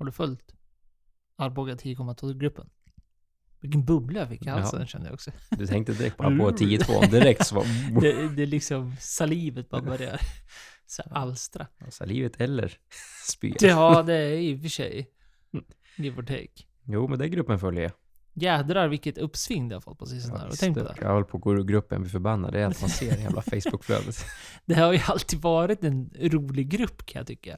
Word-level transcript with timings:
Har 0.00 0.06
du 0.06 0.12
följt 0.12 0.54
Arboga 1.36 1.74
10,2-gruppen? 1.74 2.68
Vilken 3.60 3.84
bubbla 3.84 4.20
jag 4.20 4.28
fick 4.28 4.46
i 4.46 4.48
halsen 4.48 4.80
Ja. 4.80 4.86
kände 4.86 5.06
jag 5.06 5.14
också. 5.14 5.30
Du 5.50 5.66
tänkte 5.66 5.92
direkt 5.92 6.16
på 6.16 6.22
Arboga 6.26 6.56
10-2 6.56 7.10
direkt 7.10 7.46
så 7.46 7.54
var 7.54 7.64
Det, 8.00 8.28
det 8.36 8.42
är 8.42 8.46
liksom 8.46 8.96
salivet 9.00 9.68
bara 9.68 9.82
börjar 9.82 10.20
så 10.86 11.02
alstra. 11.10 11.66
alltså, 11.84 12.04
livet 12.06 12.40
eller 12.40 12.78
spya. 13.28 13.54
Ja, 13.60 14.02
det 14.06 14.14
är 14.14 14.32
i 14.32 14.56
och 14.56 14.60
för 14.60 14.68
sig. 14.68 15.10
Mm. 15.52 15.64
Give 15.96 16.18
or 16.20 16.22
take. 16.22 16.64
Jo, 16.84 17.08
men 17.08 17.18
den 17.18 17.30
gruppen 17.30 17.58
följer 17.58 17.82
jag. 17.82 17.92
Jädrar 18.34 18.88
vilket 18.88 19.18
uppsving 19.18 19.68
det 19.68 19.76
har 19.76 19.80
fått 19.80 19.98
på 19.98 20.06
sistone. 20.06 20.46
Visst, 20.50 20.60
tänkt 20.60 20.78
på 20.78 20.84
det? 20.84 20.94
Jag 21.00 21.12
håller 21.12 21.24
på 21.26 21.36
att 21.36 21.42
gå 21.42 21.54
ur 21.54 21.64
gruppen, 21.64 22.00
blir 22.00 22.10
förbannad. 22.10 22.52
Det 22.52 22.60
är 22.60 22.66
att 22.66 22.80
man 22.80 22.90
ser 22.90 23.16
det 23.16 23.22
jävla 23.22 23.42
Facebook-flödet. 23.42 24.24
Det 24.66 24.74
har 24.74 24.92
ju 24.92 25.00
alltid 25.06 25.40
varit 25.40 25.84
en 25.84 26.10
rolig 26.20 26.68
grupp 26.68 27.06
kan 27.06 27.20
jag 27.20 27.26
tycka. 27.26 27.56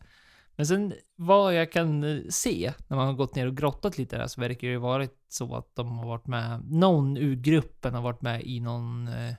Men 0.56 0.66
sen 0.66 0.95
vad 1.16 1.55
jag 1.55 1.73
kan 1.73 2.05
eh, 2.05 2.20
se 2.29 2.73
när 2.88 2.97
man 2.97 3.06
har 3.06 3.15
gått 3.15 3.34
ner 3.34 3.47
och 3.47 3.56
grottat 3.56 3.98
lite 3.98 4.19
där 4.19 4.27
så 4.27 4.41
verkar 4.41 4.69
det 4.69 4.73
ju 4.73 4.79
varit 4.79 5.16
så 5.29 5.55
att 5.55 5.77
de 5.77 5.98
har 5.98 6.06
varit 6.06 6.27
med, 6.27 6.70
någon 6.70 7.16
ur 7.16 7.37
gruppen 7.37 7.95
har 7.95 8.02
varit 8.02 8.23
med 8.23 8.43
i 8.43 8.60
någon, 8.60 9.09
eh, 9.09 9.34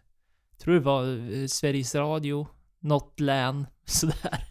tror 0.57 0.73
det 0.73 0.79
var 0.79 1.31
eh, 1.33 1.47
Sveriges 1.47 1.95
Radio, 1.95 2.47
något 2.79 3.19
län, 3.19 3.65
sådär, 3.85 4.43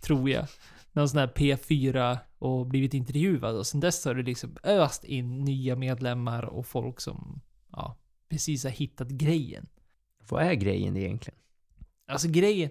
tror 0.00 0.30
jag. 0.30 0.46
Någon 0.92 1.08
sån 1.08 1.18
här 1.18 1.32
P4 1.36 2.18
och 2.38 2.66
blivit 2.66 2.94
intervjuad 2.94 3.56
och 3.56 3.66
sen 3.66 3.80
dess 3.80 4.04
har 4.04 4.14
det 4.14 4.22
liksom 4.22 4.56
öst 4.62 5.04
in 5.04 5.44
nya 5.44 5.76
medlemmar 5.76 6.42
och 6.42 6.66
folk 6.66 7.00
som, 7.00 7.40
ja, 7.72 7.96
precis 8.28 8.64
har 8.64 8.70
hittat 8.70 9.08
grejen. 9.08 9.66
Vad 10.28 10.42
är 10.42 10.54
grejen 10.54 10.96
egentligen? 10.96 11.38
Alltså 12.06 12.28
grejen, 12.28 12.70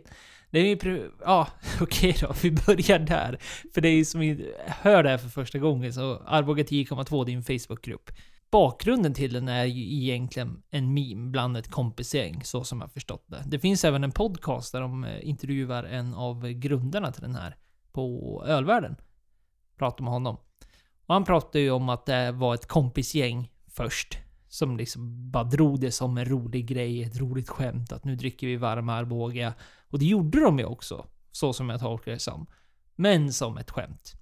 det 0.52 0.60
är 0.60 0.86
ju... 0.86 1.12
Ja, 1.26 1.48
okej 1.82 2.16
då. 2.22 2.34
Vi 2.42 2.52
börjar 2.52 3.00
där. 3.00 3.40
För 3.74 3.82
det 3.82 3.90
är 3.90 3.96
ju 3.96 4.06
som 4.06 4.20
vi 4.20 4.54
hör 4.66 5.04
det 5.04 5.10
här 5.10 5.18
för 5.18 5.30
första 5.30 5.60
gången, 5.60 5.94
så 5.94 6.22
Arboga 6.26 6.64
10,2 6.64 7.26
det 7.26 7.32
är 7.32 7.36
en 7.36 7.60
Facebookgrupp. 7.60 8.12
Bakgrunden 8.52 9.14
till 9.14 9.34
den 9.34 9.48
är 9.48 9.66
ju 9.66 10.04
egentligen 10.04 10.62
en 10.70 10.94
meme 10.94 11.32
bland 11.32 11.58
ett 11.58 11.72
kompisgäng, 11.72 12.44
så 12.44 12.64
som 12.64 12.82
jag 12.82 12.92
förstått 12.92 13.26
det. 13.28 13.44
Det 13.46 13.60
finns 13.60 13.86
även 13.86 14.04
en 14.04 14.12
podcast 14.12 14.72
där 14.72 14.82
de 14.82 15.04
eh, 15.04 15.28
intervjuar 15.30 15.84
en 15.84 16.14
av 16.14 16.50
grundarna 16.50 17.12
till 17.12 17.22
den 17.22 17.36
här 17.36 17.56
på 17.92 18.44
Ölvärlden. 18.48 18.96
Pratar 19.78 20.04
med 20.04 20.14
honom. 20.14 20.38
Och 21.06 21.14
han 21.14 21.26
pratar 21.26 21.60
ju 21.60 21.72
om 21.72 21.90
att 21.90 22.06
det 22.06 22.32
var 22.32 22.54
ett 22.54 22.68
kompisgäng 22.68 23.52
först. 23.68 24.18
Som 24.48 24.78
liksom 24.78 25.32
bara 25.32 25.44
drog 25.44 25.80
det 25.80 25.92
som 25.92 26.18
en 26.18 26.26
rolig 26.26 26.66
grej, 26.66 27.04
ett 27.04 27.20
roligt 27.20 27.50
skämt 27.50 27.92
att 27.92 28.06
nu 28.06 28.16
dricker 28.16 28.48
vi 28.48 28.56
varm 28.56 28.90
Arboga. 28.90 29.54
Och 29.90 30.00
det 30.00 30.06
gjorde 30.06 30.40
de 30.40 30.60
ju 30.60 30.66
också, 30.66 31.06
så 31.32 31.54
som 31.54 31.70
jag 31.70 31.80
tolkar 31.80 32.12
det 32.12 32.20
som. 32.20 32.48
Men 32.96 33.34
som 33.34 33.58
ett 33.58 33.72
skämt. 33.72 34.14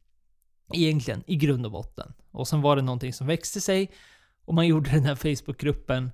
Egentligen, 0.74 1.24
i 1.28 1.36
grund 1.36 1.66
och 1.66 1.72
botten. 1.72 2.14
Och 2.32 2.48
sen 2.48 2.62
var 2.62 2.76
det 2.76 2.82
någonting 2.82 3.14
som 3.14 3.28
växte 3.28 3.62
sig 3.62 3.92
och 4.46 4.54
man 4.54 4.68
gjorde 4.68 4.90
den 4.90 5.04
här 5.04 5.16
Facebookgruppen 5.16 6.12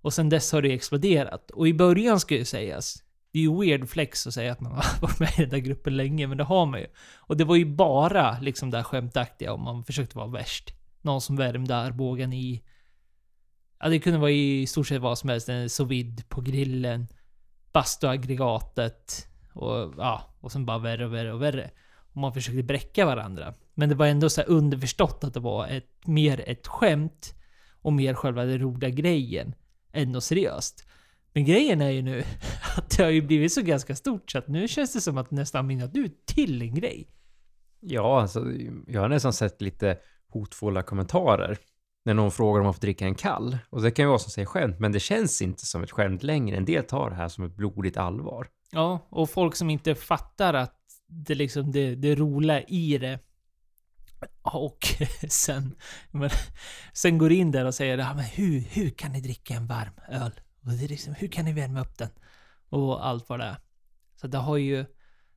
och 0.00 0.14
sen 0.14 0.28
dess 0.28 0.52
har 0.52 0.62
det 0.62 0.72
exploderat. 0.72 1.50
Och 1.50 1.68
i 1.68 1.74
början 1.74 2.20
ska 2.20 2.34
ju 2.34 2.44
sägas, 2.44 3.02
det 3.32 3.38
är 3.38 3.42
ju 3.42 3.60
weird 3.60 3.88
flex 3.88 4.26
att 4.26 4.34
säga 4.34 4.52
att 4.52 4.60
man 4.60 4.72
har 4.72 4.84
varit 5.00 5.20
med 5.20 5.32
i 5.38 5.40
den 5.40 5.50
där 5.50 5.58
gruppen 5.58 5.96
länge, 5.96 6.26
men 6.26 6.38
det 6.38 6.44
har 6.44 6.66
man 6.66 6.80
ju. 6.80 6.86
Och 7.16 7.36
det 7.36 7.44
var 7.44 7.56
ju 7.56 7.64
bara 7.64 8.38
liksom 8.40 8.70
det 8.70 8.76
här 8.76 8.84
skämtaktiga 8.84 9.52
om 9.52 9.62
man 9.62 9.84
försökte 9.84 10.18
vara 10.18 10.28
värst. 10.28 10.72
Någon 11.02 11.20
som 11.20 11.36
värmde 11.36 11.76
armbågen 11.76 12.32
i... 12.32 12.62
Ja, 13.80 13.88
det 13.88 13.98
kunde 13.98 14.18
vara 14.18 14.30
i 14.30 14.66
stort 14.66 14.86
sett 14.86 15.00
vad 15.00 15.18
som 15.18 15.28
helst. 15.28 15.48
En 15.48 15.70
sous 15.70 15.90
vide 15.90 16.22
på 16.28 16.40
grillen, 16.40 17.08
bastuaggregatet 17.76 19.28
och 19.52 19.94
ja, 19.96 20.34
och 20.40 20.52
sen 20.52 20.66
bara 20.66 20.78
värre 20.78 21.06
och 21.06 21.14
värre 21.14 21.32
och 21.32 21.42
värre. 21.42 21.70
Och 22.12 22.16
man 22.16 22.32
försökte 22.32 22.62
bräcka 22.62 23.06
varandra. 23.06 23.54
Men 23.74 23.88
det 23.88 23.94
var 23.94 24.06
ändå 24.06 24.30
så 24.30 24.40
här 24.40 24.48
underförstått 24.48 25.24
att 25.24 25.34
det 25.34 25.40
var 25.40 25.66
ett, 25.66 26.06
mer 26.06 26.44
ett 26.46 26.66
skämt 26.66 27.34
och 27.82 27.92
mer 27.92 28.14
själva 28.14 28.44
den 28.44 28.58
roliga 28.58 28.90
grejen 28.90 29.54
än 29.92 30.12
något 30.12 30.24
seriöst. 30.24 30.86
Men 31.32 31.44
grejen 31.44 31.80
är 31.80 31.90
ju 31.90 32.02
nu 32.02 32.24
att 32.76 32.90
det 32.96 33.02
har 33.02 33.10
ju 33.10 33.22
blivit 33.22 33.52
så 33.52 33.62
ganska 33.62 33.96
stort 33.96 34.30
så 34.30 34.38
att 34.38 34.48
nu 34.48 34.68
känns 34.68 34.92
det 34.92 35.00
som 35.00 35.18
att 35.18 35.30
det 35.30 35.36
nästan 35.36 35.66
minnat 35.66 35.96
ut 35.96 36.26
till 36.26 36.62
en 36.62 36.74
grej. 36.74 37.08
Ja, 37.80 38.20
alltså, 38.20 38.44
jag 38.86 39.00
har 39.00 39.08
nästan 39.08 39.32
sett 39.32 39.60
lite 39.60 39.98
hotfulla 40.28 40.82
kommentarer 40.82 41.58
när 42.06 42.14
någon 42.14 42.30
frågar 42.30 42.60
om 42.60 42.64
man 42.64 42.74
får 42.74 42.80
dricka 42.80 43.04
en 43.04 43.14
kall. 43.14 43.58
Och 43.70 43.82
det 43.82 43.90
kan 43.90 44.02
ju 44.02 44.08
vara 44.08 44.18
som 44.18 44.30
säger 44.30 44.46
skämt, 44.46 44.78
men 44.78 44.92
det 44.92 45.00
känns 45.00 45.42
inte 45.42 45.66
som 45.66 45.82
ett 45.82 45.90
skämt 45.90 46.22
längre. 46.22 46.56
En 46.56 46.64
del 46.64 46.84
tar 46.84 47.10
det 47.10 47.16
här 47.16 47.28
som 47.28 47.44
ett 47.44 47.56
blodigt 47.56 47.96
allvar. 47.96 48.48
Ja, 48.70 49.06
och 49.10 49.30
folk 49.30 49.56
som 49.56 49.70
inte 49.70 49.94
fattar 49.94 50.54
att 50.54 50.76
det 51.06 51.34
liksom 51.34 51.72
det, 51.72 51.94
det 51.94 52.14
roliga 52.14 52.62
i 52.62 52.98
det 52.98 53.18
och 54.42 54.78
sen, 55.28 55.74
men, 56.10 56.30
sen 56.92 57.18
går 57.18 57.32
in 57.32 57.50
där 57.50 57.64
och 57.64 57.74
säger 57.74 57.98
ja, 57.98 58.14
men 58.14 58.24
hur, 58.24 58.60
hur 58.60 58.90
kan 58.90 59.12
ni 59.12 59.20
dricka 59.20 59.54
en 59.54 59.66
varm 59.66 59.94
öl? 60.08 60.40
Och 60.64 60.72
det 60.72 60.84
är 60.84 60.88
liksom, 60.88 61.14
hur 61.14 61.28
kan 61.28 61.44
ni 61.44 61.52
värma 61.52 61.80
upp 61.80 61.98
den? 61.98 62.10
Och 62.68 63.06
allt 63.06 63.28
vad 63.28 63.40
det 63.40 63.44
är. 63.44 63.56
Så 64.20 64.26
det 64.26 64.38
har 64.38 64.56
ju, 64.56 64.76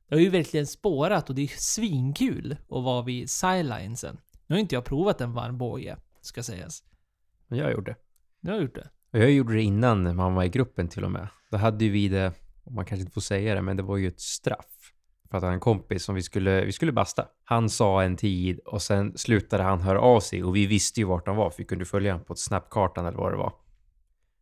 det 0.08 0.14
har 0.14 0.20
ju 0.20 0.30
verkligen 0.30 0.66
spårat 0.66 1.28
och 1.28 1.34
det 1.34 1.42
är 1.42 1.50
svinkul 1.56 2.52
att 2.52 2.84
vara 2.84 3.02
vid 3.02 3.30
sidelinesen. 3.30 4.18
Nu 4.46 4.54
har 4.54 4.60
inte 4.60 4.74
jag 4.74 4.84
provat 4.84 5.20
en 5.20 5.32
varm 5.32 5.58
båge, 5.58 5.96
ska 6.20 6.42
sägas. 6.42 6.82
Men 7.48 7.58
jag 7.58 7.72
gjorde. 7.72 7.96
Jag 8.40 8.52
har 8.52 8.60
gjort 8.60 8.74
det. 8.74 8.90
Jag 9.10 9.30
gjorde 9.30 9.54
det 9.54 9.62
innan 9.62 10.16
man 10.16 10.34
var 10.34 10.44
i 10.44 10.48
gruppen 10.48 10.88
till 10.88 11.04
och 11.04 11.10
med. 11.10 11.28
Då 11.50 11.56
hade 11.56 11.84
ju 11.84 11.90
vi 11.90 12.08
det, 12.08 12.32
man 12.70 12.84
kanske 12.84 13.00
inte 13.00 13.12
får 13.12 13.20
säga 13.20 13.54
det, 13.54 13.62
men 13.62 13.76
det 13.76 13.82
var 13.82 13.96
ju 13.96 14.08
ett 14.08 14.20
straff. 14.20 14.92
För 15.30 15.38
att 15.38 15.44
en 15.44 15.60
kompis 15.60 16.04
som 16.04 16.14
vi 16.14 16.22
skulle, 16.22 16.64
vi 16.64 16.72
skulle 16.72 16.92
basta. 16.92 17.26
Han 17.44 17.70
sa 17.70 18.02
en 18.02 18.16
tid 18.16 18.58
och 18.58 18.82
sen 18.82 19.18
slutade 19.18 19.62
han 19.62 19.80
höra 19.80 20.00
av 20.00 20.20
sig 20.20 20.44
och 20.44 20.56
vi 20.56 20.66
visste 20.66 21.00
ju 21.00 21.06
vart 21.06 21.26
han 21.26 21.36
var 21.36 21.50
för 21.50 21.58
vi 21.58 21.64
kunde 21.64 21.84
följa 21.84 22.12
honom 22.12 22.26
på 22.26 22.32
ett 22.32 22.38
snapkartan 22.38 23.06
eller 23.06 23.18
vad 23.18 23.32
det 23.32 23.36
var. 23.36 23.52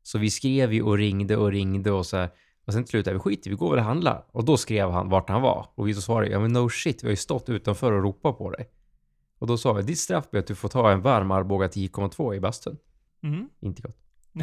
Så 0.03 0.19
vi 0.19 0.31
skrev 0.31 0.73
ju 0.73 0.83
och 0.83 0.99
ringde 0.99 1.37
och 1.37 1.51
ringde 1.51 1.91
och 1.91 2.07
så 2.07 2.17
här. 2.17 2.31
Och 2.67 2.73
sen 2.73 2.85
till 2.85 2.91
slut, 2.91 3.07
vi 3.07 3.19
skiter 3.19 3.51
vi 3.51 3.57
går 3.57 3.71
väl 3.71 3.79
och 3.79 3.85
handlar. 3.85 4.27
Och 4.33 4.45
då 4.45 4.57
skrev 4.57 4.91
han 4.91 5.09
vart 5.09 5.29
han 5.29 5.43
var. 5.43 5.67
Och 5.75 5.89
vi 5.89 5.95
så 5.95 6.01
svarade, 6.01 6.31
ja 6.31 6.41
men 6.41 6.53
no 6.53 6.69
shit, 6.69 7.03
vi 7.03 7.07
har 7.07 7.11
ju 7.11 7.17
stått 7.17 7.49
utanför 7.49 7.93
och 7.93 8.03
ropat 8.03 8.39
på 8.39 8.51
dig. 8.51 8.69
Och 9.39 9.47
då 9.47 9.57
sa 9.57 9.73
vi, 9.73 9.83
ditt 9.83 9.99
straff 9.99 10.31
blir 10.31 10.41
att 10.41 10.47
du 10.47 10.55
får 10.55 10.69
ta 10.69 10.91
en 10.91 11.01
varm 11.01 11.31
Arboga 11.31 11.67
10,2 11.67 12.35
i 12.35 12.41
bastun. 12.41 12.77
Mm. 13.23 13.49
Inte 13.61 13.83
gott. 13.83 13.97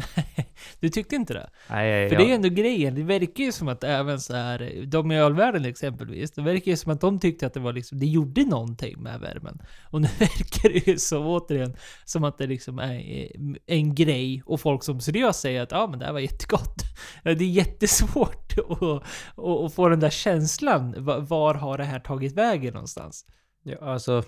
du 0.80 0.88
tyckte 0.88 1.16
inte 1.16 1.34
det? 1.34 1.50
Nej, 1.70 2.08
För 2.08 2.16
ja. 2.16 2.20
det 2.20 2.30
är 2.30 2.34
ändå 2.34 2.48
grejen, 2.48 2.94
det 2.94 3.02
verkar 3.02 3.44
ju 3.44 3.52
som 3.52 3.68
att 3.68 3.84
även 3.84 4.20
så 4.20 4.34
här, 4.34 4.84
de 4.86 5.12
i 5.12 5.18
ölvärlden 5.18 5.64
exempelvis, 5.64 6.30
det 6.30 6.42
verkar 6.42 6.70
ju 6.70 6.76
som 6.76 6.92
att 6.92 7.00
de 7.00 7.20
tyckte 7.20 7.46
att 7.46 7.54
det 7.54 7.60
var 7.60 7.72
liksom, 7.72 7.98
det 7.98 8.06
gjorde 8.06 8.44
någonting 8.44 9.02
med 9.02 9.20
värmen. 9.20 9.58
Och 9.90 10.00
nu 10.00 10.08
verkar 10.18 10.68
det 10.68 10.86
ju 10.86 10.98
så 10.98 11.26
återigen, 11.26 11.76
som 12.04 12.24
att 12.24 12.38
det 12.38 12.46
liksom 12.46 12.78
är 12.78 13.28
en 13.66 13.94
grej 13.94 14.42
och 14.46 14.60
folk 14.60 14.82
som 14.82 15.00
seriöst 15.00 15.40
säger 15.40 15.62
att 15.62 15.70
ja 15.70 15.86
men 15.86 15.98
det 15.98 16.04
här 16.04 16.12
var 16.12 16.20
jättegott. 16.20 16.82
Det 17.22 17.30
är 17.30 17.42
jättesvårt 17.42 18.58
att, 18.68 19.02
att, 19.38 19.74
få 19.74 19.88
den 19.88 20.00
där 20.00 20.10
känslan, 20.10 21.04
Va- 21.04 21.18
var 21.18 21.54
har 21.54 21.78
det 21.78 21.84
här 21.84 22.00
tagit 22.00 22.32
vägen 22.32 22.74
någonstans? 22.74 23.26
Ja, 23.62 23.76
alltså, 23.80 24.22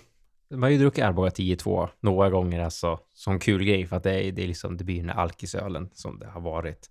man 0.51 0.63
har 0.63 0.69
ju 0.69 0.77
druckit 0.77 1.03
Arboga 1.03 1.29
10-2 1.29 1.89
några 1.99 2.29
gånger 2.29 2.59
alltså, 2.63 2.99
som 3.13 3.39
kul 3.39 3.63
grej 3.63 3.85
för 3.87 3.95
att 3.95 4.03
det 4.03 4.23
är, 4.27 4.31
det 4.31 4.43
är 4.43 4.47
liksom, 4.47 4.77
det 4.77 4.83
blir 4.83 4.99
den 5.01 5.09
alkisölen 5.09 5.89
som 5.93 6.19
det 6.19 6.27
har 6.27 6.41
varit. 6.41 6.89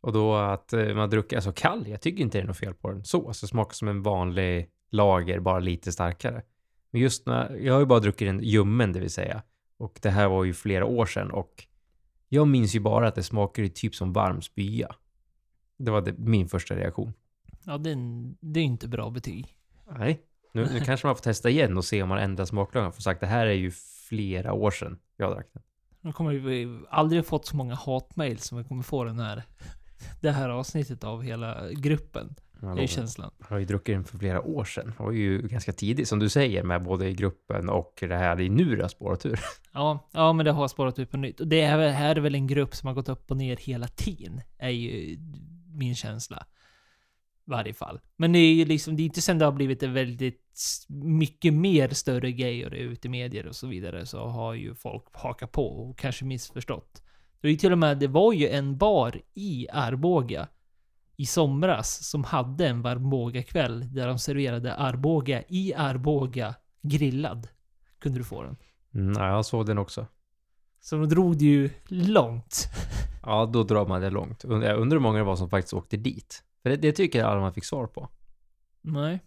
Och 0.00 0.12
då 0.12 0.34
att 0.36 0.72
eh, 0.72 0.94
man 0.94 1.10
druckit, 1.10 1.36
alltså 1.36 1.52
kall, 1.52 1.88
jag 1.88 2.00
tycker 2.00 2.22
inte 2.22 2.38
det 2.38 2.42
är 2.42 2.46
något 2.46 2.56
fel 2.56 2.74
på 2.74 2.90
den 2.90 3.04
så, 3.04 3.28
alltså 3.28 3.46
smakar 3.46 3.72
som 3.74 3.88
en 3.88 4.02
vanlig 4.02 4.68
lager, 4.90 5.40
bara 5.40 5.58
lite 5.58 5.92
starkare. 5.92 6.42
Men 6.90 7.00
just 7.00 7.26
när, 7.26 7.56
jag 7.56 7.72
har 7.74 7.80
ju 7.80 7.86
bara 7.86 8.00
druckit 8.00 8.28
den 8.28 8.40
ljummen, 8.42 8.92
det 8.92 9.00
vill 9.00 9.10
säga. 9.10 9.42
Och 9.76 9.98
det 10.02 10.10
här 10.10 10.28
var 10.28 10.44
ju 10.44 10.54
flera 10.54 10.84
år 10.84 11.06
sedan 11.06 11.30
och 11.30 11.66
jag 12.28 12.48
minns 12.48 12.74
ju 12.76 12.80
bara 12.80 13.08
att 13.08 13.14
det 13.14 13.22
smakade 13.22 13.68
typ 13.68 13.94
som 13.94 14.12
varm 14.12 14.42
spya. 14.42 14.94
Det 15.78 15.90
var 15.90 16.00
det, 16.00 16.14
min 16.18 16.48
första 16.48 16.76
reaktion. 16.76 17.12
Ja, 17.64 17.78
det 17.78 17.90
är, 17.90 17.94
en- 17.94 18.36
det 18.40 18.60
är 18.60 18.64
inte 18.64 18.88
bra 18.88 19.10
betyg. 19.10 19.56
Nej. 19.98 20.20
Nu, 20.52 20.68
nu 20.72 20.80
kanske 20.80 21.06
man 21.06 21.16
får 21.16 21.22
testa 21.22 21.50
igen 21.50 21.76
och 21.76 21.84
se 21.84 22.02
om 22.02 22.08
man 22.08 22.18
ändrar 22.18 22.44
smaklökarna. 22.44 22.92
För 22.92 23.02
sagt, 23.02 23.20
det 23.20 23.26
här 23.26 23.46
är 23.46 23.52
ju 23.52 23.70
flera 24.08 24.52
år 24.52 24.70
sedan 24.70 24.98
jag 25.16 25.32
drack 25.32 25.46
den. 25.52 25.62
Nu 26.00 26.12
kommer 26.12 26.32
vi 26.32 26.78
aldrig 26.90 27.26
fått 27.26 27.46
så 27.46 27.56
många 27.56 27.74
hatmail 27.74 28.38
som 28.38 28.58
vi 28.58 28.64
kommer 28.64 28.82
få 28.82 29.04
den 29.04 29.20
här, 29.20 29.42
det 30.20 30.30
här 30.30 30.48
avsnittet 30.48 31.04
av 31.04 31.22
hela 31.22 31.70
gruppen. 31.72 32.34
Det 32.60 32.82
är 32.82 32.86
känslan. 32.86 33.30
har 33.40 33.58
ju 33.58 33.64
druckit 33.64 33.94
den 33.94 34.04
för 34.04 34.18
flera 34.18 34.42
år 34.42 34.64
sedan. 34.64 34.94
Det 34.98 35.02
var 35.02 35.12
ju 35.12 35.42
ganska 35.48 35.72
tidigt, 35.72 36.08
som 36.08 36.18
du 36.18 36.28
säger, 36.28 36.62
med 36.62 36.82
både 36.82 37.08
i 37.08 37.14
gruppen 37.14 37.68
och 37.68 37.92
det 38.00 38.16
här. 38.16 38.36
Det 38.36 38.44
är 38.44 38.50
nu 38.50 38.76
det 38.76 38.82
har 38.82 38.88
spårat 38.88 39.26
ur. 39.26 39.40
Ja, 39.72 40.08
ja, 40.12 40.32
men 40.32 40.44
det 40.46 40.52
har 40.52 40.68
spårat 40.68 40.98
ut 40.98 41.10
på 41.10 41.16
nytt. 41.16 41.40
Och 41.40 41.46
det 41.48 41.60
är, 41.60 41.78
väl- 41.78 41.92
här 41.92 42.16
är 42.16 42.20
väl 42.20 42.34
en 42.34 42.46
grupp 42.46 42.74
som 42.74 42.86
har 42.86 42.94
gått 42.94 43.08
upp 43.08 43.30
och 43.30 43.36
ner 43.36 43.56
hela 43.56 43.88
tiden, 43.88 44.40
är 44.58 44.68
ju 44.68 45.18
min 45.66 45.94
känsla. 45.94 46.46
Varje 47.50 47.74
fall. 47.74 48.00
Men 48.16 48.32
det 48.32 48.38
är 48.38 48.54
ju 48.54 48.64
liksom, 48.64 48.96
det 48.96 49.02
är 49.02 49.04
inte 49.04 49.22
sen 49.22 49.38
det 49.38 49.44
har 49.44 49.52
blivit 49.52 49.82
en 49.82 49.92
väldigt 49.92 50.42
mycket 50.88 51.54
mer 51.54 51.88
större 51.88 52.32
grej 52.32 52.64
och 52.64 52.70
det 52.70 52.76
är 52.76 52.84
ute 52.84 53.08
i 53.08 53.10
medier 53.10 53.46
och 53.46 53.56
så 53.56 53.66
vidare, 53.66 54.06
så 54.06 54.26
har 54.26 54.54
ju 54.54 54.74
folk 54.74 55.04
hakat 55.12 55.52
på 55.52 55.66
och 55.66 55.98
kanske 55.98 56.24
missförstått. 56.24 57.02
Det 57.40 57.46
var 57.46 57.50
ju 57.50 57.56
till 57.56 57.72
och 57.72 57.78
med, 57.78 57.98
det 57.98 58.06
var 58.06 58.32
ju 58.32 58.48
en 58.48 58.78
bar 58.78 59.20
i 59.34 59.66
Arboga 59.72 60.48
i 61.16 61.26
somras 61.26 62.08
som 62.08 62.24
hade 62.24 62.66
en 62.66 62.86
Arboga-kväll 62.86 63.94
där 63.94 64.06
de 64.06 64.18
serverade 64.18 64.74
Arboga 64.74 65.42
i 65.48 65.74
Arboga 65.74 66.54
grillad. 66.82 67.48
kunde 67.98 68.18
du 68.18 68.24
få 68.24 68.42
den. 68.42 68.56
Mm, 68.94 69.22
ja, 69.22 69.28
jag 69.28 69.44
såg 69.44 69.66
den 69.66 69.78
också. 69.78 70.06
Så 70.80 70.96
de 70.96 71.08
drog 71.08 71.38
det 71.38 71.44
ju 71.44 71.70
långt. 71.88 72.68
Ja, 73.22 73.46
då 73.46 73.62
drar 73.62 73.86
man 73.86 74.00
det 74.00 74.10
långt. 74.10 74.44
Jag 74.44 74.78
undrar 74.78 74.96
hur 74.96 75.02
många 75.02 75.18
det 75.18 75.24
var 75.24 75.36
som 75.36 75.50
faktiskt 75.50 75.74
åkte 75.74 75.96
dit. 75.96 76.42
För 76.62 76.70
det, 76.70 76.76
det 76.76 76.92
tycker 76.92 77.18
jag 77.18 77.28
aldrig 77.28 77.42
man 77.42 77.54
fick 77.54 77.64
svar 77.64 77.86
på. 77.86 78.08
Nej. 78.80 79.20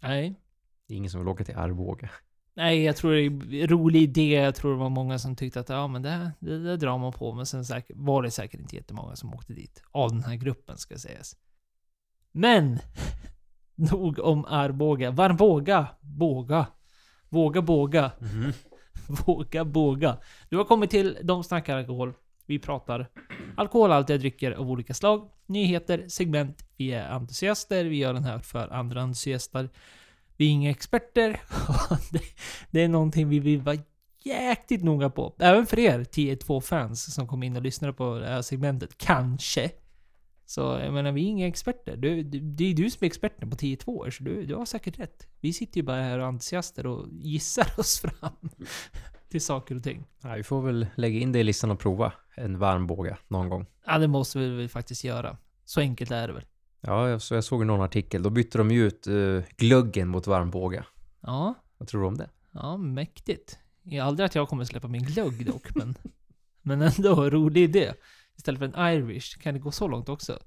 Nej. 0.00 0.40
Det 0.86 0.94
är 0.94 0.98
ingen 0.98 1.10
som 1.10 1.20
vill 1.20 1.28
åka 1.28 1.44
till 1.44 1.56
Arboga. 1.56 2.10
Nej, 2.54 2.84
jag 2.84 2.96
tror 2.96 3.12
det 3.12 3.20
är 3.20 3.62
en 3.62 3.68
rolig 3.68 4.02
idé. 4.02 4.34
Jag 4.34 4.54
tror 4.54 4.72
det 4.72 4.78
var 4.78 4.88
många 4.88 5.18
som 5.18 5.36
tyckte 5.36 5.60
att 5.60 5.68
ja, 5.68 5.86
men 5.86 6.02
det, 6.02 6.32
det, 6.40 6.58
det 6.58 6.76
drar 6.76 6.98
man 6.98 7.12
på. 7.12 7.34
Men 7.34 7.46
sen 7.46 7.64
säkert, 7.64 7.96
var 7.96 8.22
det 8.22 8.30
säkert 8.30 8.60
inte 8.60 8.76
jättemånga 8.76 9.16
som 9.16 9.34
åkte 9.34 9.52
dit. 9.52 9.82
Av 9.90 10.10
den 10.10 10.24
här 10.24 10.34
gruppen 10.34 10.78
ska 10.78 10.98
sägas. 10.98 11.36
Men! 12.32 12.78
Nog 13.74 14.18
om 14.18 14.44
Arboga. 14.44 15.10
Varmbåga. 15.10 15.86
Båga. 16.00 16.66
Våga 17.28 17.62
båga. 17.62 18.12
Våga 19.26 19.64
båga. 19.64 20.18
Du 20.48 20.56
har 20.56 20.64
kommit 20.64 20.90
till 20.90 21.18
De 21.22 21.44
snackar 21.44 21.76
alkohol. 21.76 22.14
Vi 22.48 22.58
pratar 22.58 23.08
alkoholhaltiga 23.56 24.18
drycker 24.18 24.52
av 24.52 24.70
olika 24.70 24.94
slag. 24.94 25.30
Nyheter, 25.46 26.04
segment. 26.08 26.64
Vi 26.76 26.92
är 26.92 27.08
entusiaster. 27.10 27.84
Vi 27.84 27.96
gör 27.96 28.14
den 28.14 28.24
här 28.24 28.38
för 28.38 28.68
andra 28.68 29.02
entusiaster. 29.02 29.68
Vi 30.36 30.46
är 30.46 30.50
inga 30.50 30.70
experter. 30.70 31.28
det, 32.12 32.20
det 32.70 32.80
är 32.80 32.88
någonting 32.88 33.28
vi 33.28 33.38
vill 33.38 33.60
vara 33.60 33.76
jäkligt 34.22 34.84
noga 34.84 35.10
på. 35.10 35.34
Även 35.38 35.66
för 35.66 35.78
er 35.78 36.00
10-2-fans 36.00 37.14
som 37.14 37.28
kom 37.28 37.42
in 37.42 37.56
och 37.56 37.62
lyssnade 37.62 37.92
på 37.92 38.18
det 38.18 38.26
här 38.26 38.42
segmentet. 38.42 38.98
Kanske. 38.98 39.70
Så 40.46 40.60
jag 40.60 40.92
menar, 40.92 41.12
vi 41.12 41.24
är 41.24 41.28
inga 41.28 41.46
experter. 41.46 41.96
Du, 41.96 42.22
du, 42.22 42.40
det 42.40 42.64
är 42.64 42.74
du 42.74 42.90
som 42.90 43.04
är 43.04 43.06
experten 43.06 43.50
på 43.50 43.56
10-2 43.56 44.10
så 44.10 44.24
du, 44.24 44.46
du 44.46 44.54
har 44.54 44.64
säkert 44.64 44.98
rätt. 44.98 45.26
Vi 45.40 45.52
sitter 45.52 45.76
ju 45.76 45.82
bara 45.82 46.02
här 46.02 46.18
och 46.18 46.26
entusiaster 46.26 46.86
och 46.86 47.06
gissar 47.10 47.80
oss 47.80 48.00
fram 48.00 48.50
till 49.28 49.40
saker 49.40 49.76
och 49.76 49.82
ting. 49.82 50.04
Ja, 50.22 50.34
vi 50.34 50.42
får 50.42 50.62
väl 50.62 50.86
lägga 50.94 51.18
in 51.18 51.32
det 51.32 51.38
i 51.38 51.44
listan 51.44 51.70
och 51.70 51.78
prova 51.78 52.12
en 52.36 52.58
varmbåga 52.58 53.18
någon 53.28 53.48
gång. 53.48 53.66
Ja, 53.86 53.98
det 53.98 54.08
måste 54.08 54.38
vi 54.38 54.48
väl 54.56 54.68
faktiskt 54.68 55.04
göra. 55.04 55.36
Så 55.64 55.80
enkelt 55.80 56.10
är 56.10 56.26
det 56.28 56.34
väl. 56.34 56.44
Ja, 56.80 57.08
jag, 57.08 57.22
så 57.22 57.34
jag 57.34 57.44
såg 57.44 57.66
någon 57.66 57.80
artikel. 57.80 58.22
Då 58.22 58.30
bytte 58.30 58.58
de 58.58 58.70
ju 58.70 58.86
ut 58.86 59.06
uh, 59.08 59.42
glöggen 59.56 60.08
mot 60.08 60.26
varmbåga. 60.26 60.84
Ja, 61.20 61.54
Vad 61.78 61.88
tror 61.88 62.00
du 62.00 62.06
om 62.06 62.16
det? 62.18 62.30
ja, 62.52 62.76
mäktigt. 62.76 63.58
Jag 63.82 64.06
aldrig 64.06 64.24
att 64.26 64.34
jag 64.34 64.48
kommer 64.48 64.64
släppa 64.64 64.88
min 64.88 65.02
glögg 65.02 65.46
dock, 65.46 65.74
men... 65.74 65.94
men 66.62 66.82
ändå, 66.82 67.30
rolig 67.30 67.62
idé. 67.62 67.92
Istället 68.36 68.58
för 68.58 68.78
en 68.78 68.94
Irish, 68.94 69.38
kan 69.42 69.54
det 69.54 69.60
gå 69.60 69.70
så 69.70 69.88
långt 69.88 70.08
också? 70.08 70.38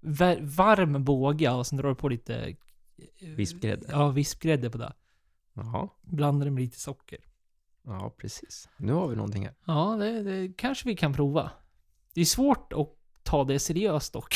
Var, 0.00 0.38
varm 0.40 1.04
båga 1.04 1.54
och 1.54 1.66
sen 1.66 1.78
drar 1.78 1.88
du 1.88 1.94
på 1.94 2.08
lite... 2.08 2.36
eh, 3.18 3.28
Vispgrädde. 3.36 3.86
Ja, 3.90 4.08
vispgrädde 4.08 4.70
på 4.70 4.78
det. 4.78 4.92
Jaha. 5.54 5.88
Blandar 6.02 6.44
det 6.44 6.50
med 6.50 6.62
lite 6.62 6.80
socker. 6.80 7.18
Ja, 7.82 8.14
precis. 8.18 8.68
Nu 8.76 8.92
har 8.92 9.08
vi 9.08 9.16
någonting 9.16 9.44
här. 9.44 9.54
Ja, 9.66 9.96
det, 9.96 10.22
det 10.22 10.52
kanske 10.56 10.88
vi 10.88 10.96
kan 10.96 11.12
prova. 11.12 11.50
Det 12.14 12.20
är 12.20 12.24
svårt 12.24 12.72
att 12.72 12.88
ta 13.22 13.44
det 13.44 13.58
seriöst 13.58 14.12
dock. 14.12 14.34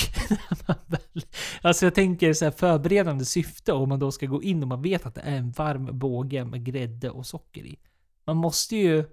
alltså 1.62 1.86
jag 1.86 1.94
tänker 1.94 2.32
så 2.32 2.44
här 2.44 2.52
förberedande 2.52 3.24
syfte 3.24 3.72
om 3.72 3.88
man 3.88 3.98
då 3.98 4.12
ska 4.12 4.26
gå 4.26 4.42
in 4.42 4.62
och 4.62 4.68
man 4.68 4.82
vet 4.82 5.06
att 5.06 5.14
det 5.14 5.20
är 5.20 5.36
en 5.36 5.50
varm 5.50 5.98
båge 5.98 6.44
med 6.44 6.64
grädde 6.64 7.10
och 7.10 7.26
socker 7.26 7.66
i. 7.66 7.78
Man 8.24 8.36
måste 8.36 8.76
ju... 8.76 9.04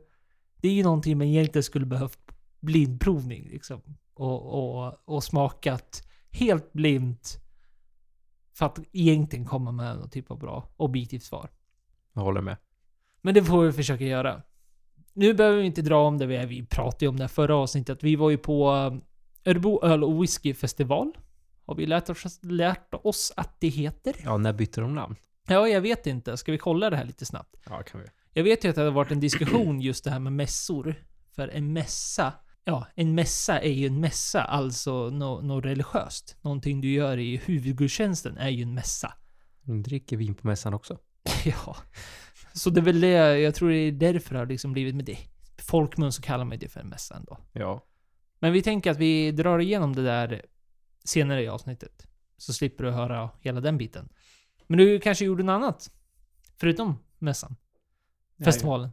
Det 0.57 0.68
är 0.68 0.74
ju 0.74 0.83
någonting 0.83 1.18
man 1.18 1.28
egentligen 1.28 1.63
skulle 1.63 1.86
behövt 1.86 2.19
blindprovning 2.60 3.48
liksom. 3.50 3.81
Och, 4.13 4.86
och, 4.86 4.94
och 5.06 5.24
smakat 5.24 6.07
helt 6.31 6.74
blint. 6.74 7.38
För 8.54 8.66
att 8.66 8.80
egentligen 8.92 9.45
komma 9.45 9.72
med 9.72 9.98
något 9.98 10.12
typ 10.12 10.31
av 10.31 10.39
bra 10.39 10.68
objektivt 10.78 11.24
svar. 11.24 11.50
Jag 12.13 12.22
håller 12.22 12.42
med. 12.42 12.57
Men 13.21 13.33
det 13.33 13.44
får 13.44 13.63
vi 13.65 13.71
försöka 13.71 14.03
göra. 14.03 14.41
Nu 15.13 15.33
behöver 15.33 15.57
vi 15.57 15.65
inte 15.65 15.81
dra 15.81 16.07
om 16.07 16.18
det, 16.18 16.45
vi- 16.45 16.65
pratade 16.65 17.06
ju 17.06 17.09
om 17.09 17.18
det 17.18 17.23
här 17.23 17.27
förra 17.27 17.56
avsnittet. 17.56 18.03
Vi 18.03 18.15
var 18.15 18.29
ju 18.29 18.38
på 18.38 18.71
eh, 18.71 19.51
Örebro 19.51 19.83
öl 19.85 20.03
och 20.03 20.23
whiskyfestival. 20.23 21.12
Har 21.65 21.75
vi 21.75 21.85
lärt 21.85 22.09
oss, 22.09 22.39
lärt 22.44 22.94
oss 22.94 23.33
att 23.35 23.56
det 23.59 23.68
heter? 23.68 24.15
Ja, 24.23 24.38
när 24.38 24.53
bytte 24.53 24.81
de 24.81 24.95
namn? 24.95 25.15
Ja, 25.47 25.68
jag 25.68 25.81
vet 25.81 26.07
inte. 26.07 26.38
Ska 26.38 26.51
vi 26.51 26.57
kolla 26.57 26.89
det 26.89 26.95
här 26.97 27.06
lite 27.06 27.25
snabbt? 27.25 27.56
Ja, 27.69 27.83
kan 27.83 28.01
vi. 28.01 28.07
Jag 28.33 28.44
vet 28.44 28.63
ju 28.65 28.69
att 28.69 28.75
det 28.75 28.81
har 28.81 28.91
varit 28.91 29.12
en 29.12 29.19
diskussion 29.19 29.81
just 29.81 30.03
det 30.03 30.12
här 30.12 30.19
med 30.19 30.33
mässor. 30.33 30.95
För 31.35 31.47
en 31.47 31.73
mässa, 31.73 32.33
ja, 32.63 32.88
en 32.95 33.15
mässa 33.15 33.59
är 33.59 33.71
ju 33.71 33.88
en 33.88 34.00
mässa, 34.00 34.41
alltså 34.44 35.09
något 35.09 35.44
no 35.44 35.62
religiöst. 35.62 36.38
Någonting 36.41 36.81
du 36.81 36.91
gör 36.91 37.18
i 37.18 37.38
huvudgudstjänsten 37.38 38.38
är 38.38 38.50
ju 38.50 38.63
en 38.63 38.73
mässa. 38.73 39.13
De 39.63 39.83
dricker 39.83 40.18
vin 40.18 40.35
på 40.35 40.47
mässan 40.47 40.73
också. 40.73 40.97
Ja. 41.45 41.75
Så 42.53 42.69
det 42.69 42.80
är 42.80 42.83
väl 42.83 43.01
det, 43.01 43.39
jag 43.39 43.56
tror 43.56 43.69
det 43.69 43.75
är 43.75 43.92
därför 43.92 44.33
det 44.33 44.39
har 44.39 44.45
liksom 44.45 44.74
blivit 44.74 44.95
med 44.95 45.06
det. 45.06 45.18
Folkmun 45.57 46.12
så 46.12 46.21
kallar 46.21 46.45
man 46.45 46.59
det 46.59 46.68
för 46.68 46.80
en 46.80 46.89
mässa 46.89 47.15
ändå. 47.15 47.38
Ja. 47.51 47.86
Men 48.39 48.53
vi 48.53 48.62
tänker 48.62 48.92
att 48.92 48.98
vi 48.98 49.31
drar 49.31 49.59
igenom 49.59 49.95
det 49.95 50.03
där 50.03 50.45
senare 51.03 51.44
i 51.44 51.48
avsnittet. 51.48 52.07
Så 52.38 52.53
slipper 52.53 52.83
du 52.83 52.92
höra 52.92 53.30
hela 53.39 53.62
den 53.62 53.77
biten. 53.77 54.09
Men 54.68 54.77
du 54.77 55.00
kanske 55.00 55.25
gjorde 55.25 55.44
något 55.44 55.53
annat? 55.53 55.92
Förutom 56.57 57.00
mässan? 57.19 57.56
Festivalen? 58.44 58.89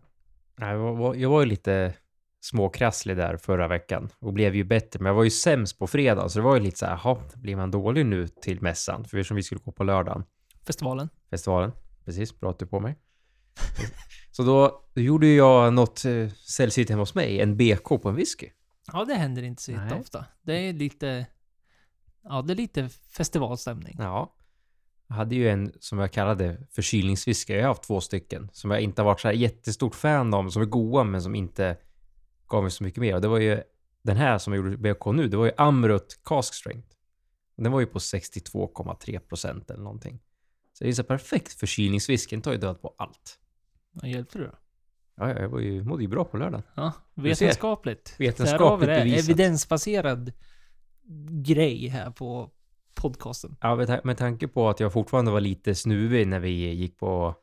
Nej, 0.56 0.70
jag, 0.70 0.94
var, 0.94 1.14
jag 1.14 1.30
var 1.30 1.40
ju 1.40 1.46
lite 1.46 1.94
småkrasslig 2.40 3.16
där 3.16 3.36
förra 3.36 3.68
veckan 3.68 4.08
och 4.18 4.32
blev 4.32 4.56
ju 4.56 4.64
bättre, 4.64 5.00
men 5.00 5.10
jag 5.10 5.14
var 5.14 5.24
ju 5.24 5.30
sämst 5.30 5.78
på 5.78 5.86
fredag, 5.86 6.28
så 6.28 6.38
det 6.38 6.44
var 6.44 6.56
ju 6.56 6.62
lite 6.62 6.78
så 6.78 6.86
här, 6.86 7.00
jaha, 7.04 7.18
blir 7.34 7.56
man 7.56 7.70
dålig 7.70 8.06
nu 8.06 8.28
till 8.28 8.62
mässan? 8.62 9.04
För 9.04 9.22
som 9.22 9.36
vi 9.36 9.42
skulle 9.42 9.60
gå 9.64 9.72
på 9.72 9.84
lördagen, 9.84 10.24
Festivalen? 10.66 11.08
festivalen. 11.30 11.72
Precis, 12.04 12.40
bra 12.40 12.50
att 12.50 12.58
du 12.58 12.66
på 12.66 12.80
mig. 12.80 12.96
så 14.30 14.42
då, 14.42 14.84
då 14.94 15.00
gjorde 15.00 15.26
ju 15.26 15.36
jag 15.36 15.72
något 15.72 16.04
eh, 16.04 16.28
sällsynt 16.28 16.90
hemma 16.90 17.02
hos 17.02 17.14
mig, 17.14 17.40
en 17.40 17.56
BK 17.56 18.02
på 18.02 18.08
en 18.08 18.14
whisky. 18.14 18.48
Ja, 18.92 19.04
det 19.04 19.14
händer 19.14 19.42
inte 19.42 19.62
så 19.62 19.72
Nej. 19.72 20.00
ofta. 20.00 20.24
Det 20.42 20.54
är 20.54 20.72
lite... 20.72 21.26
Ja, 22.22 22.42
det 22.42 22.52
är 22.52 22.56
lite 22.56 22.88
festivalstämning. 22.88 23.96
Ja. 23.98 24.34
Jag 25.08 25.16
hade 25.16 25.34
ju 25.34 25.48
en 25.48 25.72
som 25.80 25.98
jag 25.98 26.12
kallade 26.12 26.66
förkylningswhisky. 26.70 27.52
Jag 27.52 27.60
har 27.62 27.68
haft 27.68 27.82
två 27.82 28.00
stycken 28.00 28.48
som 28.52 28.70
jag 28.70 28.80
inte 28.80 29.02
har 29.02 29.06
varit 29.06 29.20
så 29.20 29.28
här 29.28 29.34
jättestort 29.34 29.94
fan 29.94 30.34
av, 30.34 30.50
som 30.50 30.62
är 30.62 30.66
goda 30.66 31.04
men 31.04 31.22
som 31.22 31.34
inte 31.34 31.76
gav 32.48 32.62
mig 32.62 32.70
så 32.70 32.84
mycket 32.84 33.00
mer. 33.00 33.14
Och 33.14 33.20
det 33.20 33.28
var 33.28 33.38
ju 33.38 33.62
den 34.02 34.16
här 34.16 34.38
som 34.38 34.52
jag 34.52 34.64
gjorde 34.64 34.76
BK 34.76 35.06
nu, 35.06 35.28
det 35.28 35.36
var 35.36 35.44
ju 35.44 35.52
Amrut 35.56 36.20
Cask 36.24 36.54
Strength. 36.54 36.88
Den 37.56 37.72
var 37.72 37.80
ju 37.80 37.86
på 37.86 37.98
62,3 37.98 39.18
procent 39.18 39.70
eller 39.70 39.82
någonting. 39.82 40.20
Så 40.72 40.84
det 40.84 40.90
är 40.90 40.94
så 40.94 41.04
perfekt 41.04 41.52
förkylningswhisky, 41.52 42.36
den 42.36 42.42
tar 42.42 42.52
ju 42.52 42.58
död 42.58 42.82
på 42.82 42.94
allt. 42.98 43.38
Hjälpte 44.02 44.38
du 44.38 44.44
då? 44.44 44.52
Ja, 45.16 45.28
ja, 45.28 45.40
jag 45.40 45.48
var 45.48 45.60
ju, 45.60 45.84
mådde 45.84 46.02
ju 46.02 46.08
bra 46.08 46.24
på 46.24 46.36
lördagen. 46.36 46.62
Ja, 46.74 46.92
vetenskapligt. 47.14 48.14
Vetenskapligt 48.18 48.88
det. 48.88 48.96
bevisat. 48.96 49.24
Evidensbaserad 49.24 50.32
grej 51.30 51.88
här 51.88 52.10
på 52.10 52.50
podcasten. 52.94 53.56
Ja, 53.60 53.76
med, 53.76 54.00
med 54.04 54.16
tanke 54.18 54.48
på 54.48 54.68
att 54.68 54.80
jag 54.80 54.92
fortfarande 54.92 55.30
var 55.30 55.40
lite 55.40 55.74
snuvig 55.74 56.26
när 56.26 56.40
vi 56.40 56.50
gick 56.50 56.98
på 56.98 57.34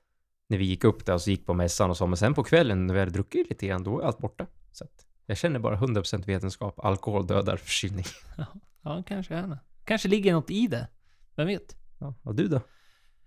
när 0.47 0.57
vi 0.57 0.65
gick 0.65 0.83
upp 0.83 1.05
där 1.05 1.13
och 1.13 1.21
så 1.21 1.29
gick 1.29 1.45
på 1.45 1.53
mässan 1.53 1.89
och 1.89 1.97
så, 1.97 2.07
men 2.07 2.17
sen 2.17 2.33
på 2.33 2.43
kvällen 2.43 2.87
när 2.87 2.93
vi 2.93 2.99
hade 2.99 3.11
druckit 3.11 3.49
lite 3.49 3.67
grann, 3.67 3.83
då 3.83 3.91
var 3.91 4.01
allt 4.01 4.17
borta. 4.17 4.45
Så 4.71 4.83
att 4.83 5.05
jag 5.25 5.37
känner 5.37 5.59
bara 5.59 5.77
100% 5.77 6.25
vetenskap. 6.25 6.79
Alkohol 6.79 7.27
dödar 7.27 7.57
förkylning. 7.57 8.05
Ja, 8.87 9.03
kanske 9.07 9.33
gärna. 9.33 9.59
Kanske 9.83 10.07
ligger 10.07 10.33
något 10.33 10.51
i 10.51 10.67
det. 10.67 10.87
Vem 11.35 11.47
vet? 11.47 11.75
Ja, 11.99 12.13
och 12.21 12.35
du 12.35 12.47
då? 12.47 12.61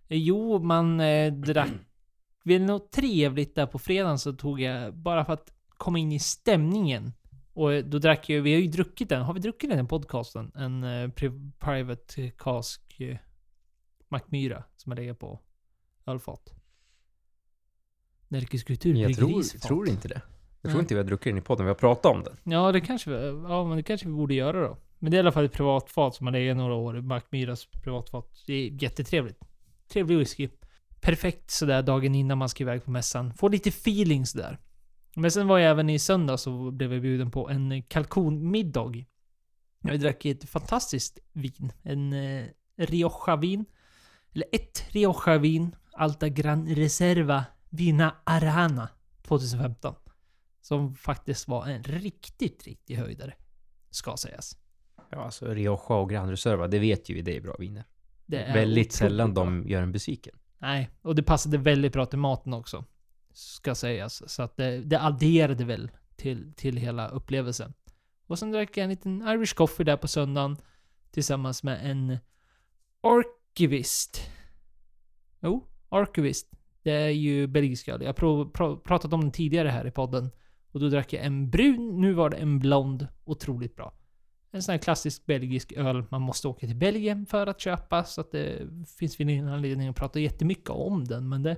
Jo, 0.09 0.59
man 0.59 1.01
eh, 1.01 1.33
drack 1.33 1.71
vid 2.49 2.61
något 2.61 2.93
trevligt 2.93 3.55
där 3.55 3.67
på 3.67 3.79
fredagen 3.79 4.19
så 4.19 4.33
tog 4.33 4.61
jag, 4.61 4.95
bara 4.95 5.25
för 5.25 5.33
att 5.33 5.53
komma 5.69 5.99
in 5.99 6.13
i 6.13 6.19
stämningen. 6.19 7.13
Och 7.53 7.85
då 7.85 7.99
drack 7.99 8.29
jag, 8.29 8.43
vi 8.43 8.55
har 8.55 8.61
ju 8.61 8.67
druckit 8.67 9.09
den, 9.09 9.23
har 9.23 9.35
vi 9.35 9.41
druckit 9.41 9.71
den 9.71 9.87
podcasten? 9.87 10.53
En 10.55 10.85
eh, 10.85 11.09
pri- 11.09 11.53
Private 11.59 12.31
Cask 12.31 13.01
eh, 13.01 13.17
Mackmyra 14.09 14.65
som 14.77 14.93
har 14.93 14.97
legat 14.97 15.19
på 15.19 15.41
ölfat. 16.07 16.55
Närkes 18.29 18.63
Kultur 18.65 18.95
Jag 18.95 19.17
tror, 19.17 19.59
tror 19.59 19.89
inte 19.89 20.09
det. 20.09 20.23
Jag 20.63 20.71
tror 20.71 20.81
inte 20.81 20.95
vi 20.95 21.01
har 21.01 21.07
druckit 21.07 21.31
den 21.31 21.39
i 21.39 21.41
podden, 21.41 21.67
vi 21.67 21.71
har 21.71 21.75
pratat 21.75 22.17
om 22.17 22.23
den. 22.23 22.37
Ja, 22.53 22.73
det 22.73 22.81
kanske 22.81 23.11
vi, 23.11 23.27
ja, 23.49 23.65
men 23.65 23.77
det 23.77 23.83
kanske 23.83 24.07
vi 24.07 24.13
borde 24.13 24.35
göra 24.35 24.69
då. 24.69 24.77
Men 24.99 25.11
det 25.11 25.17
är 25.17 25.19
i 25.19 25.21
alla 25.21 25.33
fall 25.33 25.45
ett 25.45 25.53
privatfat 25.53 26.15
som 26.15 26.27
har 26.27 26.33
legat 26.33 26.57
några 26.57 26.75
år. 26.75 26.95
Mackmyras 27.01 27.67
privatfat. 27.67 28.43
Det 28.47 28.53
är 28.53 28.83
jättetrevligt. 28.83 29.39
Trevlig 29.89 30.19
whisky. 30.19 30.49
Perfekt 31.01 31.51
sådär 31.51 31.83
dagen 31.83 32.15
innan 32.15 32.39
man 32.39 32.49
ska 32.49 32.65
iväg 32.65 32.85
på 32.85 32.91
mässan. 32.91 33.35
Få 33.35 33.49
lite 33.49 33.69
feeling 33.69 34.27
sådär. 34.27 34.59
Men 35.17 35.31
sen 35.31 35.47
var 35.47 35.59
jag 35.59 35.71
även 35.71 35.91
i 35.91 35.99
söndag 35.99 36.39
så 36.39 36.71
blev 36.71 36.93
jag 36.93 37.03
bjuden 37.03 37.31
på 37.31 37.49
en 37.49 37.83
kalkonmiddag. 37.83 39.05
Jag 39.83 40.01
drack 40.01 40.25
ett 40.25 40.49
fantastiskt 40.49 41.19
vin. 41.33 41.73
En 41.83 42.13
eh, 42.13 42.45
Rioja-vin. 42.77 43.65
Eller 44.33 44.47
ett 44.53 44.85
Rioja-vin. 44.89 45.77
Alta 45.93 46.29
Gran 46.29 46.69
Reserva 46.69 47.45
Vina 47.71 48.17
Arana 48.25 48.89
2015. 49.23 49.95
Som 50.61 50.95
faktiskt 50.95 51.49
var 51.49 51.67
en 51.67 51.83
riktigt, 51.83 52.65
riktigt 52.65 52.99
höjdare. 52.99 53.35
Ska 53.91 54.17
sägas. 54.17 54.57
Ja, 55.11 55.25
alltså 55.25 55.47
Rioja 55.55 55.95
och 55.95 56.11
Grand 56.11 56.31
Reserva, 56.31 56.69
det 56.69 56.79
vet 56.79 57.09
ju 57.09 57.15
vi, 57.15 57.23
det 57.23 57.37
är 57.37 57.41
bra 57.41 57.57
viner. 57.59 57.85
Det 58.27 58.37
är 58.37 58.55
Väldigt 58.55 58.93
sällan 58.93 59.35
bra. 59.35 59.45
de 59.45 59.69
gör 59.69 59.83
en 59.83 59.93
besviken. 59.93 60.35
Nej, 60.59 60.91
och 61.03 61.15
det 61.15 61.23
passade 61.23 61.59
väldigt 61.59 61.93
bra 61.93 62.07
till 62.07 62.19
maten 62.19 62.55
också. 62.55 62.85
ska 63.33 63.75
sägas. 63.75 64.31
Så 64.31 64.43
att 64.43 64.57
det, 64.57 64.81
det 64.81 65.01
adderade 65.01 65.65
väl 65.65 65.91
till, 66.17 66.53
till 66.57 66.77
hela 66.77 67.09
upplevelsen. 67.09 67.75
Och 68.27 68.39
sen 68.39 68.53
drack 68.53 68.77
jag 68.77 68.85
en 68.85 68.91
liten 68.91 69.29
Irish 69.29 69.55
coffee 69.55 69.85
där 69.85 69.97
på 69.97 70.09
söndagen. 70.09 70.57
Tillsammans 71.11 71.63
med 71.63 71.91
en 71.91 72.19
Archivist. 73.01 74.21
Jo, 75.41 75.69
Archivist. 75.89 76.51
Det 76.83 76.93
är 76.93 77.09
ju 77.09 77.47
belgisk 77.47 77.89
öl. 77.89 78.03
Jag 78.03 78.09
har 78.09 78.45
pr 78.45 78.77
pratat 78.85 79.13
om 79.13 79.21
den 79.21 79.33
tidigare 79.33 79.69
här 79.69 79.87
i 79.87 79.91
podden. 79.91 80.31
Och 80.73 80.81
då 80.81 80.89
drack 80.89 81.13
jag 81.13 81.25
en 81.25 81.51
brun, 81.51 82.01
nu 82.01 82.13
var 82.13 82.31
det 82.31 82.37
en 82.37 82.59
blond. 82.59 83.09
Otroligt 83.25 83.77
bra. 83.77 83.93
En 84.59 84.63
sån 84.63 84.73
här 84.73 84.79
klassisk 84.79 85.27
belgisk 85.27 85.73
öl 85.73 86.05
man 86.11 86.23
måste 86.23 86.49
åka 86.49 86.67
till 86.67 86.77
Belgien 86.77 87.27
för 87.27 87.47
att 87.47 87.61
köpa. 87.61 88.05
Så 88.05 88.21
att 88.21 88.31
det 88.31 88.69
finns 88.99 89.21
väl 89.21 89.29
ingen 89.29 89.49
anledning 89.49 89.89
att 89.89 89.97
prata 89.97 90.21
jättemycket 90.21 90.71
om 90.71 91.05
den. 91.05 91.29
Men 91.29 91.43
det... 91.43 91.57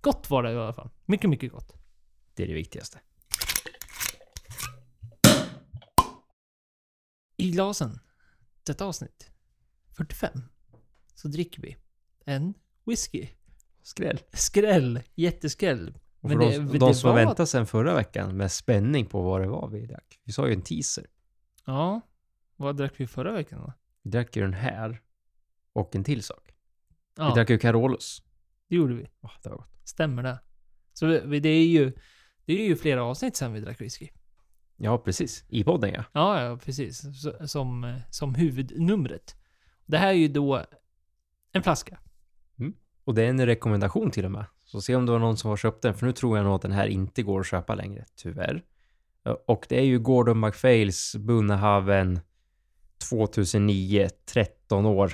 Gott 0.00 0.30
var 0.30 0.42
det 0.42 0.52
i 0.52 0.56
alla 0.56 0.72
fall. 0.72 0.90
Mycket, 1.04 1.30
mycket 1.30 1.52
gott. 1.52 1.72
Det 2.34 2.42
är 2.42 2.46
det 2.46 2.54
viktigaste. 2.54 3.00
I 7.36 7.50
glasen, 7.50 7.98
detta 8.66 8.84
avsnitt, 8.84 9.30
45, 9.96 10.30
så 11.14 11.28
dricker 11.28 11.62
vi 11.62 11.76
en 12.24 12.54
whisky. 12.86 13.28
Skräll. 13.82 14.20
Skräll. 14.32 15.00
Jätteskräll. 15.14 15.98
Och 16.20 16.30
för 16.30 16.36
Men 16.36 16.68
de, 16.68 16.78
de 16.78 16.94
som 16.94 17.10
var... 17.10 17.16
väntat 17.16 17.48
sen 17.48 17.66
förra 17.66 17.94
veckan 17.94 18.36
med 18.36 18.52
spänning 18.52 19.06
på 19.06 19.22
vad 19.22 19.40
det 19.40 19.48
var 19.48 19.68
vi 19.68 19.86
drack. 19.86 20.20
Vi 20.24 20.32
sa 20.32 20.46
ju 20.48 20.54
en 20.54 20.62
teaser. 20.62 21.06
Ja. 21.64 22.00
Vad 22.62 22.76
drack 22.76 22.92
vi 22.96 23.06
förra 23.06 23.32
veckan 23.32 23.60
då? 23.60 23.72
Vi 24.02 24.10
drack 24.10 24.36
ju 24.36 24.42
den 24.42 24.54
här. 24.54 25.00
Och 25.72 25.96
en 25.96 26.04
till 26.04 26.22
sak. 26.22 26.54
Ja. 27.16 27.28
Vi 27.28 27.34
drack 27.34 27.50
ju 27.50 27.58
Carolus. 27.58 28.22
Det 28.68 28.76
gjorde 28.76 28.94
vi. 28.94 29.02
Oh, 29.20 29.32
det 29.42 29.48
var 29.48 29.56
gott. 29.56 29.80
Stämmer 29.84 30.22
det. 30.22 30.40
Så 30.92 31.06
vi, 31.06 31.40
det 31.40 31.48
är 31.48 31.66
ju... 31.66 31.92
Det 32.44 32.62
är 32.62 32.66
ju 32.66 32.76
flera 32.76 33.04
avsnitt 33.04 33.36
sen 33.36 33.52
vi 33.52 33.60
drack 33.60 33.80
whisky. 33.80 34.08
Ja, 34.76 34.98
precis. 34.98 35.44
I 35.48 35.64
podden 35.64 35.92
ja. 35.94 36.04
Ja, 36.12 36.42
ja 36.42 36.56
precis. 36.56 37.04
Som, 37.46 38.00
som 38.10 38.34
huvudnumret. 38.34 39.36
Det 39.86 39.98
här 39.98 40.08
är 40.08 40.12
ju 40.12 40.28
då 40.28 40.64
en 41.52 41.62
flaska. 41.62 41.98
Mm. 42.58 42.74
Och 43.04 43.14
det 43.14 43.22
är 43.22 43.28
en 43.28 43.46
rekommendation 43.46 44.10
till 44.10 44.24
och 44.24 44.30
med. 44.30 44.44
Så 44.64 44.80
se 44.80 44.94
om 44.96 45.06
det 45.06 45.12
var 45.12 45.18
någon 45.18 45.36
som 45.36 45.50
har 45.50 45.56
köpt 45.56 45.82
den, 45.82 45.94
för 45.94 46.06
nu 46.06 46.12
tror 46.12 46.36
jag 46.36 46.44
nog 46.44 46.54
att 46.54 46.62
den 46.62 46.72
här 46.72 46.86
inte 46.86 47.22
går 47.22 47.40
att 47.40 47.46
köpa 47.46 47.74
längre, 47.74 48.04
tyvärr. 48.16 48.64
Och 49.46 49.66
det 49.68 49.78
är 49.78 49.84
ju 49.84 49.98
Gordon 49.98 50.38
MacPhails 50.38 51.16
Bunnahaven 51.16 52.20
2009, 53.10 54.08
13 54.26 54.86
år. 54.86 55.12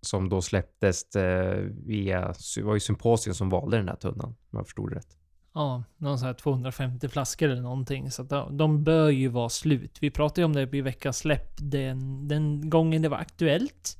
Som 0.00 0.28
då 0.28 0.42
släpptes 0.42 1.16
eh, 1.16 1.56
via, 1.86 2.34
det 2.56 2.62
var 2.62 2.74
ju 2.74 2.80
Symposium 2.80 3.34
som 3.34 3.48
valde 3.48 3.76
den 3.76 3.88
här 3.88 3.96
tunnan, 3.96 4.28
om 4.28 4.36
jag 4.50 4.66
förstod 4.66 4.90
det 4.90 4.96
rätt. 4.96 5.16
Ja, 5.54 5.84
någon 5.96 6.18
sån 6.18 6.26
här 6.26 6.34
250 6.34 7.08
flaskor 7.08 7.48
eller 7.48 7.62
någonting. 7.62 8.10
Så 8.10 8.22
att 8.22 8.58
de 8.58 8.84
bör 8.84 9.10
ju 9.10 9.28
vara 9.28 9.48
slut. 9.48 9.98
Vi 10.00 10.10
pratade 10.10 10.40
ju 10.40 10.44
om 10.44 10.52
det 10.52 10.74
i 10.76 10.80
veckans 10.80 11.18
släpp 11.18 11.56
den, 11.58 12.28
den 12.28 12.70
gången 12.70 13.02
det 13.02 13.08
var 13.08 13.18
aktuellt. 13.18 13.98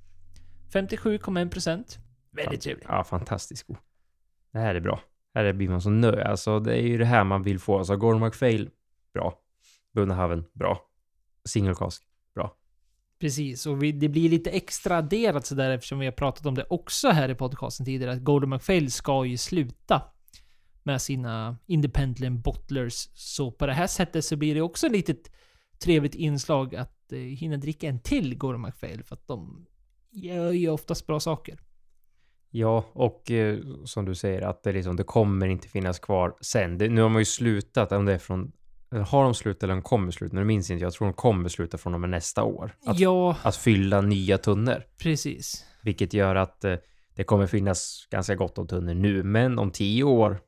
57,1%. 0.73 1.99
Väldigt 2.31 2.61
trevligt. 2.61 2.87
Ja, 2.89 3.05
fantastiskt 3.05 3.67
god. 3.67 3.77
Det 4.53 4.59
här 4.59 4.75
är 4.75 4.81
bra. 4.81 5.01
Här 5.35 5.53
blir 5.53 5.69
man 5.69 5.81
så 5.81 5.91
nöjd. 5.91 6.19
Alltså, 6.19 6.61
det 6.61 6.75
är 6.75 6.83
ju 6.83 6.99
det 6.99 7.05
här 7.05 7.25
man 7.25 7.43
vill 7.43 7.59
få. 7.59 7.79
Alltså, 7.79 7.97
Gordon 7.97 8.21
MacPhail, 8.21 8.71
bra. 9.15 9.39
Bunnahaven, 9.95 10.45
bra. 10.53 10.87
Single 11.45 11.75
cask. 11.75 12.03
Precis, 13.23 13.67
och 13.67 13.83
vi, 13.83 13.93
det 13.93 14.09
blir 14.09 14.29
lite 14.29 14.50
extra 14.50 14.97
adderat 14.97 15.47
sådär 15.47 15.71
eftersom 15.71 15.99
vi 15.99 16.07
har 16.07 16.12
pratat 16.12 16.47
om 16.47 16.55
det 16.55 16.67
också 16.71 17.09
här 17.09 17.29
i 17.29 17.35
podcasten 17.35 17.87
tidigare. 17.87 18.12
Att 18.12 18.23
Golden 18.23 18.50
McPhail 18.50 18.93
ska 18.93 19.25
ju 19.25 19.37
sluta 19.37 20.02
med 20.83 21.02
sina 21.02 21.57
independent 21.67 22.45
bottlers. 22.45 23.09
Så 23.14 23.52
på 23.52 23.67
det 23.67 23.73
här 23.73 23.87
sättet 23.87 24.25
så 24.25 24.37
blir 24.37 24.55
det 24.55 24.61
också 24.61 24.87
ett 24.87 24.93
litet 24.93 25.33
trevligt 25.79 26.14
inslag 26.14 26.75
att 26.75 27.12
eh, 27.12 27.19
hinna 27.19 27.57
dricka 27.57 27.88
en 27.88 28.00
till 28.00 28.38
Golden 28.38 28.61
McPhail. 28.61 29.05
För 29.05 29.14
att 29.14 29.26
de 29.26 29.67
gör 30.11 30.52
ju 30.52 30.69
oftast 30.69 31.07
bra 31.07 31.21
saker. 31.21 31.59
Ja, 32.50 32.85
och 32.93 33.31
eh, 33.31 33.59
som 33.85 34.05
du 34.05 34.14
säger 34.14 34.43
att 34.43 34.62
det, 34.62 34.73
liksom, 34.73 34.97
det 34.97 35.05
kommer 35.05 35.47
inte 35.47 35.69
finnas 35.69 35.99
kvar 35.99 36.37
sen. 36.41 36.79
Det, 36.79 36.88
nu 36.88 37.02
har 37.02 37.09
man 37.09 37.21
ju 37.21 37.25
slutat, 37.26 37.93
om 37.93 38.05
det 38.05 38.14
är 38.14 38.19
från 38.19 38.52
har 39.01 39.25
de 39.25 39.35
slutat 39.35 39.63
eller 39.63 39.75
de 39.75 39.83
kommer 39.83 40.11
sluta? 40.11 40.37
Nu 40.37 40.45
minns 40.45 40.71
inte 40.71 40.85
jag. 40.85 40.93
tror 40.93 41.07
de 41.07 41.15
kommer 41.15 41.49
sluta 41.49 41.79
från 41.79 41.95
och 41.95 42.01
med 42.01 42.11
nästa 42.11 42.43
år. 42.43 42.77
Att, 42.87 42.99
ja. 42.99 43.37
att 43.43 43.57
fylla 43.57 44.01
nya 44.01 44.39
tunnor. 44.39 44.85
Precis. 44.99 45.65
Vilket 45.83 46.13
gör 46.15 46.35
att 46.37 46.65
eh, 46.65 46.77
det 47.15 47.25
kommer 47.25 47.47
finnas 47.47 48.09
ganska 48.11 48.35
gott 48.35 48.59
om 48.59 48.67
tunnor 48.67 48.95
nu. 48.95 49.23
Men 49.23 49.59
om 49.59 49.71
tio 49.71 50.05
år, 50.05 50.41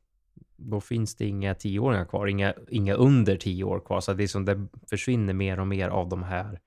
då 0.56 0.80
finns 0.80 1.16
det 1.16 1.26
inga 1.26 1.54
tioåringar 1.54 2.04
kvar. 2.04 2.26
Inga, 2.26 2.54
inga 2.68 2.94
under 2.94 3.36
tio 3.36 3.64
år 3.64 3.80
kvar. 3.80 4.00
Så 4.00 4.12
det, 4.12 4.22
är 4.22 4.26
som 4.26 4.44
det 4.44 4.66
försvinner 4.90 5.32
mer 5.32 5.60
och 5.60 5.66
mer 5.66 5.88
av 5.88 6.08
de 6.08 6.22
här 6.22 6.60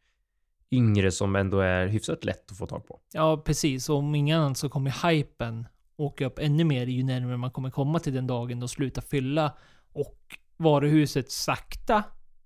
yngre 0.71 1.11
som 1.11 1.35
ändå 1.35 1.59
är 1.59 1.87
hyfsat 1.87 2.25
lätt 2.25 2.51
att 2.51 2.57
få 2.57 2.67
tag 2.67 2.87
på. 2.87 2.99
Ja, 3.13 3.41
precis. 3.45 3.89
Och 3.89 3.95
om 3.95 4.15
inget 4.15 4.37
annat 4.37 4.57
så 4.57 4.69
kommer 4.69 5.09
hypen 5.09 5.67
åka 5.97 6.25
upp 6.25 6.39
ännu 6.39 6.63
mer 6.63 6.85
ju 6.85 7.03
närmare 7.03 7.37
man 7.37 7.51
kommer 7.51 7.69
komma 7.69 7.99
till 7.99 8.13
den 8.13 8.27
dagen 8.27 8.59
då 8.59 8.67
sluta 8.67 9.01
fylla 9.01 9.53
och 9.93 10.37
varuhuset 10.57 11.31
sakta 11.31 12.03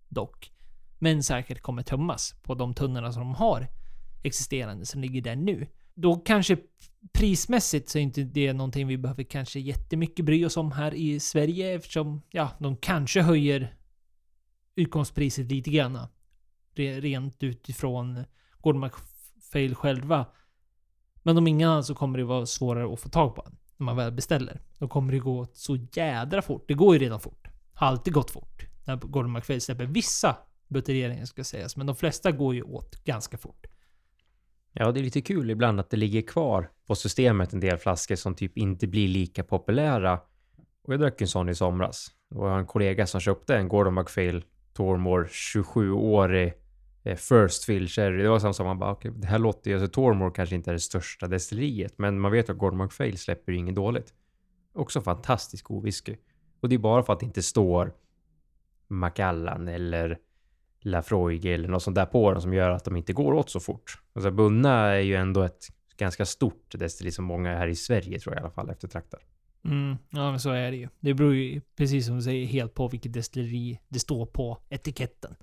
dock, 0.10 0.52
men 1.00 1.24
säkert 1.24 1.62
kommer 1.62 1.84
tömmas 1.84 2.36
på 2.42 2.54
de 2.54 2.74
tunnorna 2.74 3.12
som 3.12 3.22
de 3.22 3.36
har 3.36 3.68
existerande 4.24 4.86
som 4.86 5.02
ligger 5.02 5.22
där 5.22 5.36
nu. 5.36 5.68
Då 5.94 6.16
kanske 6.16 6.58
prismässigt 7.14 7.90
så 7.90 7.98
är 7.98 8.02
inte 8.02 8.24
det 8.24 8.54
någonting 8.54 8.88
vi 8.88 8.98
behöver 8.98 9.24
kanske 9.24 9.60
jättemycket 9.60 10.26
bry 10.26 10.46
oss 10.46 10.58
om 10.58 10.72
här 10.72 10.94
i 10.94 11.20
Sverige 11.20 11.76
eftersom, 11.76 12.22
ja, 12.30 12.50
de 12.60 12.78
kanske 12.78 13.22
höjer 13.22 13.76
utgångspriset 14.76 15.52
lite 15.52 15.70
grann. 15.70 16.00
Rent 16.76 17.44
utifrån 17.44 18.24
Gordon 18.62 18.82
McFail 18.82 19.76
själva. 19.76 20.26
Men 21.24 21.38
om 21.38 21.48
ingen 21.48 21.70
annan 21.70 21.84
så 21.84 21.96
kommer 21.96 22.18
det 22.18 22.26
vara 22.26 22.46
svårare 22.46 22.94
att 22.94 23.00
få 23.00 23.10
tag 23.10 23.36
på 23.36 23.42
den. 23.42 23.58
När 23.78 23.86
man 23.86 23.96
väl 23.96 24.12
beställer. 24.12 24.62
Då 24.78 24.88
kommer 24.88 25.14
det 25.14 25.20
gå 25.20 25.48
så 25.54 25.78
jädra 25.92 26.42
fort. 26.42 26.66
Det 26.68 26.74
går 26.74 26.96
ju 26.96 27.00
redan 27.00 27.20
fort. 27.20 27.41
Har 27.74 27.88
alltid 27.88 28.14
gått 28.14 28.32
fort. 28.32 28.66
När 28.86 28.96
Gordon 28.96 29.32
McFail 29.32 29.62
släpper 29.62 29.86
vissa 29.86 30.38
buteljeringar 30.68 31.26
ska 31.26 31.44
sägas. 31.44 31.78
Men 31.78 31.88
de 31.88 31.96
flesta 31.96 32.32
går 32.32 32.56
ju 32.56 32.62
åt 32.62 33.04
ganska 33.04 33.38
fort. 33.38 33.68
Ja, 34.74 34.92
det 34.92 35.00
är 35.00 35.04
lite 35.04 35.22
kul 35.22 35.50
ibland 35.50 35.80
att 35.80 35.90
det 35.90 35.98
ligger 35.98 36.22
kvar 36.22 36.70
på 36.88 36.96
systemet 36.96 37.54
en 37.54 37.60
del 37.60 37.78
flaskor 37.78 38.16
som 38.16 38.36
typ 38.36 38.58
inte 38.58 38.88
blir 38.88 39.08
lika 39.08 39.44
populära. 39.44 40.20
Och 40.84 40.94
jag 40.94 41.00
drack 41.00 41.22
en 41.22 41.28
sån 41.28 41.50
i 41.50 41.56
somras. 41.56 42.12
Det 42.30 42.38
var 42.38 42.60
en 42.60 42.66
kollega 42.66 43.08
som 43.08 43.22
köpte 43.22 43.56
en 43.56 43.68
Gordon 43.68 43.94
McPhail 43.94 44.46
Tormore 44.74 45.28
27-årig 45.28 46.54
eh, 47.04 47.16
First 47.16 47.64
Fill 47.64 47.88
Cherry. 47.88 48.24
Det 48.24 48.30
var 48.30 48.40
samma 48.40 48.54
som 48.54 48.66
man 48.66 48.80
bara, 48.80 48.92
okej, 48.92 49.10
okay, 49.10 49.22
det 49.22 49.28
här 49.28 49.40
låter 49.40 49.72
ju, 49.72 49.78
alltså 49.78 49.94
Tormore 49.94 50.32
kanske 50.36 50.56
inte 50.56 50.72
är 50.72 50.74
det 50.74 50.80
största 50.80 51.28
destilleriet, 51.28 51.98
men 51.98 52.20
man 52.20 52.32
vet 52.32 52.50
att 52.50 52.58
Gordon 52.58 52.84
McPhail 52.84 53.18
släpper 53.18 53.52
ju 53.52 53.58
inget 53.58 53.76
dåligt. 53.76 54.14
Också 54.74 55.02
fantastiskt 55.02 55.64
god 55.64 55.84
whisky. 55.84 56.16
Och 56.62 56.70
det 56.70 56.76
är 56.76 56.80
bara 56.80 57.04
för 57.04 57.14
att 57.14 57.20
det 57.20 57.26
inte 57.26 57.44
står 57.44 57.94
Macallan 58.88 59.68
eller 59.68 60.18
Lafroig 60.82 61.46
eller 61.46 61.68
något 61.68 61.84
sånt 61.84 61.96
där 61.96 62.06
på 62.06 62.32
dem 62.32 62.42
som 62.42 62.54
gör 62.54 62.70
att 62.70 62.86
de 62.86 62.98
inte 62.98 63.14
går 63.14 63.34
åt 63.34 63.50
så 63.50 63.60
fort. 63.60 64.02
Alltså 64.14 64.32
Bunna 64.32 64.72
är 64.72 65.00
ju 65.00 65.16
ändå 65.16 65.44
ett 65.44 65.68
ganska 65.98 66.26
stort 66.26 66.76
destilleri 66.80 67.12
som 67.12 67.26
många 67.26 67.58
här 67.58 67.68
i 67.68 67.76
Sverige 67.76 68.20
tror 68.20 68.36
jag 68.36 68.42
i 68.42 68.44
alla 68.44 68.52
fall 68.52 68.70
eftertraktar. 68.70 69.20
Mm, 69.66 69.98
ja 70.10 70.30
men 70.32 70.40
så 70.40 70.50
är 70.50 70.72
det 70.72 70.78
ju. 70.78 70.88
Det 71.00 71.14
beror 71.14 71.36
ju, 71.36 71.62
precis 71.76 72.06
som 72.06 72.16
du 72.16 72.22
säger, 72.22 72.46
helt 72.46 72.74
på 72.74 72.88
vilket 72.88 73.14
destilleri 73.14 73.80
det 73.88 74.00
står 74.00 74.26
på 74.26 74.58
etiketten. 74.70 75.36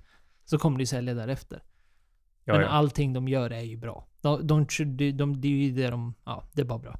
Så 0.45 0.57
kommer 0.57 0.79
det 0.79 0.85
sälja 0.85 1.13
därefter. 1.13 1.63
Ja, 2.43 2.53
men 2.53 2.61
ja. 2.61 2.67
allting 2.67 3.13
de 3.13 3.27
gör 3.27 3.49
är 3.49 3.61
ju 3.61 3.77
bra. 3.77 4.08
De, 4.21 4.47
de, 4.47 4.65
de, 4.97 5.11
de, 5.11 5.41
det 5.41 5.47
är 5.47 5.51
ju 5.51 5.71
det 5.71 5.89
de... 5.89 6.13
Ja, 6.25 6.43
det 6.53 6.61
är 6.61 6.65
bara 6.65 6.79
bra. 6.79 6.99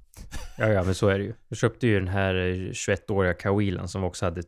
Ja, 0.58 0.68
ja, 0.68 0.84
men 0.84 0.96
så 0.96 1.08
är 1.08 1.20
det 1.20 1.24
ju. 1.24 1.34
Jag 1.48 1.58
köpte 1.58 1.88
ju 1.88 2.00
den 2.00 2.08
här 2.08 2.34
21-åriga 2.74 3.34
Kawilan 3.34 3.88
som 3.88 4.04
också 4.04 4.26
hade 4.26 4.44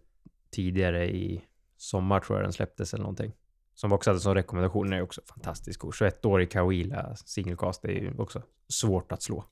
tidigare 0.51 1.09
i 1.09 1.41
sommar 1.77 2.19
tror 2.19 2.37
jag 2.39 2.45
den 2.45 2.53
släpptes 2.53 2.93
eller 2.93 3.03
någonting. 3.03 3.31
Som 3.73 3.91
också 3.91 4.09
hade 4.09 4.19
som 4.19 4.35
rekommendation. 4.35 4.89
Den 4.89 4.99
är 4.99 5.01
också 5.01 5.21
fantastisk 5.25 5.79
god. 5.79 5.93
21-årig 5.93 6.51
Kawila 6.51 7.15
singelcast 7.15 7.85
är 7.85 7.89
ju 7.89 8.17
också 8.17 8.41
svårt 8.67 9.11
att 9.11 9.21
slå. 9.21 9.45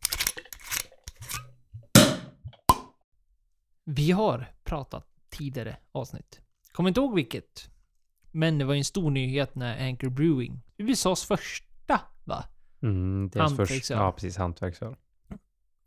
Vi 3.86 4.12
har 4.12 4.46
pratat 4.64 5.08
tidigare 5.30 5.78
avsnitt. 5.92 6.42
Kommer 6.72 6.88
inte 6.88 7.00
ihåg 7.00 7.16
vilket. 7.16 7.70
Men 8.32 8.58
det 8.58 8.66
var 8.66 8.76
en 8.76 8.86
stor 8.86 9.12
nyhet 9.12 9.56
när 9.56 9.88
Anchor 9.88 10.10
Brewing, 10.10 10.62
USAs 10.78 11.24
första? 11.26 11.69
Mm, 12.82 13.30
deras 13.30 13.90
ja 13.90 14.12
precis, 14.12 14.38
hantverksöl. 14.38 14.96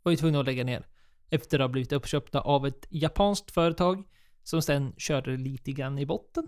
Var 0.03 0.11
ju 0.11 0.15
tvungna 0.15 0.39
att 0.39 0.45
lägga 0.45 0.63
ner. 0.63 0.87
Efter 1.29 1.59
att 1.59 1.63
ha 1.63 1.67
blivit 1.67 1.91
uppköpta 1.91 2.41
av 2.41 2.67
ett 2.67 2.87
japanskt 2.89 3.51
företag 3.51 4.03
som 4.43 4.61
sen 4.61 4.93
körde 4.97 5.37
lite 5.37 5.71
grann 5.71 5.99
i 5.99 6.05
botten. 6.05 6.47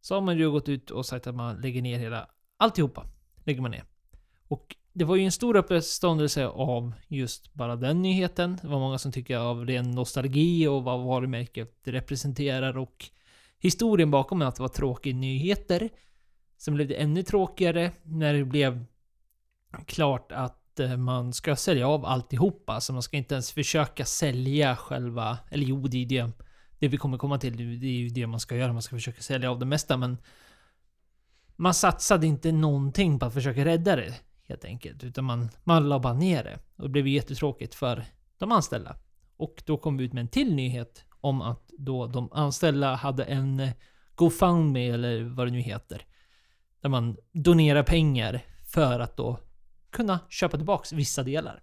Så 0.00 0.14
har 0.14 0.20
man 0.20 0.38
ju 0.38 0.50
gått 0.50 0.68
ut 0.68 0.90
och 0.90 1.06
sagt 1.06 1.26
att 1.26 1.34
man 1.34 1.60
lägger 1.60 1.82
ner 1.82 1.98
hela, 1.98 2.28
alltihopa 2.56 3.06
lägger 3.44 3.60
man 3.60 3.70
ner. 3.70 3.84
Och 4.48 4.76
det 4.92 5.04
var 5.04 5.16
ju 5.16 5.24
en 5.24 5.32
stor 5.32 5.56
uppståndelse 5.56 6.46
av 6.46 6.92
just 7.08 7.54
bara 7.54 7.76
den 7.76 8.02
nyheten. 8.02 8.58
Det 8.62 8.68
var 8.68 8.78
många 8.78 8.98
som 8.98 9.12
tycker 9.12 9.36
av 9.36 9.66
ren 9.66 9.90
nostalgi 9.90 10.66
och 10.66 10.84
vad 10.84 11.04
varumärket 11.04 11.80
representerar 11.84 12.78
och 12.78 13.04
historien 13.58 14.10
bakom 14.10 14.42
att 14.42 14.56
det 14.56 14.62
var 14.62 14.68
tråkiga 14.68 15.16
nyheter. 15.16 15.90
Sen 16.56 16.74
blev 16.74 16.88
det 16.88 16.94
ännu 16.94 17.22
tråkigare 17.22 17.92
när 18.02 18.34
det 18.34 18.44
blev 18.44 18.84
klart 19.86 20.32
att 20.32 20.80
eh, 20.80 20.96
man 20.96 21.32
ska 21.32 21.56
sälja 21.56 21.88
av 21.88 22.04
alltihopa. 22.04 22.80
Så 22.80 22.92
man 22.92 23.02
ska 23.02 23.16
inte 23.16 23.34
ens 23.34 23.52
försöka 23.52 24.04
sälja 24.04 24.76
själva... 24.76 25.38
Eller 25.50 25.64
jo, 25.64 25.86
det 25.86 26.02
är 26.02 26.06
det, 26.06 26.32
det 26.78 26.88
vi 26.88 26.96
kommer 26.96 27.18
komma 27.18 27.38
till. 27.38 27.80
Det 27.80 27.86
är 27.86 27.90
ju 27.90 28.08
det 28.08 28.26
man 28.26 28.40
ska 28.40 28.56
göra. 28.56 28.72
Man 28.72 28.82
ska 28.82 28.96
försöka 28.96 29.22
sälja 29.22 29.50
av 29.50 29.58
det 29.58 29.66
mesta, 29.66 29.96
men... 29.96 30.18
Man 31.56 31.74
satsade 31.74 32.26
inte 32.26 32.52
någonting 32.52 33.18
på 33.18 33.26
att 33.26 33.34
försöka 33.34 33.64
rädda 33.64 33.96
det, 33.96 34.14
helt 34.48 34.64
enkelt. 34.64 35.04
Utan 35.04 35.24
man, 35.24 35.48
man 35.64 35.88
la 35.88 35.98
bara 35.98 36.12
ner 36.14 36.44
det. 36.44 36.58
Och 36.76 36.82
det 36.82 36.88
blev 36.88 37.08
jättetråkigt 37.08 37.74
för 37.74 38.04
de 38.38 38.52
anställda. 38.52 38.96
Och 39.36 39.62
då 39.66 39.76
kom 39.76 39.96
vi 39.96 40.04
ut 40.04 40.12
med 40.12 40.20
en 40.20 40.28
till 40.28 40.54
nyhet 40.54 41.04
om 41.20 41.42
att 41.42 41.70
då 41.78 42.06
de 42.06 42.32
anställda 42.32 42.94
hade 42.94 43.24
en 43.24 43.70
GoFundMe 44.14 44.94
eller 44.94 45.22
vad 45.22 45.46
det 45.46 45.50
nu 45.50 45.60
heter. 45.60 46.02
Där 46.80 46.88
man 46.88 47.16
donerar 47.32 47.82
pengar 47.82 48.40
för 48.66 49.00
att 49.00 49.16
då 49.16 49.38
kunna 49.94 50.20
köpa 50.28 50.56
tillbaks 50.56 50.92
vissa 50.92 51.22
delar. 51.22 51.62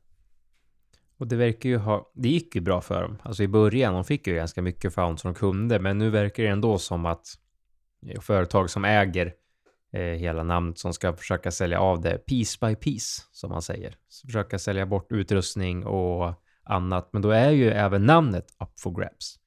Och 1.17 1.27
det 1.27 1.35
verkar 1.35 1.69
ju 1.69 1.77
ha... 1.77 2.11
Det 2.15 2.29
gick 2.29 2.55
ju 2.55 2.61
bra 2.61 2.81
för 2.81 3.01
dem. 3.01 3.17
Alltså 3.23 3.43
i 3.43 3.47
början, 3.47 3.93
de 3.93 4.03
fick 4.03 4.27
ju 4.27 4.35
ganska 4.35 4.61
mycket 4.61 4.93
found 4.93 5.19
som 5.19 5.33
de 5.33 5.39
kunde, 5.39 5.79
men 5.79 5.97
nu 5.97 6.09
verkar 6.09 6.43
det 6.43 6.49
ändå 6.49 6.77
som 6.77 7.05
att 7.05 7.27
företag 8.19 8.69
som 8.69 8.85
äger 8.85 9.33
eh, 9.93 10.01
hela 10.01 10.43
namnet 10.43 10.79
som 10.79 10.93
ska 10.93 11.13
försöka 11.13 11.51
sälja 11.51 11.79
av 11.79 12.01
det 12.01 12.17
piece 12.17 12.57
by 12.61 12.75
piece, 12.75 13.21
som 13.31 13.49
man 13.49 13.61
säger. 13.61 13.95
Så 14.09 14.27
försöka 14.27 14.59
sälja 14.59 14.85
bort 14.85 15.11
utrustning 15.11 15.85
och 15.85 16.33
annat, 16.63 17.09
men 17.13 17.21
då 17.21 17.29
är 17.29 17.51
ju 17.51 17.69
även 17.69 18.05
namnet 18.05 18.55
up 18.63 18.79
for 18.79 18.91
grabs. 18.91 19.39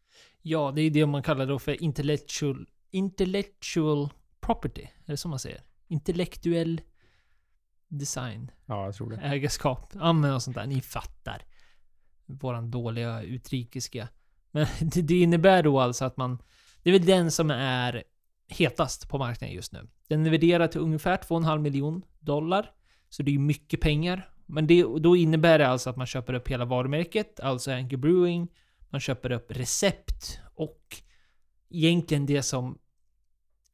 Ja, 0.43 0.73
det 0.75 0.83
är 0.83 0.91
det 0.91 1.07
man 1.07 1.23
kallar 1.23 1.47
då 1.47 1.59
för 1.59 1.83
intellectual, 1.83 2.67
intellectual 2.91 4.09
property. 4.41 4.83
Är 4.83 5.11
det 5.13 5.17
så 5.17 5.29
man 5.29 5.39
säger? 5.39 5.61
Intellektuell 5.89 6.81
design. 7.99 8.51
Ja, 8.67 8.85
jag 8.85 8.95
tror 8.95 9.11
det. 9.11 9.17
Ägarskap. 9.17 9.93
Ja, 9.95 10.13
men 10.13 10.33
och 10.33 10.43
sånt 10.43 10.57
där. 10.57 10.67
Ni 10.67 10.81
fattar. 10.81 11.43
Våran 12.27 12.71
dåliga 12.71 13.23
utrikiska. 13.23 14.09
Men 14.51 14.67
det, 14.81 15.21
innebär 15.21 15.63
då 15.63 15.81
alltså 15.81 16.05
att 16.05 16.17
man... 16.17 16.43
Det 16.83 16.91
är 16.91 16.93
väl 16.93 17.07
den 17.07 17.31
som 17.31 17.51
är 17.51 18.03
hetast 18.49 19.09
på 19.09 19.19
marknaden 19.19 19.55
just 19.55 19.73
nu. 19.73 19.89
Den 20.09 20.27
är 20.27 20.31
värderad 20.31 20.73
till 20.73 20.81
ungefär 20.81 21.17
2,5 21.17 21.59
miljon 21.59 22.03
dollar. 22.21 22.71
Så 23.09 23.23
det 23.23 23.35
är 23.35 23.39
mycket 23.39 23.81
pengar. 23.81 24.31
Men 24.47 24.67
det, 24.67 24.83
då 24.83 25.17
innebär 25.17 25.59
det 25.59 25.69
alltså 25.69 25.91
att 25.91 25.97
man 25.97 26.07
köper 26.07 26.35
upp 26.35 26.49
hela 26.49 26.65
varumärket, 26.65 27.41
alltså 27.41 27.71
Anchor 27.71 27.97
Brewing. 27.97 28.49
Man 28.89 29.01
köper 29.01 29.33
upp 29.33 29.51
recept 29.51 30.41
och 30.55 30.97
egentligen 31.71 32.27
det 32.27 32.43
som 32.43 32.79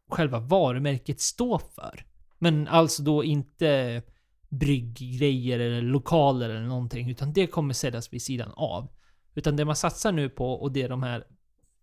själva 0.08 0.38
varumärket 0.38 1.20
står 1.20 1.58
för. 1.58 2.06
Men 2.42 2.68
alltså 2.68 3.02
då 3.02 3.24
inte 3.24 4.02
brygggrejer 4.48 5.58
eller 5.58 5.82
lokaler 5.82 6.50
eller 6.50 6.66
någonting, 6.66 7.10
utan 7.10 7.32
det 7.32 7.46
kommer 7.46 7.74
säljas 7.74 8.12
vid 8.12 8.22
sidan 8.22 8.52
av. 8.56 8.88
Utan 9.34 9.56
det 9.56 9.64
man 9.64 9.76
satsar 9.76 10.12
nu 10.12 10.28
på 10.28 10.52
och 10.52 10.72
det 10.72 10.88
de 10.88 11.02
här 11.02 11.24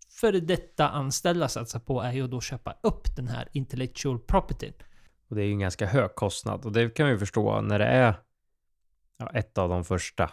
före 0.09 0.39
detta 0.39 0.89
anställda 0.89 1.47
satsar 1.47 1.79
på 1.79 2.01
är 2.01 2.13
ju 2.13 2.23
att 2.23 2.31
då 2.31 2.41
köpa 2.41 2.77
upp 2.83 3.15
den 3.15 3.27
här 3.27 3.49
intellectual 3.51 4.19
property. 4.19 4.71
Och 5.29 5.35
det 5.35 5.41
är 5.41 5.45
ju 5.45 5.51
en 5.51 5.59
ganska 5.59 5.85
hög 5.85 6.15
kostnad 6.15 6.65
och 6.65 6.71
det 6.71 6.89
kan 6.89 7.09
vi 7.09 7.17
förstå 7.17 7.61
när 7.61 7.79
det 7.79 7.85
är 7.85 8.15
ja, 9.17 9.29
ett 9.33 9.57
av 9.57 9.69
de 9.69 9.83
första, 9.83 10.31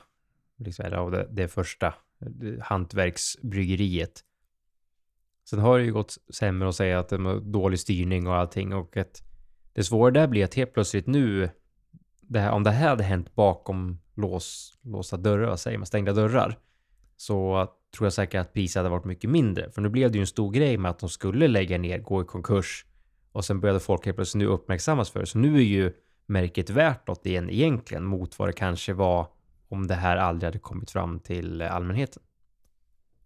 liksom, 0.59 0.85
eller 0.85 0.96
av 0.96 1.11
det, 1.11 1.29
det 1.31 1.49
första 1.49 1.87
eh, 1.87 2.62
hantverksbryggeriet. 2.62 4.25
Sen 5.51 5.59
har 5.59 5.79
det 5.79 5.85
ju 5.85 5.92
gått 5.92 6.16
sämre 6.35 6.68
att 6.68 6.77
säga 6.77 6.99
att 6.99 7.09
det 7.09 7.16
är 7.16 7.40
dålig 7.40 7.81
styrning 7.81 8.27
och 8.27 8.35
allting 8.35 8.75
och 8.75 8.96
att 8.96 9.22
det 9.75 9.85
svåra 9.85 10.11
där 10.11 10.27
blir 10.27 10.45
att 10.45 10.55
helt 10.55 10.73
plötsligt 10.73 11.07
nu, 11.07 11.51
det 12.21 12.39
här, 12.39 12.53
om 12.53 12.63
det 12.63 12.71
här 12.71 12.89
hade 12.89 13.05
hänt 13.05 13.35
bakom 13.35 13.99
lås, 14.15 14.79
låsta 14.83 15.17
dörrar, 15.17 15.49
vad 15.49 15.61
säger 15.61 15.79
man, 15.79 15.87
stängda 15.87 16.13
dörrar, 16.13 16.59
så 17.17 17.69
tror 17.97 18.07
jag 18.07 18.13
säkert 18.13 18.41
att 18.41 18.53
priset 18.53 18.77
hade 18.77 18.89
varit 18.89 19.05
mycket 19.05 19.31
mindre. 19.31 19.71
För 19.71 19.83
nu 19.83 19.89
blev 19.89 20.11
det 20.11 20.19
ju 20.19 20.21
en 20.21 20.27
stor 20.27 20.51
grej 20.53 20.79
med 20.79 20.91
att 20.91 20.99
de 20.99 21.09
skulle 21.09 21.49
lägga 21.49 21.79
ner, 21.79 21.99
gå 21.99 22.23
i 22.23 22.25
konkurs 22.25 22.87
och 23.33 23.45
sen 23.45 23.61
började 23.61 23.81
folk 23.81 24.05
helt 24.05 24.17
plötsligt 24.17 24.39
nu 24.39 24.47
uppmärksammas 24.47 25.11
för 25.11 25.21
det. 25.21 25.27
Så 25.27 25.39
nu 25.39 25.57
är 25.57 25.63
ju 25.63 25.93
märket 26.27 26.71
värt 26.71 27.09
något 27.09 27.27
igen 27.27 27.51
egentligen 27.51 28.05
mot 28.05 28.39
vad 28.39 28.49
det 28.49 28.53
kanske 28.53 28.93
var 28.93 29.27
om 29.69 29.87
det 29.87 29.95
här 29.95 30.17
aldrig 30.17 30.47
hade 30.47 30.59
kommit 30.59 30.91
fram 30.91 31.21
till 31.21 31.63
allmänheten. 31.63 32.23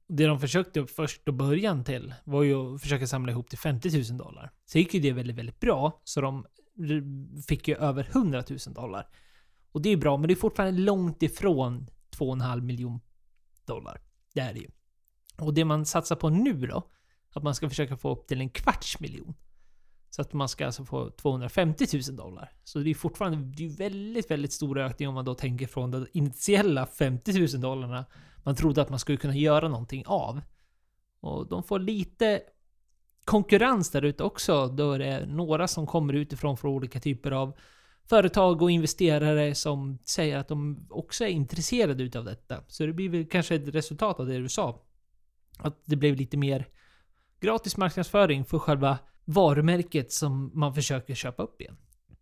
Det 0.08 0.26
de 0.26 0.40
försökte 0.40 0.86
först 0.86 1.28
och 1.28 1.34
början 1.34 1.84
till 1.84 2.14
var 2.24 2.42
ju 2.42 2.74
att 2.74 2.82
försöka 2.82 3.06
samla 3.06 3.32
ihop 3.32 3.48
till 3.48 3.58
50 3.58 4.10
000 4.10 4.18
dollar. 4.18 4.50
Så 4.66 4.78
gick 4.78 4.94
ju 4.94 5.00
det 5.00 5.12
väldigt, 5.12 5.36
väldigt 5.36 5.60
bra. 5.60 6.00
Så 6.04 6.20
de 6.20 6.46
fick 7.48 7.68
ju 7.68 7.74
över 7.74 8.08
100 8.10 8.44
000 8.48 8.58
dollar. 8.74 9.06
Och 9.72 9.82
det 9.82 9.90
är 9.90 9.96
bra, 9.96 10.16
men 10.16 10.28
det 10.28 10.34
är 10.34 10.36
fortfarande 10.36 10.80
långt 10.80 11.22
ifrån 11.22 11.90
2,5 12.16 12.60
miljon 12.60 13.00
dollar. 13.66 14.00
Det 14.34 14.40
är 14.40 14.54
det 14.54 14.60
ju. 14.60 14.70
Och 15.38 15.54
det 15.54 15.64
man 15.64 15.86
satsar 15.86 16.16
på 16.16 16.28
nu 16.28 16.66
då, 16.66 16.90
att 17.34 17.42
man 17.42 17.54
ska 17.54 17.68
försöka 17.68 17.96
få 17.96 18.12
upp 18.12 18.26
till 18.26 18.40
en 18.40 18.50
kvarts 18.50 19.00
miljon. 19.00 19.34
Så 20.10 20.22
att 20.22 20.32
man 20.32 20.48
ska 20.48 20.66
alltså 20.66 20.84
få 20.84 21.10
250 21.10 21.86
000 22.08 22.16
dollar. 22.16 22.52
Så 22.64 22.78
det 22.78 22.90
är 22.90 22.94
fortfarande 22.94 23.56
det 23.56 23.64
är 23.64 23.76
väldigt, 23.76 24.30
väldigt 24.30 24.52
stor 24.52 24.78
ökning 24.78 25.08
om 25.08 25.14
man 25.14 25.24
då 25.24 25.34
tänker 25.34 25.66
från 25.66 25.90
de 25.90 26.06
initiella 26.12 26.86
50 26.86 27.32
000 27.38 27.60
dollarna 27.60 28.04
man 28.48 28.54
trodde 28.54 28.82
att 28.82 28.90
man 28.90 28.98
skulle 28.98 29.18
kunna 29.18 29.34
göra 29.34 29.68
någonting 29.68 30.02
av. 30.06 30.40
Och 31.20 31.48
de 31.48 31.62
får 31.62 31.78
lite 31.78 32.40
konkurrens 33.24 33.90
där 33.90 34.02
ute 34.02 34.24
också, 34.24 34.66
då 34.66 34.98
det 34.98 35.06
är 35.06 35.26
några 35.26 35.68
som 35.68 35.86
kommer 35.86 36.12
utifrån 36.12 36.56
från 36.56 36.70
olika 36.70 37.00
typer 37.00 37.30
av 37.30 37.52
företag 38.08 38.62
och 38.62 38.70
investerare 38.70 39.54
som 39.54 39.98
säger 40.04 40.38
att 40.38 40.48
de 40.48 40.86
också 40.90 41.24
är 41.24 41.28
intresserade 41.28 42.02
utav 42.02 42.24
detta. 42.24 42.62
Så 42.68 42.86
det 42.86 42.92
blir 42.92 43.08
väl 43.08 43.26
kanske 43.26 43.54
ett 43.54 43.68
resultat 43.68 44.20
av 44.20 44.26
det 44.26 44.38
du 44.38 44.48
sa. 44.48 44.82
Att 45.58 45.80
det 45.84 45.96
blev 45.96 46.16
lite 46.16 46.36
mer 46.36 46.68
gratis 47.40 47.76
marknadsföring 47.76 48.44
för 48.44 48.58
själva 48.58 48.98
varumärket 49.24 50.12
som 50.12 50.50
man 50.54 50.74
försöker 50.74 51.14
köpa 51.14 51.42
upp 51.42 51.60
igen. 51.60 51.76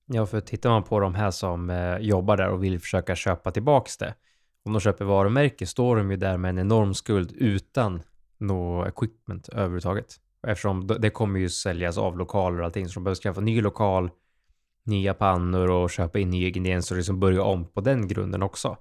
Ja, 0.07 0.27
för 0.27 0.41
tittar 0.41 0.71
man 0.71 0.83
på 0.83 1.01
de 1.01 1.15
här 1.15 1.31
som 1.31 1.71
eh, 1.71 1.97
jobbar 1.97 2.37
där 2.37 2.49
och 2.49 2.65
vill 2.65 2.81
försöka 2.81 3.17
köpa 3.17 3.51
tillbaks 3.51 3.97
det. 3.97 4.15
Om 4.66 4.72
de 4.72 4.81
köper 4.81 5.05
varumärke 5.05 5.66
står 5.66 5.96
de 5.96 6.11
ju 6.11 6.16
där 6.16 6.37
med 6.37 6.48
en 6.48 6.59
enorm 6.59 6.94
skuld 6.94 7.33
utan 7.33 8.02
något 8.38 8.88
equipment 8.88 9.48
överhuvudtaget. 9.48 10.14
Eftersom 10.46 10.87
det 10.87 11.11
kommer 11.11 11.40
ju 11.40 11.48
säljas 11.48 11.98
av 11.98 12.18
lokaler 12.18 12.59
och 12.59 12.64
allting, 12.64 12.88
så 12.88 12.94
de 12.94 13.05
behöver 13.05 13.20
skaffa 13.20 13.40
ny 13.40 13.61
lokal, 13.61 14.11
nya 14.85 15.14
pannor 15.14 15.70
och 15.70 15.90
köpa 15.90 16.18
in 16.18 16.31
nya 16.31 16.48
ingredienser 16.48 16.94
och 16.94 16.96
liksom 16.96 17.20
börja 17.20 17.42
om 17.42 17.64
på 17.64 17.81
den 17.81 18.09
grunden 18.09 18.42
också. 18.42 18.76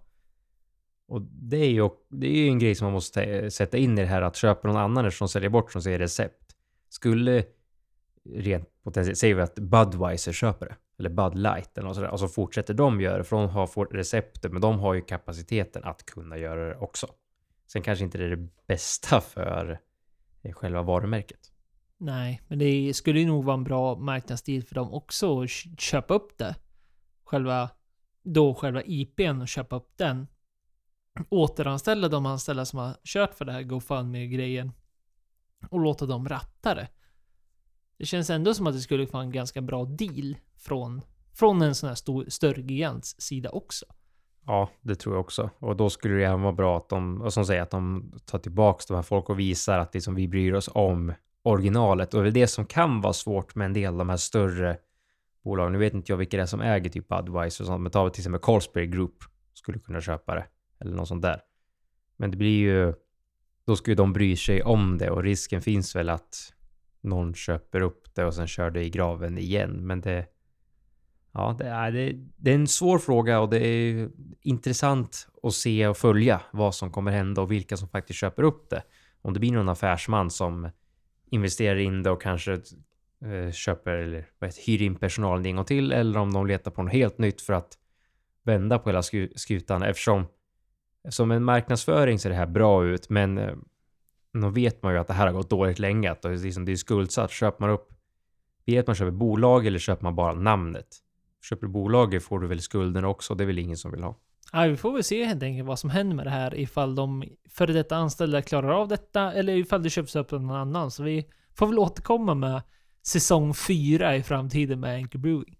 Och 1.08 1.22
det 1.22 1.58
är 1.58 1.70
ju 1.70 1.90
det 2.10 2.28
är 2.28 2.48
en 2.48 2.60
grej 2.60 2.76
som 2.76 2.86
man 2.86 2.94
måste 2.94 3.24
eh, 3.24 3.50
sätta 3.50 3.78
in 3.78 3.98
i 3.98 4.02
det 4.02 4.08
här 4.08 4.22
att 4.22 4.36
köpa 4.36 4.68
någon 4.68 4.78
annan 4.78 5.12
som 5.12 5.28
säljer 5.28 5.50
bort 5.50 5.72
som 5.72 5.82
säger 5.82 6.00
recept. 6.00 6.56
Skulle 6.90 7.44
rent 8.30 8.84
potentiellt, 8.84 9.18
säger 9.18 9.36
vi 9.36 9.42
att 9.42 9.56
Budweiser 9.56 10.32
köper 10.32 10.66
det, 10.66 10.76
eller 10.98 11.10
Bud 11.10 11.36
Light 11.36 11.78
eller 11.78 11.88
något 11.88 11.96
sådär, 11.96 12.10
och 12.10 12.20
så 12.20 12.28
fortsätter 12.28 12.74
de 12.74 13.02
göra 13.02 13.18
det, 13.18 13.24
för 13.24 13.36
de 13.36 13.50
har 13.50 13.94
receptet, 13.94 14.52
men 14.52 14.62
de 14.62 14.80
har 14.80 14.94
ju 14.94 15.02
kapaciteten 15.02 15.84
att 15.84 16.06
kunna 16.06 16.38
göra 16.38 16.70
det 16.70 16.76
också. 16.76 17.08
Sen 17.68 17.82
kanske 17.82 18.06
inte 18.06 18.18
det 18.18 18.26
är 18.26 18.30
det 18.30 18.48
bästa 18.68 19.22
för 19.34 19.80
eh, 20.42 20.54
själva 20.54 20.82
varumärket. 20.82 21.52
Nej, 21.98 22.42
men 22.48 22.60
det 22.60 22.94
skulle 22.94 23.20
ju 23.20 23.26
nog 23.26 23.44
vara 23.44 23.58
en 23.58 23.64
bra 23.64 23.96
marknadsstil 23.96 24.64
för 24.64 24.76
dem 24.76 24.94
också 24.94 25.42
att 25.42 25.50
köpa 25.80 26.14
upp 26.14 26.38
det. 26.38 26.56
Själva, 27.24 27.70
då 28.24 28.54
själva 28.54 28.84
IPn 28.84 29.42
och 29.42 29.48
köpa 29.48 29.76
upp 29.76 29.92
den. 29.98 30.28
Återanställa 31.30 32.08
de 32.08 32.26
anställda 32.26 32.66
som 32.66 32.80
har 32.80 32.94
kört 33.04 33.34
för 33.34 33.46
det 33.46 33.52
här 33.52 33.62
GoFundMe-grejen. 33.62 34.72
Och 35.70 35.80
låta 35.80 36.06
dem 36.06 36.30
ratta 36.30 36.76
det. 36.76 36.88
Det 37.98 38.06
känns 38.06 38.30
ändå 38.30 38.54
som 38.54 38.68
att 38.68 38.74
det 38.74 38.80
skulle 38.80 39.06
vara 39.06 39.24
en 39.24 39.32
ganska 39.32 39.62
bra 39.62 39.86
deal 39.86 40.36
från, 40.58 41.02
från 41.34 41.62
en 41.62 41.76
sån 41.76 41.90
här 41.90 41.96
stor, 41.96 42.26
större 42.28 42.62
gigants 42.62 43.22
sida 43.22 43.50
också. 43.50 43.86
Ja, 44.46 44.70
det 44.82 44.96
tror 44.96 45.16
jag 45.16 45.22
också. 45.22 45.50
Och 45.60 45.76
då 45.76 45.90
skulle 45.90 46.16
det 46.16 46.26
även 46.26 46.42
vara 46.42 46.54
bra 46.54 46.78
att 46.78 46.90
de, 46.90 47.22
och 47.22 47.34
som 47.34 47.46
säger, 47.46 47.62
att 47.62 47.72
de 47.72 48.12
tar 48.26 48.40
tillbaks 48.40 48.86
de 48.86 48.94
här 48.94 49.02
folk 49.02 49.30
och 49.30 49.40
visar 49.40 49.80
att 49.80 49.94
liksom 49.94 50.16
vi 50.16 50.28
bryr 50.28 50.54
oss 50.54 50.70
om 50.74 51.14
originalet. 51.44 52.14
Och 52.14 52.24
det 52.24 52.30
är 52.30 52.32
det 52.32 52.48
som 52.48 52.66
kan 52.66 53.02
vara 53.02 53.14
svårt 53.14 53.56
med 53.56 53.66
en 53.66 53.74
del 53.74 53.92
av 53.92 53.98
de 53.98 54.10
här 54.10 54.18
större 54.18 54.78
bolagen. 55.44 55.74
Nu 55.74 55.80
vet 55.80 55.94
inte 55.94 56.12
jag 56.12 56.18
vilka 56.18 56.38
det 56.38 56.44
är 56.44 56.48
som 56.48 56.62
äger 56.62 56.90
typ 56.90 57.12
Advice 57.12 57.60
och 57.60 57.66
sånt, 57.66 57.82
men 57.82 57.92
ta 57.92 58.10
till 58.10 58.22
exempel 58.22 58.42
Carlsberg 58.42 58.88
Group 58.88 59.16
skulle 59.54 59.80
kunna 59.80 60.02
köpa 60.02 60.36
det. 60.36 60.46
Eller 60.80 60.96
något 60.96 61.08
sånt 61.08 61.22
där. 61.22 61.42
Men 62.18 62.32
det 62.32 62.38
blir 62.38 62.60
ju, 62.60 62.94
då 63.66 63.76
skulle 63.76 63.96
de 63.96 64.14
bry 64.14 64.36
sig 64.36 64.64
om 64.64 64.98
det 64.98 65.10
och 65.10 65.24
risken 65.24 65.62
finns 65.62 65.96
väl 65.96 66.10
att 66.10 66.54
någon 67.06 67.34
köper 67.34 67.82
upp 67.82 68.16
det 68.16 68.26
och 68.26 68.34
sen 68.34 68.48
kör 68.48 68.70
det 68.70 68.84
i 68.84 68.90
graven 68.90 69.38
igen. 69.38 69.88
Men 69.88 70.02
det... 70.02 70.26
Ja, 71.32 71.56
det 71.60 71.68
är, 71.68 71.92
det, 71.92 72.14
det 72.38 72.52
är 72.52 72.56
en 72.56 72.68
svår 72.68 73.00
fråga 73.00 73.40
och 73.40 73.50
det 73.50 73.68
är 73.68 74.10
intressant 74.42 75.28
att 75.44 75.54
se 75.54 75.88
och 75.88 75.98
följa 75.98 76.42
vad 76.52 76.76
som 76.76 76.92
kommer 76.92 77.12
hända 77.12 77.42
och 77.42 77.52
vilka 77.52 77.78
som 77.78 77.88
faktiskt 77.88 78.20
köper 78.20 78.44
upp 78.44 78.70
det. 78.70 78.84
Om 79.22 79.34
det 79.34 79.40
blir 79.40 79.52
någon 79.52 79.70
affärsman 79.70 80.30
som 80.30 80.70
investerar 81.32 81.78
in 81.78 82.04
det 82.04 82.12
och 82.12 82.22
kanske 82.22 82.54
eh, 83.26 83.52
köper 83.52 83.92
eller 83.92 84.28
vet, 84.40 84.58
hyr 84.58 84.82
in 84.82 84.96
personalen 84.96 85.46
en 85.46 85.56
gång 85.56 85.66
till 85.66 85.92
eller 85.92 86.20
om 86.20 86.34
de 86.34 86.48
letar 86.48 86.72
på 86.72 86.84
något 86.84 86.94
helt 86.94 87.18
nytt 87.18 87.42
för 87.42 87.54
att 87.54 87.78
vända 88.44 88.80
på 88.80 88.90
hela 88.90 89.02
skutan 89.36 89.84
eftersom 89.84 90.26
som 91.10 91.32
en 91.32 91.44
marknadsföring 91.44 92.20
ser 92.20 92.30
det 92.30 92.36
här 92.36 92.46
bra 92.46 92.86
ut 92.86 93.10
men 93.10 93.38
eh, 93.38 93.56
då 94.42 94.50
vet 94.50 94.84
man 94.84 94.94
ju 94.94 95.00
att 95.00 95.08
det 95.08 95.14
här 95.14 95.26
har 95.26 95.34
gått 95.34 95.50
dåligt 95.50 95.80
länge. 95.80 96.12
Att 96.12 96.22
det, 96.22 96.30
är 96.30 96.38
liksom, 96.38 96.66
det 96.66 96.72
är 96.72 96.76
skuldsatt. 96.76 97.32
Köper 97.32 97.62
man 97.62 97.70
upp, 97.70 97.90
vet 98.66 98.88
man 98.88 98.96
köper 98.96 99.12
bolag 99.12 99.68
eller 99.68 99.80
köper 99.80 100.04
man 100.04 100.16
bara 100.16 100.34
namnet? 100.34 100.88
Köper 101.50 101.68
du 101.68 101.74
bolaget 101.74 102.24
får 102.24 102.40
du 102.40 102.48
väl 102.48 102.62
skulden 102.62 103.06
också. 103.06 103.36
Det 103.36 103.44
är 103.44 103.46
väl 103.46 103.60
ingen 103.60 103.78
som 103.78 103.92
vill 103.92 104.04
ha. 104.04 104.20
Ja, 104.52 104.64
vi 104.64 104.78
får 104.78 104.94
väl 104.94 105.04
se 105.04 105.26
helt 105.26 105.44
enkelt 105.44 105.68
vad 105.68 105.80
som 105.80 105.90
händer 105.90 106.16
med 106.16 106.26
det 106.26 106.32
här. 106.32 106.60
Ifall 106.60 106.96
de 106.96 107.24
före 107.50 107.74
detta 107.74 107.96
anställda 107.96 108.42
klarar 108.42 108.70
av 108.70 108.88
detta 108.88 109.34
eller 109.34 109.54
ifall 109.54 109.84
det 109.84 109.90
köps 109.90 110.16
upp 110.16 110.34
av 110.34 110.42
någon 110.42 110.56
annan. 110.56 110.92
Så 110.92 111.04
vi 111.04 111.26
får 111.54 111.68
väl 111.68 111.80
återkomma 111.80 112.34
med 112.34 112.62
säsong 113.02 113.54
4 113.54 114.16
i 114.16 114.24
framtiden 114.24 114.80
med 114.80 114.96
Anchor 114.96 115.20
Brewing. 115.20 115.58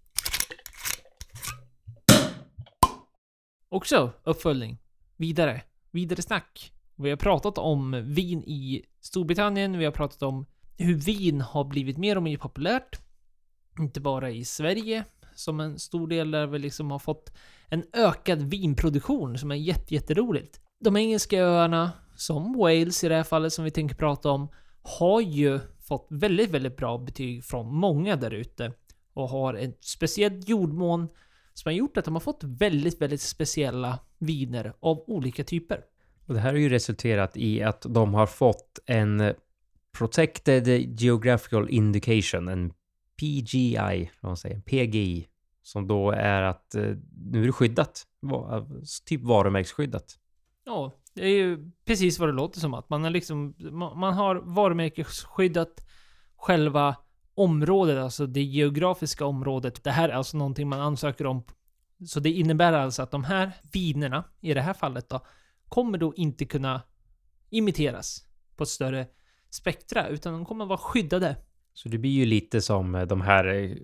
Också 3.68 4.12
uppföljning. 4.24 4.78
Vidare. 5.16 5.62
Vidare 5.90 6.22
snack. 6.22 6.72
Vi 6.98 7.10
har 7.10 7.16
pratat 7.16 7.58
om 7.58 8.02
vin 8.04 8.42
i 8.42 8.82
Storbritannien. 9.00 9.78
Vi 9.78 9.84
har 9.84 9.92
pratat 9.92 10.22
om 10.22 10.46
hur 10.78 10.94
vin 10.94 11.40
har 11.40 11.64
blivit 11.64 11.98
mer 11.98 12.16
och 12.16 12.22
mer 12.22 12.36
populärt. 12.36 13.00
Inte 13.78 14.00
bara 14.00 14.30
i 14.30 14.44
Sverige, 14.44 15.04
som 15.34 15.60
en 15.60 15.78
stor 15.78 16.08
del 16.08 16.30
där 16.30 16.46
vi 16.46 16.58
liksom 16.58 16.90
har 16.90 16.98
fått 16.98 17.32
en 17.68 17.84
ökad 17.92 18.42
vinproduktion 18.42 19.38
som 19.38 19.50
är 19.50 19.54
jätte, 19.54 19.94
jätteroligt. 19.94 20.60
De 20.80 20.96
engelska 20.96 21.38
öarna, 21.38 21.92
som 22.16 22.58
Wales 22.58 23.04
i 23.04 23.08
det 23.08 23.14
här 23.14 23.22
fallet 23.22 23.52
som 23.52 23.64
vi 23.64 23.70
tänker 23.70 23.96
prata 23.96 24.30
om, 24.30 24.48
har 24.82 25.20
ju 25.20 25.60
fått 25.88 26.06
väldigt, 26.10 26.50
väldigt 26.50 26.76
bra 26.76 26.98
betyg 26.98 27.44
från 27.44 27.74
många 27.74 28.16
där 28.16 28.30
ute 28.30 28.72
och 29.12 29.28
har 29.28 29.54
ett 29.54 29.84
speciellt 29.84 30.48
jordmån 30.48 31.08
som 31.54 31.68
har 31.68 31.72
gjort 31.72 31.96
att 31.96 32.04
de 32.04 32.14
har 32.14 32.20
fått 32.20 32.44
väldigt, 32.44 33.00
väldigt 33.00 33.20
speciella 33.20 33.98
viner 34.18 34.72
av 34.80 35.04
olika 35.06 35.44
typer. 35.44 35.80
Och 36.26 36.34
det 36.34 36.40
här 36.40 36.52
har 36.52 36.58
ju 36.58 36.68
resulterat 36.68 37.36
i 37.36 37.62
att 37.62 37.86
de 37.88 38.14
har 38.14 38.26
fått 38.26 38.78
en 38.86 39.34
Protected 39.98 40.68
Geographical 41.00 41.70
Indication, 41.70 42.48
en 42.48 42.72
PGI, 43.20 44.10
vad 44.20 44.30
man 44.30 44.36
säger, 44.36 44.60
PGI, 44.60 45.26
som 45.62 45.86
då 45.86 46.10
är 46.10 46.42
att 46.42 46.74
eh, 46.74 46.96
nu 47.16 47.42
är 47.42 47.46
det 47.46 47.52
skyddat, 47.52 48.06
typ 49.06 49.22
varumärkesskyddat. 49.22 50.18
Ja, 50.64 50.92
det 51.14 51.24
är 51.24 51.28
ju 51.28 51.70
precis 51.84 52.18
vad 52.18 52.28
det 52.28 52.32
låter 52.32 52.60
som 52.60 52.74
att 52.74 52.90
man 52.90 53.04
har 53.04 53.10
liksom, 53.10 53.54
man 53.96 54.14
har 54.14 54.34
varumärkesskyddat 54.34 55.86
själva 56.36 56.96
området, 57.34 57.98
alltså 57.98 58.26
det 58.26 58.42
geografiska 58.42 59.26
området. 59.26 59.84
Det 59.84 59.90
här 59.90 60.08
är 60.08 60.12
alltså 60.12 60.36
någonting 60.36 60.68
man 60.68 60.80
ansöker 60.80 61.26
om. 61.26 61.42
Så 62.06 62.20
det 62.20 62.30
innebär 62.30 62.72
alltså 62.72 63.02
att 63.02 63.10
de 63.10 63.24
här 63.24 63.52
vinerna, 63.72 64.24
i 64.40 64.54
det 64.54 64.60
här 64.60 64.74
fallet 64.74 65.08
då, 65.08 65.20
kommer 65.68 65.98
då 65.98 66.14
inte 66.14 66.44
kunna 66.44 66.82
imiteras 67.50 68.24
på 68.56 68.62
ett 68.62 68.68
större 68.68 69.06
spektra, 69.50 70.08
utan 70.08 70.32
de 70.32 70.44
kommer 70.44 70.66
vara 70.66 70.78
skyddade. 70.78 71.36
Så 71.74 71.88
det 71.88 71.98
blir 71.98 72.10
ju 72.10 72.24
lite 72.24 72.60
som 72.60 72.94
eh, 72.94 73.06
de 73.06 73.20
här 73.20 73.46
eh, 73.46 73.76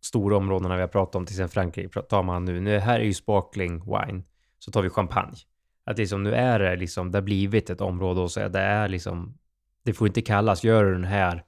stora 0.00 0.36
områdena 0.36 0.74
vi 0.74 0.80
har 0.80 0.88
pratat 0.88 1.14
om, 1.14 1.26
till 1.26 1.34
exempel 1.34 1.52
Frankrike, 1.52 2.02
tar 2.02 2.22
man 2.22 2.44
nu. 2.44 2.60
Nu 2.60 2.78
här 2.78 3.00
är 3.00 3.04
ju 3.04 3.14
sparkling 3.14 3.80
wine, 3.84 4.22
så 4.58 4.70
tar 4.70 4.82
vi 4.82 4.90
champagne. 4.90 5.36
Att 5.84 5.98
liksom 5.98 6.22
nu 6.22 6.34
är 6.34 6.58
det 6.58 6.76
liksom, 6.76 7.10
det 7.12 7.18
har 7.18 7.22
blivit 7.22 7.70
ett 7.70 7.80
område 7.80 8.20
och 8.20 8.30
så 8.30 8.48
det 8.48 8.60
är 8.60 8.88
liksom, 8.88 9.38
det 9.82 9.92
får 9.92 10.06
inte 10.06 10.22
kallas, 10.22 10.64
gör 10.64 10.84
du 10.84 10.92
den 10.92 11.04
här, 11.04 11.44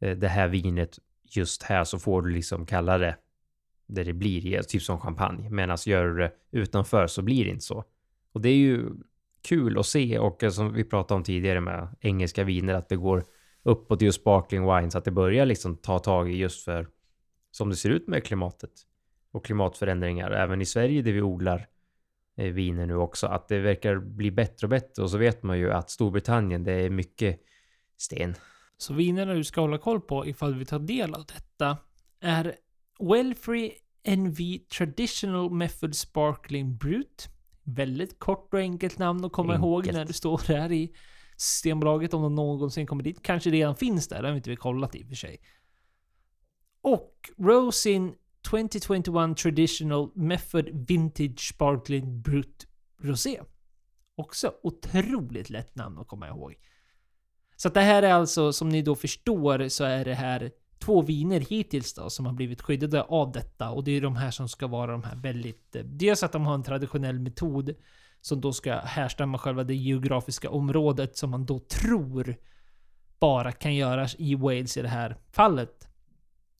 eh, 0.00 0.16
det 0.16 0.28
här 0.28 0.48
vinet 0.48 0.98
just 1.24 1.62
här 1.62 1.84
så 1.84 1.98
får 1.98 2.22
du 2.22 2.30
liksom 2.30 2.66
kalla 2.66 2.98
det 2.98 3.16
där 3.86 4.04
det 4.04 4.12
blir, 4.12 4.62
typ 4.62 4.82
som 4.82 5.00
champagne. 5.00 5.50
Medan 5.50 5.78
gör 5.86 6.06
du 6.08 6.18
det 6.18 6.32
utanför 6.50 7.06
så 7.06 7.22
blir 7.22 7.44
det 7.44 7.50
inte 7.50 7.64
så. 7.64 7.84
Och 8.34 8.40
det 8.40 8.48
är 8.48 8.56
ju 8.56 8.90
kul 9.42 9.78
att 9.78 9.86
se 9.86 10.18
och 10.18 10.42
eh, 10.42 10.50
som 10.50 10.72
vi 10.72 10.84
pratade 10.84 11.18
om 11.18 11.24
tidigare 11.24 11.60
med 11.60 11.88
engelska 12.00 12.44
viner, 12.44 12.74
att 12.74 12.88
det 12.88 12.96
går 12.96 13.24
uppåt 13.62 14.02
just 14.02 14.20
sparkling 14.20 14.66
wines, 14.66 14.96
att 14.96 15.04
det 15.04 15.10
börjar 15.10 15.46
liksom 15.46 15.76
ta 15.76 15.98
tag 15.98 16.32
i 16.32 16.36
just 16.36 16.64
för 16.64 16.88
som 17.50 17.70
det 17.70 17.76
ser 17.76 17.90
ut 17.90 18.08
med 18.08 18.24
klimatet 18.24 18.70
och 19.32 19.44
klimatförändringar. 19.44 20.30
Även 20.30 20.60
i 20.60 20.66
Sverige 20.66 21.02
där 21.02 21.12
vi 21.12 21.22
odlar 21.22 21.66
eh, 22.36 22.52
viner 22.52 22.86
nu 22.86 22.96
också, 22.96 23.26
att 23.26 23.48
det 23.48 23.58
verkar 23.58 23.96
bli 23.96 24.30
bättre 24.30 24.66
och 24.66 24.70
bättre. 24.70 25.02
Och 25.02 25.10
så 25.10 25.18
vet 25.18 25.42
man 25.42 25.58
ju 25.58 25.72
att 25.72 25.90
Storbritannien, 25.90 26.64
det 26.64 26.72
är 26.72 26.90
mycket 26.90 27.40
sten. 27.96 28.34
Så 28.76 28.94
vinerna 28.94 29.34
du 29.34 29.44
ska 29.44 29.60
hålla 29.60 29.78
koll 29.78 30.00
på 30.00 30.26
ifall 30.26 30.54
vi 30.54 30.64
tar 30.64 30.78
del 30.78 31.14
av 31.14 31.24
detta 31.26 31.78
är 32.20 32.56
Wellfree 33.00 33.72
NV 34.16 34.58
Traditional 34.78 35.50
Method 35.50 35.94
Sparkling 35.96 36.76
Brut 36.76 37.28
väldigt 37.64 38.18
kort 38.18 38.54
och 38.54 38.60
enkelt 38.60 38.98
namn 38.98 39.24
att 39.24 39.32
komma 39.32 39.52
enkelt. 39.52 39.62
ihåg 39.62 39.92
när 39.92 40.04
du 40.04 40.12
står 40.12 40.40
där 40.46 40.72
i 40.72 40.94
Systembolaget 41.36 42.14
om 42.14 42.22
de 42.22 42.34
någonsin 42.34 42.86
kommer 42.86 43.02
dit. 43.02 43.22
Kanske 43.22 43.50
redan 43.50 43.76
finns 43.76 44.08
där, 44.08 44.22
det 44.22 44.28
har 44.28 44.36
inte 44.36 44.50
vi 44.50 44.56
kollat 44.56 44.94
i 44.94 45.04
och 45.04 45.08
för 45.08 45.14
sig. 45.14 45.40
Och 46.80 47.30
Rosin 47.38 48.14
2021 48.50 49.36
Traditional 49.36 50.10
Method 50.14 50.68
Vintage 50.88 51.40
Sparkling 51.54 52.22
Brut 52.22 52.66
Rosé. 53.02 53.40
Också 54.16 54.54
otroligt 54.62 55.50
lätt 55.50 55.76
namn 55.76 55.98
att 55.98 56.08
komma 56.08 56.28
ihåg. 56.28 56.54
Så 57.56 57.68
att 57.68 57.74
det 57.74 57.80
här 57.80 58.02
är 58.02 58.12
alltså, 58.12 58.52
som 58.52 58.68
ni 58.68 58.82
då 58.82 58.94
förstår, 58.94 59.68
så 59.68 59.84
är 59.84 60.04
det 60.04 60.14
här 60.14 60.50
två 60.78 61.02
viner 61.02 61.40
hittills 61.40 61.94
då 61.94 62.10
som 62.10 62.26
har 62.26 62.32
blivit 62.32 62.62
skyddade 62.62 63.02
av 63.02 63.32
detta. 63.32 63.70
Och 63.70 63.84
det 63.84 63.92
är 63.92 64.00
de 64.00 64.16
här 64.16 64.30
som 64.30 64.48
ska 64.48 64.66
vara 64.66 64.92
de 64.92 65.02
här 65.02 65.16
väldigt... 65.16 65.76
Eh, 65.76 65.84
dels 65.84 66.22
att 66.22 66.32
de 66.32 66.46
har 66.46 66.54
en 66.54 66.62
traditionell 66.62 67.18
metod 67.18 67.74
som 68.20 68.40
då 68.40 68.52
ska 68.52 68.74
härstamma 68.74 69.38
själva 69.38 69.64
det 69.64 69.74
geografiska 69.74 70.50
området 70.50 71.16
som 71.16 71.30
man 71.30 71.46
då 71.46 71.58
tror 71.58 72.36
bara 73.18 73.52
kan 73.52 73.74
göras 73.74 74.16
i 74.18 74.34
Wales 74.34 74.76
i 74.76 74.82
det 74.82 74.88
här 74.88 75.16
fallet. 75.32 75.88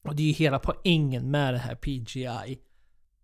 Och 0.02 0.16
det 0.16 0.22
är 0.22 0.26
ju 0.26 0.32
hela 0.32 0.58
poängen 0.58 1.30
med 1.30 1.54
det 1.54 1.58
här 1.58 1.74
PGI. 1.74 2.58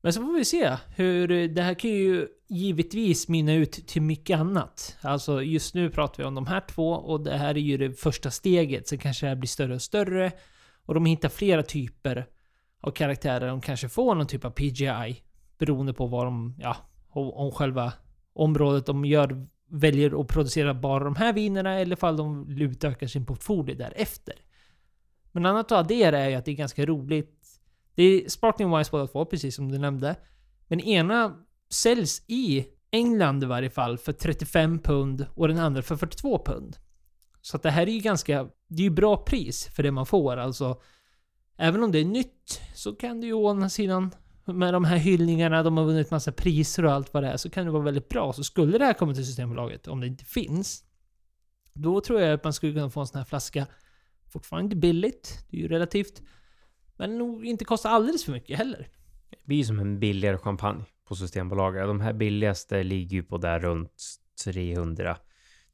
Men 0.02 0.12
så 0.12 0.20
får 0.20 0.32
vi 0.32 0.44
se 0.44 0.76
hur 0.96 1.30
eh, 1.30 1.48
det 1.48 1.62
här 1.62 1.74
kan 1.74 1.90
ju 1.90 2.28
givetvis 2.48 3.28
mynna 3.28 3.54
ut 3.54 3.72
till 3.72 4.02
mycket 4.02 4.38
annat. 4.38 4.96
Alltså 5.00 5.42
just 5.42 5.74
nu 5.74 5.90
pratar 5.90 6.22
vi 6.22 6.24
om 6.24 6.34
de 6.34 6.46
här 6.46 6.60
två 6.60 6.90
och 6.90 7.20
det 7.20 7.36
här 7.36 7.54
är 7.54 7.60
ju 7.60 7.76
det 7.76 8.00
första 8.00 8.30
steget. 8.30 8.88
Sen 8.88 8.98
kanske 8.98 9.26
det 9.26 9.28
här 9.28 9.36
blir 9.36 9.48
större 9.48 9.74
och 9.74 9.82
större. 9.82 10.32
Och 10.90 10.94
de 10.94 11.06
hittar 11.06 11.28
flera 11.28 11.62
typer 11.62 12.26
av 12.80 12.90
karaktärer. 12.90 13.48
De 13.48 13.60
kanske 13.60 13.88
får 13.88 14.14
någon 14.14 14.26
typ 14.26 14.44
av 14.44 14.50
PGI. 14.50 15.22
Beroende 15.58 15.94
på 15.94 16.06
vad 16.06 16.26
de, 16.26 16.54
ja, 16.58 16.76
om 17.12 17.52
själva 17.52 17.92
området 18.32 18.86
de 18.86 19.04
gör 19.04 19.46
väljer 19.68 20.20
att 20.20 20.28
producera 20.28 20.74
bara 20.74 21.04
de 21.04 21.16
här 21.16 21.32
vinerna 21.32 21.74
eller 21.74 21.96
ifall 21.96 22.16
de 22.16 22.48
utökar 22.48 23.06
sin 23.06 23.26
portfolio 23.26 23.74
därefter. 23.74 24.34
Men 25.32 25.46
annat 25.46 25.72
att 25.72 25.78
addera 25.78 26.18
är 26.18 26.28
ju 26.28 26.34
att 26.34 26.44
det 26.44 26.50
är 26.50 26.56
ganska 26.56 26.86
roligt. 26.86 27.60
Det 27.94 28.02
är 28.02 28.28
Sparkling 28.28 28.70
Wines 28.70 28.90
båda 28.90 29.06
två, 29.06 29.24
precis 29.24 29.56
som 29.56 29.72
du 29.72 29.78
nämnde. 29.78 30.16
Men 30.66 30.80
ena 30.80 31.36
säljs 31.72 32.22
i 32.26 32.66
England 32.90 33.42
i 33.42 33.46
varje 33.46 33.70
fall 33.70 33.98
för 33.98 34.12
35 34.12 34.78
pund 34.78 35.26
och 35.34 35.48
den 35.48 35.58
andra 35.58 35.82
för 35.82 35.96
42 35.96 36.42
pund. 36.44 36.76
Så 37.42 37.56
att 37.56 37.62
det 37.62 37.70
här 37.70 37.86
är 37.86 37.92
ju 37.92 38.00
ganska... 38.00 38.48
Det 38.68 38.82
är 38.82 38.84
ju 38.84 38.90
bra 38.90 39.16
pris 39.16 39.66
för 39.66 39.82
det 39.82 39.90
man 39.90 40.06
får. 40.06 40.36
Alltså, 40.36 40.80
även 41.56 41.82
om 41.82 41.92
det 41.92 41.98
är 41.98 42.04
nytt 42.04 42.60
så 42.74 42.94
kan 42.94 43.20
det 43.20 43.26
ju 43.26 43.32
å 43.32 43.48
andra 43.48 43.68
sidan 43.68 44.10
med 44.44 44.74
de 44.74 44.84
här 44.84 44.96
hyllningarna, 44.96 45.62
de 45.62 45.76
har 45.76 45.84
vunnit 45.84 46.10
massa 46.10 46.32
priser 46.32 46.84
och 46.84 46.92
allt 46.92 47.14
vad 47.14 47.22
det 47.22 47.28
är, 47.28 47.36
så 47.36 47.50
kan 47.50 47.64
det 47.64 47.70
vara 47.70 47.82
väldigt 47.82 48.08
bra. 48.08 48.32
Så 48.32 48.44
skulle 48.44 48.78
det 48.78 48.84
här 48.84 48.94
komma 48.94 49.14
till 49.14 49.26
Systembolaget, 49.26 49.88
om 49.88 50.00
det 50.00 50.06
inte 50.06 50.24
finns, 50.24 50.84
då 51.72 52.00
tror 52.00 52.20
jag 52.20 52.32
att 52.32 52.44
man 52.44 52.52
skulle 52.52 52.72
kunna 52.72 52.90
få 52.90 53.00
en 53.00 53.06
sån 53.06 53.18
här 53.18 53.24
flaska. 53.24 53.66
Fortfarande 54.28 54.64
inte 54.64 54.76
billigt, 54.76 55.44
det 55.50 55.56
är 55.56 55.60
ju 55.60 55.68
relativt. 55.68 56.22
Men 56.96 57.18
nog 57.18 57.46
inte 57.46 57.64
kostar 57.64 57.90
alldeles 57.90 58.24
för 58.24 58.32
mycket 58.32 58.58
heller. 58.58 58.88
Det 59.30 59.36
blir 59.44 59.64
som 59.64 59.78
en 59.78 60.00
billigare 60.00 60.38
champagne 60.38 60.84
på 61.04 61.16
Systembolaget. 61.16 61.86
De 61.86 62.00
här 62.00 62.12
billigaste 62.12 62.82
ligger 62.82 63.16
ju 63.16 63.22
på 63.22 63.38
där 63.38 63.60
runt 63.60 64.04
300 64.44 65.16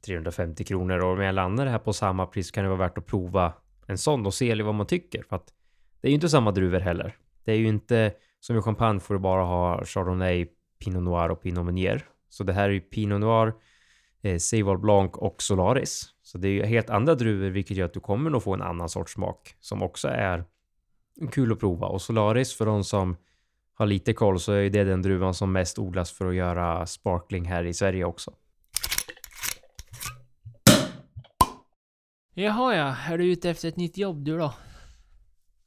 350 0.00 0.64
kronor 0.64 0.98
och 0.98 1.12
om 1.12 1.20
jag 1.20 1.34
landar 1.34 1.64
det 1.64 1.70
här 1.70 1.78
på 1.78 1.92
samma 1.92 2.26
pris 2.26 2.50
kan 2.50 2.64
det 2.64 2.68
vara 2.68 2.78
värt 2.78 2.98
att 2.98 3.06
prova 3.06 3.52
en 3.86 3.98
sån 3.98 4.26
och 4.26 4.34
se 4.34 4.62
vad 4.62 4.74
man 4.74 4.86
tycker. 4.86 5.22
För 5.22 5.36
att 5.36 5.52
det 6.00 6.08
är 6.08 6.10
ju 6.10 6.14
inte 6.14 6.28
samma 6.28 6.50
druvor 6.50 6.80
heller. 6.80 7.16
Det 7.44 7.52
är 7.52 7.56
ju 7.56 7.68
inte 7.68 8.12
som 8.40 8.58
i 8.58 8.62
champagne 8.62 9.00
får 9.00 9.14
du 9.14 9.20
bara 9.20 9.42
ha 9.42 9.84
Chardonnay, 9.84 10.46
Pinot 10.84 11.02
Noir 11.02 11.28
och 11.28 11.42
Pinot 11.42 11.64
Meunier. 11.64 12.04
Så 12.28 12.44
det 12.44 12.52
här 12.52 12.68
är 12.68 12.72
ju 12.72 12.80
Pinot 12.80 13.20
Noir, 13.20 13.52
eh, 14.22 14.38
Seival 14.38 14.78
Blanc 14.78 15.10
och 15.14 15.42
Solaris. 15.42 16.08
Så 16.22 16.38
det 16.38 16.48
är 16.48 16.52
ju 16.52 16.64
helt 16.64 16.90
andra 16.90 17.14
druvor 17.14 17.50
vilket 17.50 17.76
gör 17.76 17.86
att 17.86 17.94
du 17.94 18.00
kommer 18.00 18.30
nog 18.30 18.42
få 18.42 18.54
en 18.54 18.62
annan 18.62 18.88
sorts 18.88 19.12
smak 19.12 19.54
som 19.60 19.82
också 19.82 20.08
är 20.08 20.44
kul 21.32 21.52
att 21.52 21.60
prova. 21.60 21.86
Och 21.86 22.02
Solaris 22.02 22.56
för 22.56 22.66
de 22.66 22.84
som 22.84 23.16
har 23.74 23.86
lite 23.86 24.12
koll 24.12 24.40
så 24.40 24.52
är 24.52 24.60
ju 24.60 24.70
det 24.70 24.84
den 24.84 25.02
druvan 25.02 25.34
som 25.34 25.52
mest 25.52 25.78
odlas 25.78 26.12
för 26.12 26.28
att 26.28 26.34
göra 26.34 26.86
sparkling 26.86 27.44
här 27.44 27.64
i 27.64 27.74
Sverige 27.74 28.04
också. 28.04 28.32
Jaha 32.38 32.74
ja, 32.76 32.96
är 33.12 33.18
du 33.18 33.24
ute 33.32 33.50
efter 33.50 33.68
ett 33.68 33.76
nytt 33.76 33.96
jobb 33.98 34.24
du 34.24 34.38
då? 34.38 34.54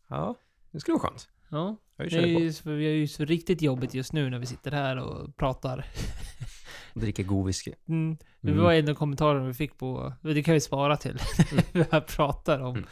Ja, 0.08 0.36
det 0.71 0.79
skulle 0.79 0.97
vara 0.97 1.08
skönt. 1.10 1.29
Ja. 1.49 1.75
Jag 1.97 2.10
Det 2.10 2.17
är 2.17 2.36
på. 2.36 2.41
ju, 2.41 2.53
så- 2.53 2.69
vi 2.69 2.86
har 2.86 2.93
ju 2.93 3.08
så 3.08 3.25
riktigt 3.25 3.62
jobbigt 3.62 3.93
just 3.93 4.13
nu 4.13 4.29
när 4.29 4.39
vi 4.39 4.45
sitter 4.45 4.71
här 4.71 4.97
och 4.97 5.38
pratar. 5.38 5.86
Dricker 6.93 7.23
god 7.23 7.45
whisky. 7.47 7.71
Mm. 7.88 8.17
Det 8.41 8.51
Mm. 8.51 8.63
var 8.63 8.73
en 8.73 8.89
av 8.89 8.93
kommentarerna 8.93 9.45
vi 9.47 9.53
fick 9.53 9.77
på, 9.77 10.13
det 10.21 10.43
kan 10.43 10.53
vi 10.53 10.60
spara 10.62 10.97
till, 10.97 11.17
vi 11.73 11.86
här 11.91 12.01
pratar 12.01 12.60
om, 12.60 12.75
Mm. 12.75 12.88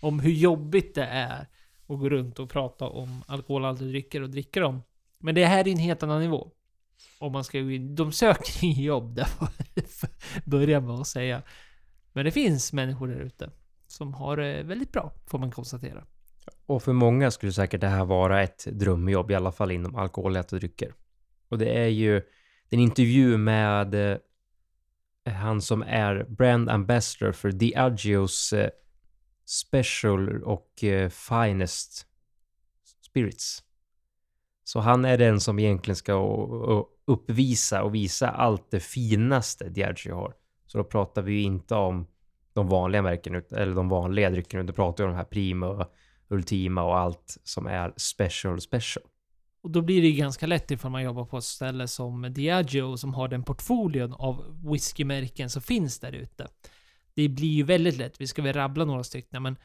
om 0.00 0.20
hur 0.20 0.32
jobbigt 0.32 0.94
det 0.94 1.04
är 1.04 1.40
att 1.88 1.98
gå 1.98 2.08
runt 2.08 2.38
och 2.38 2.50
prata 2.50 2.84
om 2.88 3.22
alkoholhaltiga 3.26 3.88
drycker 3.88 4.22
och 4.22 4.30
dricka 4.30 4.60
dem. 4.60 4.82
Men 5.18 5.34
det 5.34 5.46
här 5.46 5.68
är 5.68 5.72
en 5.72 5.78
helt 5.78 6.02
annan 6.02 6.20
nivå. 6.20 6.50
Om 7.18 7.32
man 7.32 7.44
ska 7.44 7.60
gå 7.60 7.70
in, 7.70 7.94
de 7.94 8.12
söker 8.12 8.64
in 8.64 8.82
jobb 8.82 9.14
där, 9.16 9.28
börja 10.44 10.80
med 10.80 10.90
att 10.94 11.06
säga. 11.06 11.42
Men 12.18 12.24
det 12.24 12.30
finns 12.30 12.72
människor 12.72 13.08
där 13.08 13.20
ute 13.20 13.50
som 13.86 14.14
har 14.14 14.36
det 14.36 14.62
väldigt 14.62 14.92
bra, 14.92 15.12
får 15.26 15.38
man 15.38 15.50
konstatera. 15.50 16.04
Och 16.66 16.82
för 16.82 16.92
många 16.92 17.30
skulle 17.30 17.52
säkert 17.52 17.80
det 17.80 17.88
här 17.88 18.04
vara 18.04 18.42
ett 18.42 18.66
drömjobb, 18.66 19.30
i 19.30 19.34
alla 19.34 19.52
fall 19.52 19.70
inom 19.70 19.96
alkoholhaltiga 19.96 20.58
drycker. 20.58 20.94
Och 21.48 21.58
det 21.58 21.78
är 21.78 21.88
ju 21.88 22.22
en 22.68 22.80
intervju 22.80 23.36
med 23.36 23.94
eh, 23.94 24.18
han 25.32 25.62
som 25.62 25.82
är 25.82 26.26
brand 26.28 26.70
ambassador 26.70 27.32
för 27.32 27.52
Diageos 27.52 28.52
eh, 28.52 28.70
special 29.44 30.42
och 30.42 30.84
eh, 30.84 31.08
finest 31.08 32.06
spirits. 33.06 33.62
Så 34.64 34.80
han 34.80 35.04
är 35.04 35.18
den 35.18 35.40
som 35.40 35.58
egentligen 35.58 35.96
ska 35.96 36.14
uppvisa 37.04 37.82
och 37.82 37.94
visa 37.94 38.28
allt 38.30 38.70
det 38.70 38.80
finaste 38.80 39.68
Diageo 39.68 40.14
har. 40.14 40.37
Så 40.68 40.78
då 40.78 40.84
pratar 40.84 41.22
vi 41.22 41.32
ju 41.32 41.42
inte 41.42 41.74
om 41.74 42.06
de 42.52 42.68
vanliga 42.68 43.02
märkena, 43.02 43.42
eller 43.50 43.74
de 43.74 43.88
vanliga 43.88 44.30
dryckerna, 44.30 44.62
utan 44.62 44.74
pratar 44.74 45.04
vi 45.04 45.08
om 45.08 45.10
de 45.10 45.16
här 45.16 45.24
Prima, 45.24 45.86
Ultima 46.28 46.82
och 46.82 46.98
allt 46.98 47.38
som 47.44 47.66
är 47.66 47.92
special 47.96 48.60
special. 48.60 49.04
Och 49.62 49.70
då 49.70 49.82
blir 49.82 50.02
det 50.02 50.08
ju 50.08 50.16
ganska 50.16 50.46
lätt 50.46 50.70
ifall 50.70 50.90
man 50.90 51.02
jobbar 51.02 51.24
på 51.24 51.38
ett 51.38 51.44
ställe 51.44 51.88
som 51.88 52.32
Diageo 52.32 52.96
som 52.96 53.14
har 53.14 53.28
den 53.28 53.42
portföljen 53.42 54.12
av 54.12 54.44
whiskymärken 54.72 55.50
som 55.50 55.62
finns 55.62 56.00
där 56.00 56.12
ute. 56.12 56.48
Det 57.14 57.28
blir 57.28 57.48
ju 57.48 57.62
väldigt 57.62 57.96
lätt, 57.96 58.20
vi 58.20 58.26
ska 58.26 58.42
väl 58.42 58.52
rabbla 58.52 58.84
några 58.84 59.04
stycken, 59.04 59.42
men 59.42 59.56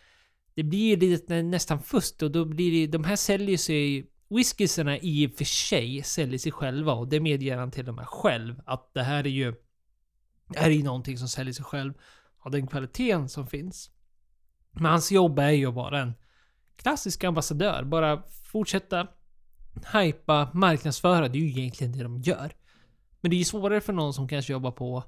det 0.56 0.64
blir 0.64 0.90
ju 0.90 0.96
lite 0.96 1.42
nästan 1.42 1.80
fusk 1.80 2.22
och 2.22 2.32
då 2.32 2.46
blir 2.46 2.72
det, 2.72 2.92
de 2.98 3.04
här 3.04 3.16
säljer 3.16 3.58
sig, 3.58 4.10
whiskysarna 4.30 4.98
i 4.98 5.28
och 5.28 5.32
för 5.32 5.46
sig 5.46 6.04
säljer 6.04 6.40
sig 6.40 6.52
själva 6.52 6.94
och 6.94 7.08
det 7.08 7.20
medger 7.20 7.58
han 7.58 7.72
till 7.72 7.90
och 7.90 7.96
med 7.96 8.08
själv 8.08 8.62
att 8.66 8.94
det 8.94 9.04
här 9.04 9.24
är 9.24 9.30
ju, 9.30 9.54
det 10.48 10.60
här 10.60 10.70
är 10.70 10.74
ju 10.74 10.84
någonting 10.84 11.18
som 11.18 11.28
säljer 11.28 11.54
sig 11.54 11.66
själv 11.66 11.94
av 12.40 12.52
den 12.52 12.68
kvaliteten 12.68 13.30
som 13.30 13.48
finns. 13.48 13.92
Men 14.72 14.86
hans 14.86 15.12
jobb 15.12 15.40
är 15.40 15.50
ju 15.50 15.66
att 15.66 15.74
vara 15.74 16.00
en 16.00 16.14
klassisk 16.76 17.24
ambassadör, 17.24 17.84
bara 17.84 18.24
fortsätta 18.52 19.08
hypa, 19.94 20.50
marknadsföra, 20.54 21.28
det 21.28 21.38
är 21.38 21.42
ju 21.42 21.50
egentligen 21.50 21.92
det 21.92 22.04
de 22.04 22.22
gör. 22.22 22.52
Men 23.22 23.30
det 23.30 23.36
är 23.36 23.38
ju 23.38 23.44
svårare 23.44 23.82
för 23.82 23.94
någon 23.94 24.14
som 24.14 24.28
kanske 24.28 24.54
jobbar 24.54 24.72
på 24.72 25.04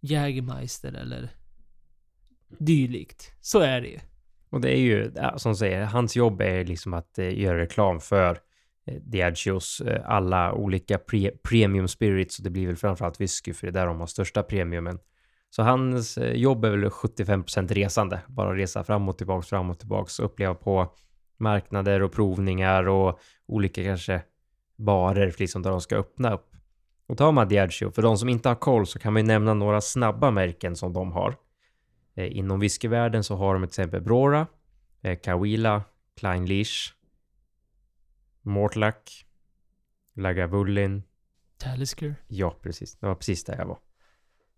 Jägermeister 0.00 0.92
eller 0.92 1.30
dylikt. 2.48 3.32
Så 3.40 3.60
är 3.60 3.80
det 3.80 3.88
ju. 3.88 3.98
Och 4.50 4.60
det 4.60 4.78
är 4.78 4.80
ju, 4.80 5.12
som 5.36 5.56
säger, 5.56 5.84
hans 5.84 6.16
jobb 6.16 6.40
är 6.40 6.64
liksom 6.64 6.94
att 6.94 7.18
eh, 7.18 7.38
göra 7.38 7.58
reklam 7.58 8.00
för 8.00 8.40
Eh, 8.86 8.94
Diageos 8.94 9.80
eh, 9.80 10.00
alla 10.04 10.52
olika 10.52 10.98
pre 10.98 11.30
premium 11.30 11.88
spirits 11.88 12.38
och 12.38 12.44
det 12.44 12.50
blir 12.50 12.66
väl 12.66 12.76
framförallt 12.76 13.20
whisky 13.20 13.52
för 13.52 13.66
det 13.66 13.70
är 13.70 13.72
där 13.72 13.86
de 13.86 14.00
har 14.00 14.06
största 14.06 14.42
premiumen. 14.42 14.98
Så 15.50 15.62
hans 15.62 16.18
eh, 16.18 16.32
jobb 16.32 16.64
är 16.64 16.70
väl 16.70 16.84
75% 16.84 17.68
resande, 17.68 18.20
bara 18.26 18.56
resa 18.56 18.84
fram 18.84 19.08
och 19.08 19.18
tillbaks, 19.18 19.48
fram 19.48 19.70
och 19.70 19.78
tillbaks, 19.78 20.20
uppleva 20.20 20.54
på 20.54 20.94
marknader 21.36 22.02
och 22.02 22.12
provningar 22.12 22.88
och 22.88 23.20
olika 23.46 23.84
kanske 23.84 24.22
barer 24.76 25.34
liksom 25.38 25.62
där 25.62 25.70
de 25.70 25.80
ska 25.80 25.96
öppna 25.96 26.34
upp. 26.34 26.52
Och 27.08 27.18
tar 27.18 27.32
man 27.32 27.48
Diageo, 27.48 27.90
för 27.90 28.02
de 28.02 28.18
som 28.18 28.28
inte 28.28 28.48
har 28.48 28.56
koll 28.56 28.86
så 28.86 28.98
kan 28.98 29.12
man 29.12 29.22
ju 29.22 29.26
nämna 29.26 29.54
några 29.54 29.80
snabba 29.80 30.30
märken 30.30 30.76
som 30.76 30.92
de 30.92 31.12
har. 31.12 31.36
Inom 32.16 32.60
whiskyvärlden 32.60 33.24
så 33.24 33.36
har 33.36 33.54
de 33.54 33.62
till 33.62 33.68
exempel 33.68 34.00
Brora, 34.00 34.46
Kawila, 35.22 35.82
Klein 36.16 36.46
Leash, 36.46 36.95
Mortlack, 38.46 39.26
Lagavulin. 40.14 41.02
Talisker. 41.58 42.14
Ja, 42.28 42.56
precis. 42.62 42.96
Det 42.98 43.06
var 43.06 43.14
precis 43.14 43.44
där 43.44 43.58
jag 43.58 43.66
var. 43.66 43.78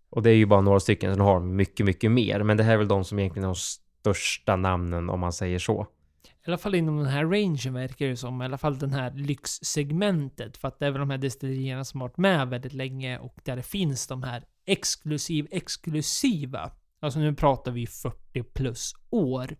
Och 0.09 0.21
det 0.21 0.29
är 0.29 0.35
ju 0.35 0.45
bara 0.45 0.61
några 0.61 0.79
stycken, 0.79 1.13
sen 1.13 1.21
har 1.21 1.33
de 1.33 1.55
mycket, 1.55 1.85
mycket 1.85 2.11
mer. 2.11 2.43
Men 2.43 2.57
det 2.57 2.63
här 2.63 2.73
är 2.73 2.77
väl 2.77 2.87
de 2.87 3.03
som 3.03 3.19
egentligen 3.19 3.43
har 3.43 3.53
de 3.53 3.59
största 3.59 4.55
namnen 4.55 5.09
om 5.09 5.19
man 5.19 5.33
säger 5.33 5.59
så. 5.59 5.87
I 6.23 6.29
alla 6.47 6.57
fall 6.57 6.75
inom 6.75 6.97
den 6.97 7.05
här 7.05 7.25
rangen 7.25 7.73
verkar 7.73 8.07
det 8.07 8.17
som. 8.17 8.41
I 8.41 8.45
alla 8.45 8.57
fall 8.57 8.79
den 8.79 8.93
här 8.93 9.11
lyxsegmentet. 9.11 10.57
För 10.57 10.67
att 10.67 10.79
det 10.79 10.85
är 10.85 10.91
väl 10.91 10.99
de 10.99 11.09
här 11.09 11.17
destillerierna 11.17 11.85
som 11.85 12.01
har 12.01 12.07
varit 12.07 12.17
med 12.17 12.49
väldigt 12.49 12.73
länge 12.73 13.19
och 13.19 13.35
där 13.43 13.55
det 13.55 13.63
finns 13.63 14.07
de 14.07 14.23
här 14.23 14.43
exklusiv, 14.65 15.47
exklusiva. 15.51 16.71
Alltså 16.99 17.19
nu 17.19 17.35
pratar 17.35 17.71
vi 17.71 17.87
40 17.87 18.43
plus 18.43 18.93
år. 19.09 19.55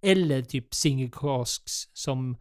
Eller 0.00 0.42
typ 0.42 0.74
single 0.74 1.10
casks 1.12 1.72
som... 1.92 2.36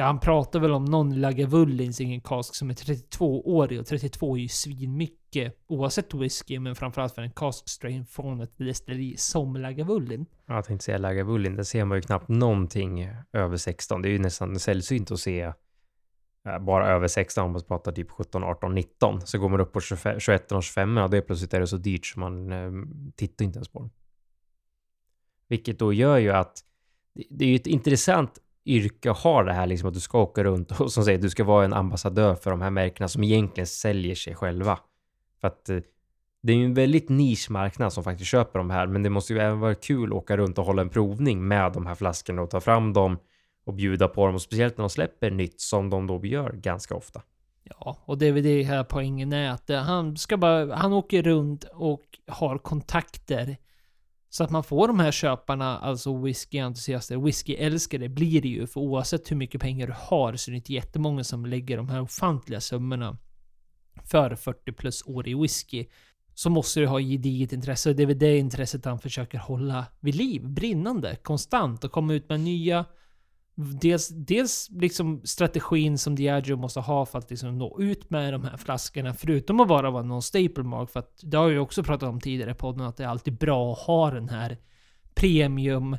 Ja, 0.00 0.06
han 0.06 0.20
pratar 0.20 0.60
väl 0.60 0.72
om 0.72 0.84
någon 0.84 1.20
Lagavulin 1.20 1.92
single 1.92 2.42
som 2.42 2.70
är 2.70 2.74
32-årig 2.74 3.80
och 3.80 3.86
32 3.86 4.36
är 4.36 4.40
ju 4.40 4.48
svinmycket 4.48 5.56
oavsett 5.66 6.14
whisky 6.14 6.58
men 6.58 6.74
framförallt 6.74 7.14
för 7.14 7.22
en 7.22 7.30
cask 7.30 7.68
strain 7.68 8.06
från 8.06 8.40
ett 8.40 8.58
destilleri 8.58 9.16
som 9.16 9.56
Lagavulin. 9.56 10.26
Ja, 10.46 10.54
Jag 10.54 10.64
tänkte 10.64 10.84
säga 10.84 10.98
Lagavulin, 10.98 11.56
där 11.56 11.62
ser 11.62 11.84
man 11.84 11.98
ju 11.98 12.02
knappt 12.02 12.28
någonting 12.28 13.08
över 13.32 13.56
16. 13.56 14.02
Det 14.02 14.08
är 14.08 14.10
ju 14.10 14.18
nästan 14.18 14.58
sällsynt 14.58 15.10
att 15.10 15.20
se 15.20 15.40
eh, 15.40 16.58
bara 16.60 16.88
över 16.88 17.08
16 17.08 17.44
om 17.44 17.52
man 17.52 17.62
pratar 17.62 17.92
typ 17.92 18.10
17, 18.10 18.44
18, 18.44 18.74
19. 18.74 19.20
Så 19.26 19.38
går 19.38 19.48
man 19.48 19.60
upp 19.60 19.72
på 19.72 19.80
25, 19.80 20.20
21 20.20 20.52
och 20.52 20.62
25 20.62 20.98
och 20.98 21.10
det 21.10 21.22
plötsligt 21.22 21.54
är 21.54 21.60
det 21.60 21.66
så 21.66 21.76
dyrt 21.76 22.06
så 22.06 22.20
man 22.20 22.52
eh, 22.52 22.70
tittar 23.16 23.44
inte 23.44 23.56
ens 23.56 23.68
på 23.68 23.78
dem. 23.78 23.90
Vilket 25.48 25.78
då 25.78 25.92
gör 25.92 26.18
ju 26.18 26.30
att 26.30 26.64
det 27.30 27.44
är 27.44 27.48
ju 27.48 27.56
ett 27.56 27.66
intressant 27.66 28.38
yrke 28.66 29.10
har 29.10 29.44
det 29.44 29.52
här 29.52 29.66
liksom 29.66 29.88
att 29.88 29.94
du 29.94 30.00
ska 30.00 30.22
åka 30.22 30.44
runt 30.44 30.80
och 30.80 30.92
som 30.92 31.04
säger 31.04 31.18
du 31.18 31.30
ska 31.30 31.44
vara 31.44 31.64
en 31.64 31.72
ambassadör 31.72 32.34
för 32.34 32.50
de 32.50 32.60
här 32.60 32.70
märkena 32.70 33.08
som 33.08 33.24
egentligen 33.24 33.66
säljer 33.66 34.14
sig 34.14 34.34
själva. 34.34 34.78
För 35.40 35.48
att 35.48 35.68
eh, 35.68 35.78
det 36.42 36.52
är 36.52 36.56
ju 36.56 36.64
en 36.64 36.74
väldigt 36.74 37.08
nisch 37.08 37.50
marknad 37.50 37.92
som 37.92 38.04
faktiskt 38.04 38.30
köper 38.30 38.58
de 38.58 38.70
här, 38.70 38.86
men 38.86 39.02
det 39.02 39.10
måste 39.10 39.32
ju 39.32 39.38
även 39.38 39.60
vara 39.60 39.74
kul 39.74 40.10
att 40.10 40.16
åka 40.16 40.36
runt 40.36 40.58
och 40.58 40.64
hålla 40.64 40.82
en 40.82 40.88
provning 40.88 41.48
med 41.48 41.72
de 41.72 41.86
här 41.86 41.94
flaskorna 41.94 42.42
och 42.42 42.50
ta 42.50 42.60
fram 42.60 42.92
dem 42.92 43.18
och 43.64 43.74
bjuda 43.74 44.08
på 44.08 44.26
dem, 44.26 44.34
och 44.34 44.42
speciellt 44.42 44.76
när 44.76 44.82
de 44.82 44.90
släpper 44.90 45.30
nytt 45.30 45.60
som 45.60 45.90
de 45.90 46.06
då 46.06 46.26
gör 46.26 46.52
ganska 46.52 46.94
ofta. 46.94 47.22
Ja, 47.64 47.96
och 48.04 48.18
det 48.18 48.26
är 48.26 48.32
väl 48.32 48.42
det 48.42 48.62
här 48.62 48.84
poängen 48.84 49.32
är 49.32 49.50
att 49.50 49.70
eh, 49.70 49.78
han 49.78 50.16
ska 50.16 50.36
bara, 50.36 50.74
han 50.74 50.92
åker 50.92 51.22
runt 51.22 51.64
och 51.64 52.02
har 52.26 52.58
kontakter. 52.58 53.56
Så 54.32 54.44
att 54.44 54.50
man 54.50 54.64
får 54.64 54.88
de 54.88 55.00
här 55.00 55.12
köparna, 55.12 55.78
alltså 55.78 56.16
whiskyentusiaster, 56.16 57.16
whiskyälskare 57.16 58.08
blir 58.08 58.42
det 58.42 58.48
ju. 58.48 58.66
För 58.66 58.80
oavsett 58.80 59.30
hur 59.30 59.36
mycket 59.36 59.60
pengar 59.60 59.86
du 59.86 59.94
har 59.96 60.36
så 60.36 60.50
är 60.50 60.52
det 60.52 60.56
inte 60.56 60.72
jättemånga 60.72 61.24
som 61.24 61.46
lägger 61.46 61.76
de 61.76 61.88
här 61.88 62.00
ofantliga 62.00 62.60
summorna 62.60 63.18
för 64.04 64.34
40 64.34 64.72
plus 64.72 65.02
år 65.06 65.28
i 65.28 65.34
whisky. 65.34 65.86
Så 66.34 66.50
måste 66.50 66.80
du 66.80 66.86
ha 66.86 67.00
gediget 67.00 67.52
intresse 67.52 67.90
och 67.90 67.96
det 67.96 68.02
är 68.02 68.06
väl 68.06 68.18
det 68.18 68.38
intresset 68.38 68.84
han 68.84 68.98
försöker 68.98 69.38
hålla 69.38 69.86
vid 70.00 70.14
liv, 70.14 70.48
brinnande, 70.48 71.16
konstant 71.16 71.84
och 71.84 71.92
komma 71.92 72.14
ut 72.14 72.28
med 72.28 72.40
nya 72.40 72.84
Dels, 73.60 74.08
dels 74.08 74.68
liksom 74.70 75.20
strategin 75.24 75.98
som 75.98 76.14
Diageo 76.14 76.56
måste 76.56 76.80
ha 76.80 77.06
för 77.06 77.18
att 77.18 77.30
liksom 77.30 77.58
nå 77.58 77.80
ut 77.80 78.10
med 78.10 78.32
de 78.32 78.44
här 78.44 78.56
flaskorna, 78.56 79.14
förutom 79.14 79.60
att 79.60 79.68
bara 79.68 79.90
vara 79.90 80.02
någon 80.02 80.22
staple 80.22 80.64
mark, 80.64 80.90
för 80.90 81.00
att 81.00 81.20
det 81.22 81.36
har 81.36 81.48
vi 81.48 81.58
också 81.58 81.82
pratat 81.82 82.08
om 82.08 82.20
tidigare 82.20 82.50
i 82.50 82.54
podden, 82.54 82.86
att 82.86 82.96
det 82.96 83.04
är 83.04 83.08
alltid 83.08 83.38
bra 83.38 83.72
att 83.72 83.78
ha 83.78 84.10
den 84.10 84.28
här 84.28 84.58
premium 85.14 85.96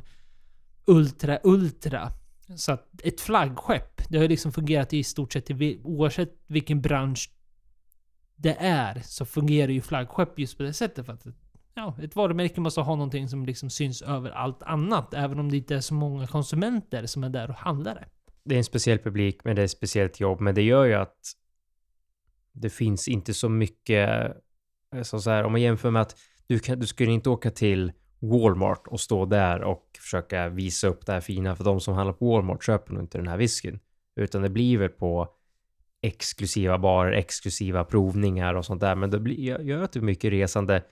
ultra 0.84 1.38
ultra. 1.42 2.12
Så 2.56 2.72
att 2.72 3.00
ett 3.04 3.20
flaggskepp, 3.20 4.02
det 4.08 4.18
har 4.18 4.28
liksom 4.28 4.52
fungerat 4.52 4.92
i 4.92 5.04
stort 5.04 5.32
sett 5.32 5.50
oavsett 5.82 6.34
vilken 6.46 6.80
bransch 6.80 7.30
det 8.36 8.56
är, 8.60 9.02
så 9.04 9.24
fungerar 9.24 9.72
ju 9.72 9.80
flaggskepp 9.80 10.38
just 10.38 10.56
på 10.56 10.62
det 10.62 10.72
sättet 10.72 11.06
för 11.06 11.12
att 11.12 11.26
ja, 11.74 11.96
ett 12.02 12.16
varumärke 12.16 12.60
måste 12.60 12.80
ha 12.80 12.94
någonting 12.96 13.28
som 13.28 13.46
liksom 13.46 13.70
syns 13.70 14.02
över 14.02 14.30
allt 14.30 14.62
annat, 14.62 15.14
även 15.14 15.38
om 15.38 15.50
det 15.50 15.56
inte 15.56 15.74
är 15.74 15.80
så 15.80 15.94
många 15.94 16.26
konsumenter 16.26 17.06
som 17.06 17.24
är 17.24 17.28
där 17.28 17.48
och 17.50 17.56
handlar 17.56 17.94
det. 17.94 18.08
Det 18.44 18.54
är 18.54 18.58
en 18.58 18.64
speciell 18.64 18.98
publik, 18.98 19.44
men 19.44 19.56
det 19.56 19.62
är 19.62 19.64
ett 19.64 19.70
speciellt 19.70 20.20
jobb, 20.20 20.40
men 20.40 20.54
det 20.54 20.62
gör 20.62 20.84
ju 20.84 20.94
att 20.94 21.16
det 22.52 22.70
finns 22.70 23.08
inte 23.08 23.34
så 23.34 23.48
mycket, 23.48 24.10
eh, 24.94 25.02
så 25.02 25.20
så 25.20 25.30
här, 25.30 25.44
om 25.44 25.52
man 25.52 25.60
jämför 25.60 25.90
med 25.90 26.02
att 26.02 26.16
du, 26.46 26.58
kan, 26.58 26.78
du 26.78 26.86
skulle 26.86 27.12
inte 27.12 27.30
åka 27.30 27.50
till 27.50 27.92
Walmart 28.18 28.86
och 28.86 29.00
stå 29.00 29.24
där 29.24 29.62
och 29.62 29.90
försöka 29.98 30.48
visa 30.48 30.88
upp 30.88 31.06
det 31.06 31.12
här 31.12 31.20
fina, 31.20 31.56
för 31.56 31.64
de 31.64 31.80
som 31.80 31.94
handlar 31.94 32.12
på 32.12 32.30
Walmart 32.32 32.64
köper 32.64 32.92
nog 32.92 33.02
inte 33.02 33.18
den 33.18 33.28
här 33.28 33.36
whiskyn. 33.36 33.78
Utan 34.16 34.42
det 34.42 34.50
blir 34.50 34.78
väl 34.78 34.88
på 34.88 35.28
exklusiva 36.02 36.78
barer, 36.78 37.12
exklusiva 37.12 37.84
provningar 37.84 38.54
och 38.54 38.64
sånt 38.64 38.80
där. 38.80 38.94
Men 38.94 39.10
det 39.10 39.20
blir, 39.20 39.60
gör 39.60 39.82
att 39.82 39.92
det 39.92 39.98
är 39.98 40.02
mycket 40.02 40.32
resande. 40.32 40.82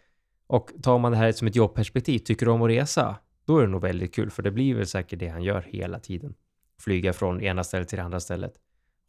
Och 0.51 0.71
tar 0.83 0.99
man 0.99 1.13
det 1.13 1.19
här 1.19 1.33
som 1.33 1.49
ett 1.49 1.57
jobbperspektiv, 1.57 2.19
tycker 2.19 2.47
du 2.47 2.53
om 2.53 2.63
att 2.63 2.69
resa? 2.69 3.17
Då 3.45 3.59
är 3.59 3.63
det 3.63 3.69
nog 3.69 3.83
väldigt 3.83 4.15
kul, 4.15 4.31
för 4.31 4.43
det 4.43 4.51
blir 4.51 4.75
väl 4.75 4.87
säkert 4.87 5.19
det 5.19 5.29
han 5.29 5.43
gör 5.43 5.63
hela 5.63 5.99
tiden. 5.99 6.35
Flyga 6.81 7.13
från 7.13 7.41
ena 7.41 7.65
stället 7.65 7.89
till 7.89 7.99
det 7.99 8.05
andra 8.05 8.21
stället. 8.21 8.53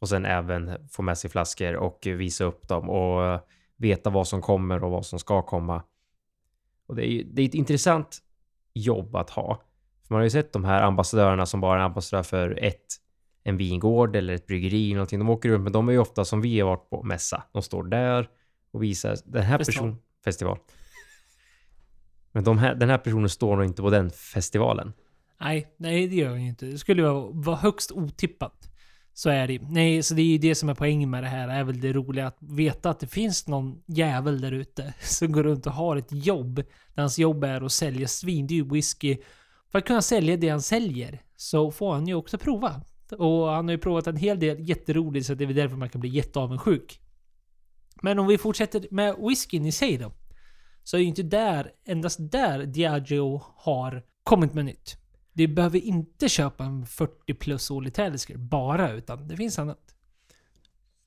Och 0.00 0.08
sen 0.08 0.24
även 0.24 0.88
få 0.88 1.02
med 1.02 1.18
sig 1.18 1.30
flaskor 1.30 1.76
och 1.76 1.98
visa 2.06 2.44
upp 2.44 2.68
dem 2.68 2.90
och 2.90 3.40
veta 3.76 4.10
vad 4.10 4.28
som 4.28 4.42
kommer 4.42 4.84
och 4.84 4.90
vad 4.90 5.06
som 5.06 5.18
ska 5.18 5.42
komma. 5.42 5.82
Och 6.86 6.96
det 6.96 7.06
är, 7.06 7.10
ju, 7.10 7.22
det 7.22 7.42
är 7.42 7.46
ett 7.46 7.54
intressant 7.54 8.18
jobb 8.74 9.16
att 9.16 9.30
ha. 9.30 9.62
För 10.06 10.14
man 10.14 10.18
har 10.18 10.24
ju 10.24 10.30
sett 10.30 10.52
de 10.52 10.64
här 10.64 10.82
ambassadörerna 10.82 11.46
som 11.46 11.60
bara 11.60 11.80
är 11.80 11.84
ambassadör 11.84 12.22
för 12.22 12.64
ett, 12.64 12.86
en 13.42 13.56
vingård 13.56 14.16
eller 14.16 14.34
ett 14.34 14.46
bryggeri 14.46 14.94
någonting. 14.94 15.18
De 15.18 15.30
åker 15.30 15.48
runt, 15.48 15.62
men 15.62 15.72
de 15.72 15.88
är 15.88 15.92
ju 15.92 15.98
ofta 15.98 16.24
som 16.24 16.40
vi 16.40 16.60
har 16.60 16.68
varit 16.68 16.90
på 16.90 17.02
mässa. 17.02 17.42
De 17.52 17.62
står 17.62 17.82
där 17.82 18.28
och 18.72 18.82
visar 18.82 19.16
den 19.24 19.42
här 19.42 19.58
personen... 19.58 19.96
Festival. 20.24 20.58
Men 22.32 22.44
de 22.44 22.58
här, 22.58 22.74
den 22.74 22.90
här 22.90 22.98
personen 22.98 23.28
står 23.28 23.56
nog 23.56 23.64
inte 23.64 23.82
på 23.82 23.90
den 23.90 24.10
festivalen. 24.10 24.92
Nej, 25.40 25.66
nej 25.76 26.08
det 26.08 26.16
gör 26.16 26.30
han 26.30 26.42
ju 26.42 26.48
inte. 26.48 26.66
Det 26.66 26.78
skulle 26.78 27.02
vara, 27.02 27.30
vara 27.32 27.56
högst 27.56 27.92
otippat. 27.92 28.68
Så 29.14 29.30
är 29.30 29.48
det 29.48 29.58
Nej, 29.62 30.02
så 30.02 30.14
det 30.14 30.22
är 30.22 30.26
ju 30.26 30.38
det 30.38 30.54
som 30.54 30.68
är 30.68 30.74
poängen 30.74 31.10
med 31.10 31.22
det 31.22 31.28
här. 31.28 31.48
är 31.48 31.64
väl 31.64 31.80
det 31.80 31.92
roliga 31.92 32.26
att 32.26 32.36
veta 32.40 32.90
att 32.90 33.00
det 33.00 33.06
finns 33.06 33.46
någon 33.48 33.82
jävel 33.86 34.40
där 34.40 34.52
ute 34.52 34.94
som 35.00 35.32
går 35.32 35.42
runt 35.42 35.66
och 35.66 35.72
har 35.72 35.96
ett 35.96 36.12
jobb. 36.12 36.54
Där 36.94 37.02
hans 37.02 37.18
jobb 37.18 37.44
är 37.44 37.60
att 37.60 37.72
sälja 37.72 38.08
svindyr 38.08 38.64
whisky. 38.64 39.16
För 39.72 39.78
att 39.78 39.86
kunna 39.86 40.02
sälja 40.02 40.36
det 40.36 40.48
han 40.48 40.62
säljer 40.62 41.22
så 41.36 41.70
får 41.70 41.92
han 41.92 42.06
ju 42.06 42.14
också 42.14 42.38
prova. 42.38 42.80
Och 43.18 43.48
han 43.48 43.64
har 43.64 43.72
ju 43.72 43.78
provat 43.78 44.06
en 44.06 44.16
hel 44.16 44.40
del 44.40 44.68
jätteroligt 44.68 45.26
så 45.26 45.34
det 45.34 45.44
är 45.44 45.46
väl 45.46 45.56
därför 45.56 45.76
man 45.76 45.88
kan 45.88 46.00
bli 46.00 46.10
jätteavundsjuk. 46.10 47.00
Men 48.02 48.18
om 48.18 48.26
vi 48.26 48.38
fortsätter 48.38 48.86
med 48.90 49.16
whiskyn 49.18 49.66
i 49.66 49.72
sig 49.72 49.98
då. 49.98 50.12
Så 50.84 50.96
är 50.96 51.00
ju 51.00 51.06
inte 51.06 51.22
där, 51.22 51.72
endast 51.84 52.18
där 52.20 52.66
Diageo 52.66 53.42
har 53.56 54.02
kommit 54.22 54.54
med 54.54 54.64
nytt. 54.64 54.96
Du 55.32 55.48
behöver 55.48 55.78
inte 55.78 56.28
köpa 56.28 56.64
en 56.64 56.86
40 56.86 57.34
plus 57.34 57.70
årlig 57.70 57.94
Talisker 57.94 58.36
bara, 58.36 58.92
utan 58.92 59.28
det 59.28 59.36
finns 59.36 59.58
annat. 59.58 59.94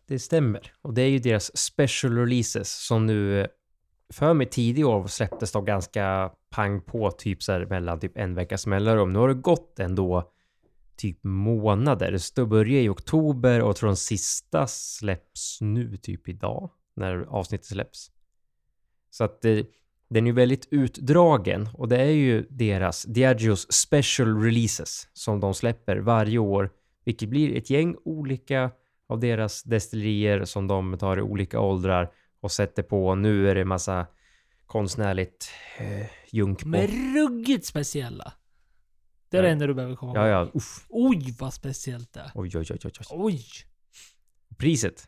Det 0.08 0.20
stämmer. 0.20 0.74
Och 0.82 0.94
det 0.94 1.02
är 1.02 1.10
ju 1.10 1.20
deras 1.20 1.58
special 1.58 2.18
releases 2.18 2.86
som 2.86 3.06
nu 3.06 3.42
eh, 3.42 3.48
för 4.14 4.34
mig 4.34 4.50
tidigare 4.50 4.90
år 4.90 5.08
släpptes 5.08 5.52
de 5.52 5.66
ganska 5.66 6.32
pang 6.50 6.82
på 6.82 7.12
typ 7.12 7.44
så 7.44 7.52
här 7.52 7.66
mellan 7.66 8.00
typ 8.00 8.18
en 8.18 8.36
veckas 8.36 8.68
mellanrum. 8.68 9.14
Nu 9.14 9.20
har 9.20 9.28
det 9.28 9.34
gått 9.34 9.80
ändå 9.80 10.32
typ 10.96 11.24
månader. 11.24 12.18
Det 12.36 12.46
börjar 12.46 12.82
i 12.82 12.90
oktober 12.90 13.62
och 13.62 13.68
jag 13.68 13.76
tror 13.76 13.88
den 13.88 13.96
sista 13.96 14.68
släpps 14.68 15.62
nu 15.62 15.98
typ 15.98 16.28
idag 16.28 16.72
när 16.96 17.22
avsnittet 17.22 17.66
släpps. 17.66 18.12
Så 19.16 19.24
att 19.24 19.42
det, 19.42 19.68
den 20.10 20.24
är 20.24 20.28
ju 20.30 20.34
väldigt 20.36 20.68
utdragen 20.72 21.70
och 21.74 21.88
det 21.88 21.98
är 21.98 22.12
ju 22.12 22.48
deras 22.50 23.04
Diageos 23.04 23.72
special 23.72 24.42
releases 24.42 25.08
som 25.14 25.40
de 25.40 25.54
släpper 25.54 25.98
varje 25.98 26.38
år, 26.38 26.70
vilket 27.06 27.30
blir 27.30 27.56
ett 27.58 27.70
gäng 27.70 27.96
olika 28.06 28.72
av 29.08 29.20
deras 29.20 29.64
destillerier 29.64 30.46
som 30.46 30.68
de 30.68 30.98
tar 30.98 31.18
i 31.18 31.22
olika 31.22 31.60
åldrar 31.60 32.12
och 32.40 32.52
sätter 32.52 32.84
på. 32.84 33.16
Nu 33.16 33.50
är 33.50 33.56
det 33.56 33.66
massa 33.66 34.08
konstnärligt 34.66 35.50
eh, 35.78 36.08
junk 36.32 36.62
på. 36.62 36.68
Men 36.68 36.88
ruggigt 37.16 37.66
speciella. 37.66 38.34
Det 39.30 39.38
är 39.38 39.42
det 39.42 39.48
Ja. 39.48 39.52
enda 39.52 39.68
du 39.68 39.74
behöver 39.74 39.96
komma 39.96 40.14
Ja, 40.16 40.28
ja, 40.28 40.52
uff. 40.54 40.86
Oj, 40.90 41.36
vad 41.40 41.54
speciellt 41.54 42.14
det 42.14 42.20
är. 42.20 42.32
Oj, 42.36 42.52
oj, 42.58 42.66
oj, 42.72 42.80
oj, 42.86 42.92
oj. 43.10 43.42
Priset. 44.58 45.08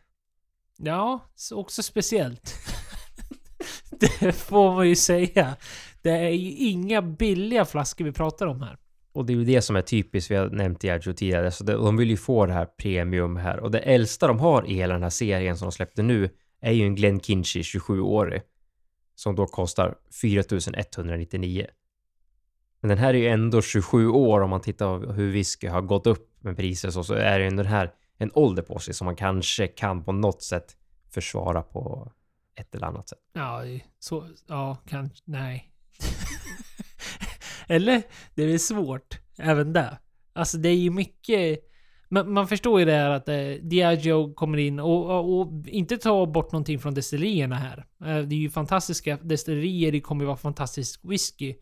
Ja, 0.78 1.20
så 1.34 1.56
också 1.60 1.82
speciellt. 1.82 2.54
det 4.20 4.32
får 4.32 4.74
man 4.74 4.88
ju 4.88 4.96
säga. 4.96 5.56
Det 6.02 6.10
är 6.10 6.30
ju 6.30 6.50
inga 6.50 7.02
billiga 7.02 7.64
flaskor 7.64 8.04
vi 8.04 8.12
pratar 8.12 8.46
om 8.46 8.62
här. 8.62 8.76
Och 9.12 9.26
det 9.26 9.32
är 9.32 9.36
ju 9.36 9.44
det 9.44 9.62
som 9.62 9.76
är 9.76 9.82
typiskt, 9.82 10.30
vi 10.30 10.34
har 10.34 10.46
nämnt 10.46 10.80
Diageo 10.80 11.12
tidigare, 11.12 11.50
så 11.50 11.64
de 11.64 11.96
vill 11.96 12.10
ju 12.10 12.16
få 12.16 12.46
det 12.46 12.52
här 12.52 12.64
premium 12.64 13.36
här. 13.36 13.60
Och 13.60 13.70
det 13.70 13.78
äldsta 13.78 14.26
de 14.26 14.38
har 14.38 14.70
i 14.70 14.74
hela 14.74 14.94
den 14.94 15.02
här 15.02 15.10
serien 15.10 15.56
som 15.56 15.66
de 15.66 15.72
släppte 15.72 16.02
nu 16.02 16.30
är 16.60 16.72
ju 16.72 16.84
en 16.84 16.94
Glenkinchy 16.94 17.62
27-årig. 17.62 18.42
Som 19.14 19.34
då 19.34 19.46
kostar 19.46 19.94
4199. 20.20 21.66
Men 22.80 22.88
den 22.88 22.98
här 22.98 23.14
är 23.14 23.18
ju 23.18 23.28
ändå 23.28 23.62
27 23.62 24.08
år 24.08 24.40
om 24.40 24.50
man 24.50 24.60
tittar 24.60 25.00
på 25.00 25.12
hur 25.12 25.32
whisky 25.32 25.66
har 25.66 25.82
gått 25.82 26.06
upp 26.06 26.28
med 26.40 26.56
priser 26.56 26.90
så, 26.90 27.04
så 27.04 27.14
är 27.14 27.38
det 27.38 27.44
ju 27.44 27.50
den 27.50 27.66
här 27.66 27.92
en 28.18 28.30
ålder 28.34 28.62
på 28.62 28.78
sig 28.78 28.94
som 28.94 29.04
man 29.04 29.16
kanske 29.16 29.66
kan 29.66 30.04
på 30.04 30.12
något 30.12 30.42
sätt 30.42 30.76
försvara 31.10 31.62
på 31.62 32.12
ett 32.60 32.74
eller 32.74 32.86
annat 32.86 33.08
sätt. 33.08 33.18
Ja, 33.32 33.62
så... 33.98 34.28
Ja, 34.46 34.76
kanske... 34.86 35.22
Nej. 35.24 35.72
Eller? 37.66 38.02
Det 38.34 38.42
är 38.42 38.58
svårt. 38.58 39.18
Även 39.38 39.72
där. 39.72 39.98
Alltså 40.32 40.58
det 40.58 40.68
är 40.68 40.76
ju 40.76 40.90
mycket... 40.90 41.64
Man, 42.08 42.32
man 42.32 42.48
förstår 42.48 42.80
ju 42.80 42.86
det 42.86 42.92
här 42.92 43.10
att 43.10 43.28
eh, 43.28 43.36
Diageo 43.62 44.34
kommer 44.34 44.58
in 44.58 44.80
och, 44.80 45.10
och, 45.10 45.40
och 45.40 45.66
inte 45.66 45.98
ta 45.98 46.26
bort 46.26 46.52
någonting 46.52 46.78
från 46.78 46.94
destillerierna 46.94 47.56
här. 47.56 47.78
Eh, 47.78 48.26
det 48.26 48.34
är 48.34 48.38
ju 48.38 48.50
fantastiska 48.50 49.16
destillerier, 49.16 49.92
det 49.92 50.00
kommer 50.00 50.22
ju 50.22 50.26
vara 50.26 50.36
fantastisk 50.36 51.00
whisky. 51.02 51.54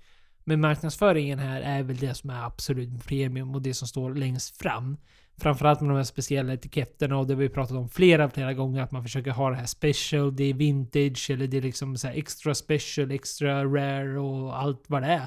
Men 0.45 0.61
marknadsföringen 0.61 1.39
här 1.39 1.61
är 1.61 1.83
väl 1.83 1.97
det 1.97 2.15
som 2.15 2.31
är 2.31 2.45
absolut 2.45 3.05
premium 3.07 3.55
och 3.55 3.63
det 3.63 3.75
som 3.75 3.89
står 3.89 4.15
längst 4.15 4.57
fram. 4.57 4.97
Framförallt 5.39 5.81
med 5.81 5.91
de 5.91 5.97
här 5.97 6.05
speciella 6.05 6.53
etiketterna 6.53 7.19
och 7.19 7.27
det 7.27 7.35
har 7.35 7.41
vi 7.41 7.49
pratat 7.49 7.77
om 7.77 7.89
flera, 7.89 8.31
flera 8.31 8.55
gånger 8.55 8.83
att 8.83 8.93
man 8.93 9.03
försöker 9.03 9.31
ha 9.31 9.51
det 9.51 9.57
här 9.57 9.67
special, 9.67 10.37
det 10.37 10.45
är 10.45 10.55
vintage 10.55 11.31
eller 11.31 11.47
det 11.47 11.57
är 11.57 11.63
liksom 11.63 11.97
så 11.97 12.07
här 12.07 12.15
extra 12.15 12.55
special, 12.55 13.11
extra 13.11 13.65
rare 13.65 14.19
och 14.19 14.59
allt 14.59 14.85
vad 14.87 15.03
det 15.03 15.09
är. 15.09 15.27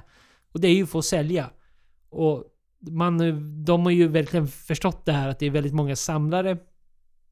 Och 0.52 0.62
det 0.62 0.68
är 0.68 0.76
ju 0.76 0.86
för 0.86 1.00
att 1.00 1.06
sälja. 1.06 1.50
Och 2.10 2.44
man, 2.80 3.18
de 3.66 3.84
har 3.84 3.92
ju 3.92 4.08
verkligen 4.08 4.48
förstått 4.48 5.06
det 5.06 5.12
här 5.12 5.30
att 5.30 5.40
det 5.40 5.46
är 5.46 5.52
väldigt 5.52 5.74
många 5.74 5.96
samlare 5.96 6.58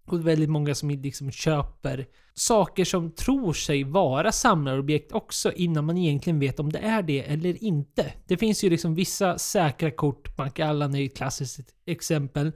och 0.07 0.27
väldigt 0.27 0.49
många 0.49 0.75
som 0.75 0.89
liksom 0.89 1.31
köper 1.31 2.05
saker 2.33 2.85
som 2.85 3.11
tror 3.11 3.53
sig 3.53 3.83
vara 3.83 4.31
samlarobjekt 4.31 5.11
också 5.11 5.51
innan 5.53 5.85
man 5.85 5.97
egentligen 5.97 6.39
vet 6.39 6.59
om 6.59 6.71
det 6.71 6.79
är 6.79 7.01
det 7.01 7.21
eller 7.21 7.63
inte. 7.63 8.13
Det 8.27 8.37
finns 8.37 8.63
ju 8.63 8.69
liksom 8.69 8.95
vissa 8.95 9.37
säkra 9.37 9.91
kort, 9.91 10.39
Allan 10.59 10.95
är 10.95 10.99
ju 10.99 11.05
ett 11.05 11.17
klassiskt 11.17 11.73
exempel. 11.85 12.51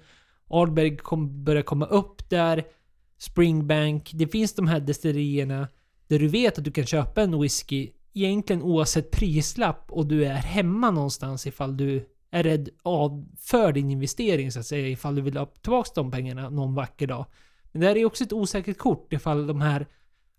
Ardberg 0.49 0.97
kom, 0.97 1.43
börjar 1.43 1.61
komma 1.61 1.85
upp 1.85 2.29
där. 2.29 2.63
Springbank. 3.17 4.11
Det 4.13 4.27
finns 4.27 4.53
de 4.53 4.67
här 4.67 4.79
destillerierna 4.79 5.67
där 6.07 6.19
du 6.19 6.27
vet 6.27 6.57
att 6.57 6.63
du 6.63 6.71
kan 6.71 6.85
köpa 6.85 7.21
en 7.21 7.41
whisky 7.41 7.89
egentligen 8.13 8.61
oavsett 8.61 9.11
prislapp 9.11 9.91
och 9.91 10.05
du 10.05 10.25
är 10.25 10.33
hemma 10.33 10.91
någonstans 10.91 11.47
ifall 11.47 11.77
du 11.77 12.09
är 12.31 12.43
rädd 12.43 12.69
av 12.83 13.25
för 13.39 13.73
din 13.73 13.91
investering 13.91 14.51
så 14.51 14.59
att 14.59 14.65
säga 14.65 14.87
ifall 14.87 15.15
du 15.15 15.21
vill 15.21 15.37
ha 15.37 15.45
tillbaka 15.45 15.89
de 15.95 16.11
pengarna 16.11 16.49
någon 16.49 16.75
vacker 16.75 17.07
dag. 17.07 17.25
Men 17.71 17.81
det 17.81 17.87
här 17.87 17.97
är 17.97 18.05
också 18.05 18.23
ett 18.23 18.33
osäkert 18.33 18.77
kort 18.77 19.13
ifall 19.13 19.47
de 19.47 19.61
här 19.61 19.87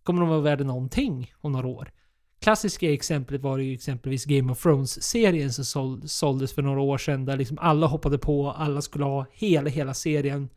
kommer 0.02 0.20
de 0.20 0.28
vara 0.28 0.40
värda 0.40 0.64
någonting 0.64 1.33
om 1.40 1.52
några 1.52 1.68
år. 1.68 1.92
Klassiska 2.40 2.92
exemplet 2.92 3.40
var 3.40 3.59
ju 3.59 3.74
exempelvis 3.74 4.24
Game 4.24 4.52
of 4.52 4.62
Thrones-serien 4.62 5.52
som 5.52 5.64
såld, 5.64 6.11
såldes 6.11 6.55
för 6.55 6.62
några 6.62 6.81
år 6.81 6.98
sedan 6.98 7.24
där 7.24 7.37
liksom 7.37 7.59
alla 7.61 7.87
hoppade 7.87 8.18
på, 8.18 8.50
alla 8.50 8.83
skulle 8.83 9.05
ha 9.05 9.26
hela, 9.33 9.70
hela 9.70 9.94
serien. 9.94 10.48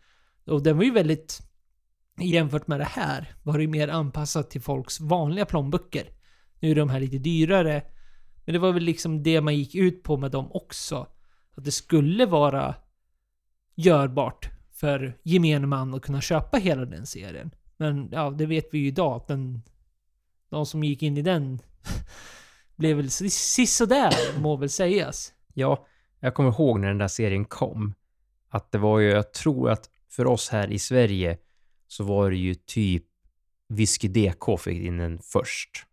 Och 0.45 0.63
den 0.63 0.78
var 0.78 0.84
ju 0.84 0.91
väldigt, 0.91 1.39
jämfört 2.19 2.67
med 2.67 2.79
det 2.79 2.86
här, 2.86 3.36
var 3.44 3.54
det 3.54 3.62
ju 3.62 3.67
mer 3.67 3.88
anpassat 3.88 4.50
till 4.50 4.62
folks 4.62 5.00
vanliga 5.00 5.46
plånböcker. 5.46 6.10
Nu 6.60 6.71
är 6.71 6.75
de 6.75 6.90
här 6.90 7.00
lite 7.00 7.17
dyrare, 7.17 7.81
men 8.46 8.54
det 8.54 8.60
var 8.60 8.71
väl 8.71 8.83
liksom 8.83 9.23
det 9.23 9.42
man 9.42 9.56
gick 9.56 9.75
ut 9.75 10.04
på 10.04 10.17
med 10.17 10.31
dem 10.31 10.48
också. 10.52 11.08
Att 11.56 11.63
det 11.63 11.71
skulle 11.71 12.25
vara 12.25 12.75
görbart 13.75 14.49
för 14.71 15.17
gemene 15.23 15.67
man 15.67 15.93
att 15.93 16.01
kunna 16.01 16.21
köpa 16.21 16.58
hela 16.58 16.85
den 16.85 17.06
serien. 17.06 17.51
Men 17.77 18.10
ja, 18.12 18.29
det 18.29 18.45
vet 18.45 18.67
vi 18.71 18.77
ju 18.77 18.87
idag 18.87 19.15
att 19.15 19.27
den... 19.27 19.62
De 20.49 20.65
som 20.65 20.83
gick 20.83 21.03
in 21.03 21.17
i 21.17 21.21
den 21.21 21.60
blev 22.75 22.97
väl 22.97 23.12
sisådär, 23.12 24.39
må 24.39 24.56
väl 24.56 24.69
sägas. 24.69 25.33
Ja, 25.53 25.85
jag 26.19 26.33
kommer 26.33 26.49
ihåg 26.49 26.79
när 26.79 26.87
den 26.87 26.97
där 26.97 27.08
serien 27.08 27.45
kom. 27.45 27.93
Att 28.49 28.71
det 28.71 28.77
var 28.77 28.99
ju, 28.99 29.10
jag 29.10 29.33
tror 29.33 29.69
att 29.69 29.89
för 30.10 30.27
oss 30.27 30.49
här 30.49 30.71
i 30.71 30.79
Sverige 30.79 31.37
så 31.87 32.03
var 32.03 32.31
det 32.31 32.37
ju 32.37 32.56
typ 32.56 33.03
Whisky 33.69 34.08
DK 34.08 34.60
fick 34.60 34.83
in 34.83 34.97
den 34.97 35.19
först. 35.19 35.85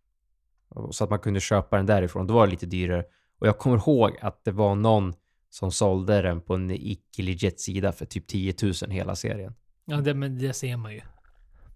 Så 0.91 1.03
att 1.03 1.09
man 1.09 1.19
kunde 1.19 1.39
köpa 1.39 1.77
den 1.77 1.85
därifrån. 1.85 2.27
Då 2.27 2.33
var 2.33 2.45
det 2.45 2.51
lite 2.51 2.65
dyrare. 2.65 3.03
Och 3.39 3.47
jag 3.47 3.57
kommer 3.57 3.77
ihåg 3.77 4.17
att 4.21 4.43
det 4.43 4.51
var 4.51 4.75
någon 4.75 5.13
som 5.53 5.71
sålde 5.71 6.21
den 6.21 6.41
på 6.41 6.53
en 6.55 6.71
icke-legit 6.71 7.59
sida 7.59 7.91
för 7.91 8.05
typ 8.05 8.27
10 8.27 8.53
000 8.61 8.73
hela 8.91 9.15
serien. 9.15 9.53
Ja, 9.85 10.01
det, 10.01 10.13
men 10.13 10.37
det 10.37 10.53
ser 10.53 10.77
man 10.77 10.93
ju. 10.93 11.01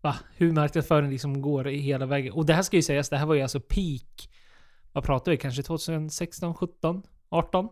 Va? 0.01 0.15
Hur 0.35 0.51
marknadsföringen 0.51 1.11
liksom 1.11 1.41
går 1.41 1.67
i 1.67 1.77
hela 1.79 2.05
vägen. 2.05 2.33
Och 2.33 2.45
det 2.45 2.53
här 2.53 2.61
ska 2.61 2.75
ju 2.75 2.81
sägas, 2.81 3.09
det 3.09 3.17
här 3.17 3.25
var 3.25 3.35
ju 3.35 3.41
alltså 3.41 3.59
peak. 3.59 4.29
Vad 4.91 5.03
pratar 5.03 5.31
vi? 5.31 5.37
Kanske 5.37 5.63
2016, 5.63 6.53
17, 6.55 7.03
18? 7.29 7.65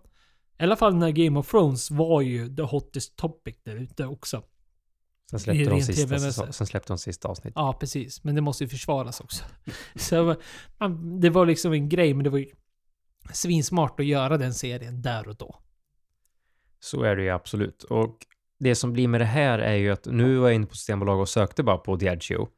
I 0.60 0.64
alla 0.64 0.76
fall 0.76 0.96
när 0.96 1.12
Game 1.12 1.40
of 1.40 1.52
Thrones 1.52 1.92
var 1.92 2.22
ju 2.22 2.56
the 2.56 2.62
hottest 2.64 3.16
topic 3.16 3.56
där 3.64 3.76
ute 3.76 4.06
också. 4.06 4.44
Sen 5.30 5.40
släppte, 5.40 5.70
de 5.70 5.82
sista, 5.82 6.16
säsong- 6.18 6.52
sen 6.52 6.68
släppte 6.68 6.94
de 6.94 6.98
sista 6.98 7.28
avsnitt. 7.28 7.54
Ja, 7.56 7.74
precis. 7.80 8.24
Men 8.24 8.36
det 8.36 8.42
måste 8.42 8.64
ju 8.64 8.68
försvaras 8.68 9.20
också. 9.20 9.44
Så 9.96 10.36
man, 10.78 11.20
det 11.20 11.30
var 11.30 11.46
liksom 11.46 11.74
en 11.74 11.90
grej, 11.90 12.14
men 12.14 12.24
det 12.24 12.30
var 12.30 12.38
ju 12.38 12.48
svinsmart 13.34 14.00
att 14.00 14.06
göra 14.06 14.38
den 14.38 14.54
serien 14.54 15.02
där 15.02 15.28
och 15.28 15.36
då. 15.36 15.60
Så 16.86 17.04
är 17.04 17.16
det 17.16 17.24
ju 17.24 17.30
absolut. 17.30 17.84
Och 17.84 18.18
det 18.60 18.76
som 18.76 18.94
blir 18.94 19.08
med 19.08 19.22
det 19.22 19.26
här 19.26 19.60
är 19.60 19.76
ju 19.76 19.92
att 19.92 20.06
nu 20.06 20.38
var 20.38 20.48
jag 20.48 20.56
inne 20.56 20.66
på 20.66 20.76
Systembolaget 20.76 21.22
och 21.22 21.30
sökte 21.30 21.64
bara 21.64 21.78
på 21.78 21.96
Diageo. 21.96 22.50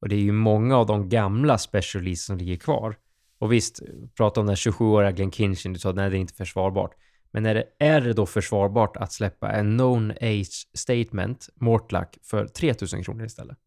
Och 0.00 0.08
det 0.08 0.14
är 0.14 0.20
ju 0.20 0.32
många 0.32 0.76
av 0.76 0.86
de 0.86 1.08
gamla 1.08 1.58
special 1.58 2.02
releases 2.04 2.24
som 2.24 2.36
ligger 2.38 2.56
kvar. 2.56 2.96
Och 3.38 3.52
visst, 3.52 3.80
prata 4.16 4.40
om 4.40 4.46
den 4.46 4.54
27-åriga 4.56 5.10
Glenn 5.10 5.30
Kinchin, 5.32 5.72
du 5.72 5.78
sa 5.78 5.90
att 5.90 5.96
nej, 5.96 6.10
det 6.10 6.16
är 6.16 6.20
inte 6.20 6.34
försvarbart. 6.34 6.94
Men 7.30 7.46
är 7.46 7.54
det, 7.54 7.64
är 7.78 8.00
det 8.00 8.12
då 8.12 8.26
försvarbart 8.26 8.96
att 8.96 9.12
släppa 9.12 9.52
en 9.52 9.78
known 9.78 10.10
age 10.10 10.68
statement, 10.74 11.48
Mortlack, 11.54 12.18
för 12.22 12.46
3000 12.46 13.04
kronor 13.04 13.24
istället? 13.24 13.58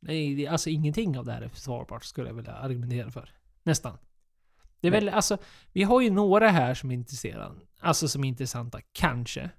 Nej, 0.00 0.34
det- 0.34 0.46
alltså 0.46 0.70
ingenting 0.70 1.18
av 1.18 1.24
det 1.24 1.32
här 1.32 1.42
är 1.42 1.48
försvarbart 1.48 2.04
skulle 2.04 2.28
jag 2.28 2.34
vilja 2.34 2.52
argumentera 2.52 3.10
för. 3.10 3.30
Nästan. 3.62 3.98
Det 4.90 4.96
är 4.96 5.00
väl, 5.00 5.08
alltså, 5.08 5.38
vi 5.72 5.82
har 5.82 6.00
ju 6.00 6.10
några 6.10 6.48
här 6.48 6.74
som 6.74 6.90
är 6.90 6.94
intresserade. 6.94 7.54
Alltså 7.80 8.08
som 8.08 8.24
är 8.24 8.28
intressanta, 8.28 8.80
kanske. 8.92 9.50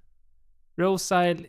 Rosile, 0.76 1.46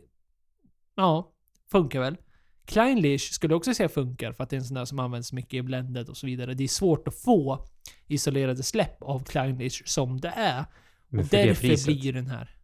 ja, 0.95 1.31
funkar 1.71 1.99
väl. 1.99 2.17
Kleinlich 2.65 3.31
skulle 3.31 3.53
jag 3.53 3.57
också 3.57 3.73
säga 3.73 3.89
funkar 3.89 4.31
för 4.31 4.43
att 4.43 4.49
det 4.49 4.55
är 4.55 4.57
en 4.59 4.65
sån 4.65 4.75
där 4.75 4.85
som 4.85 4.99
används 4.99 5.33
mycket 5.33 5.53
i 5.53 5.61
blended 5.61 6.09
och 6.09 6.17
så 6.17 6.25
vidare. 6.25 6.53
Det 6.53 6.63
är 6.63 6.67
svårt 6.67 7.07
att 7.07 7.15
få 7.15 7.67
isolerade 8.07 8.63
släpp 8.63 9.01
av 9.01 9.23
Kleinlich 9.23 9.81
som 9.85 10.21
det 10.21 10.33
är. 10.35 10.65
Men 11.07 11.19
och 11.19 11.25
därför 11.25 11.67
priset. 11.67 11.85
blir 11.85 12.13
den 12.13 12.27
här. 12.27 12.55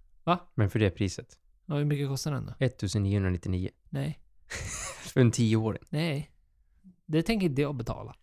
Men 0.56 0.70
för 0.70 0.80
det 0.80 0.92
priset. 0.92 1.40
Ja, 1.66 1.76
hur 1.76 1.86
mycket 1.86 2.08
kostar 2.08 2.32
den 2.32 2.46
då? 2.46 2.54
1999. 2.60 3.70
Nej. 3.90 4.20
För 5.00 5.22
en 5.22 5.32
tioåring. 5.32 5.84
Nej. 5.90 6.32
Det 7.06 7.24
tänker 7.24 7.48
inte 7.48 7.62
jag 7.62 7.76
betala. 7.76 8.16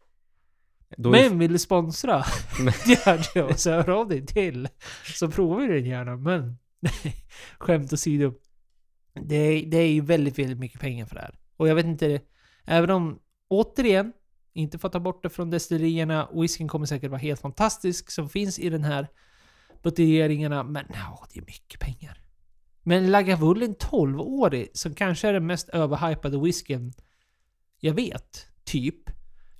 Då 0.96 1.10
Men 1.10 1.38
vill 1.38 1.52
du 1.52 1.58
sponsra? 1.58 2.24
Det 3.34 3.42
och 3.42 3.58
så 3.58 3.70
hör 3.70 3.90
av 3.90 4.08
dig 4.08 4.26
till. 4.26 4.68
Så 5.14 5.30
provar 5.30 5.60
vi 5.60 5.66
den 5.66 5.86
gärna. 5.86 6.16
Men 6.16 6.58
skämt 7.58 7.92
åsido. 7.92 8.34
Det 9.14 9.36
är, 9.36 9.66
det 9.66 9.76
är 9.76 9.88
ju 9.88 10.00
väldigt, 10.00 10.38
väldigt 10.38 10.58
mycket 10.58 10.80
pengar 10.80 11.06
för 11.06 11.14
det 11.14 11.20
här. 11.20 11.38
Och 11.56 11.68
jag 11.68 11.74
vet 11.74 11.86
inte, 11.86 12.20
även 12.64 12.90
om, 12.90 13.18
återigen, 13.48 14.12
inte 14.52 14.78
för 14.78 14.88
att 14.88 14.92
ta 14.92 15.00
bort 15.00 15.22
det 15.22 15.30
från 15.30 15.50
destillerierna, 15.50 16.28
whiskyn 16.32 16.68
kommer 16.68 16.86
säkert 16.86 17.10
vara 17.10 17.20
helt 17.20 17.40
fantastisk 17.40 18.10
som 18.10 18.28
finns 18.28 18.58
i 18.58 18.70
den 18.70 18.84
här 18.84 19.08
buteljeringarna, 19.82 20.62
men 20.62 20.84
ja, 20.94 21.26
det 21.32 21.40
är 21.40 21.44
mycket 21.44 21.80
pengar. 21.80 22.18
Men 22.82 23.10
Lagavulin 23.10 23.74
12-årig, 23.74 24.68
som 24.72 24.94
kanske 24.94 25.28
är 25.28 25.32
den 25.32 25.46
mest 25.46 25.68
överhypade 25.68 26.40
whiskyn 26.40 26.92
jag 27.84 27.94
vet, 27.94 28.46
typ. 28.64 29.10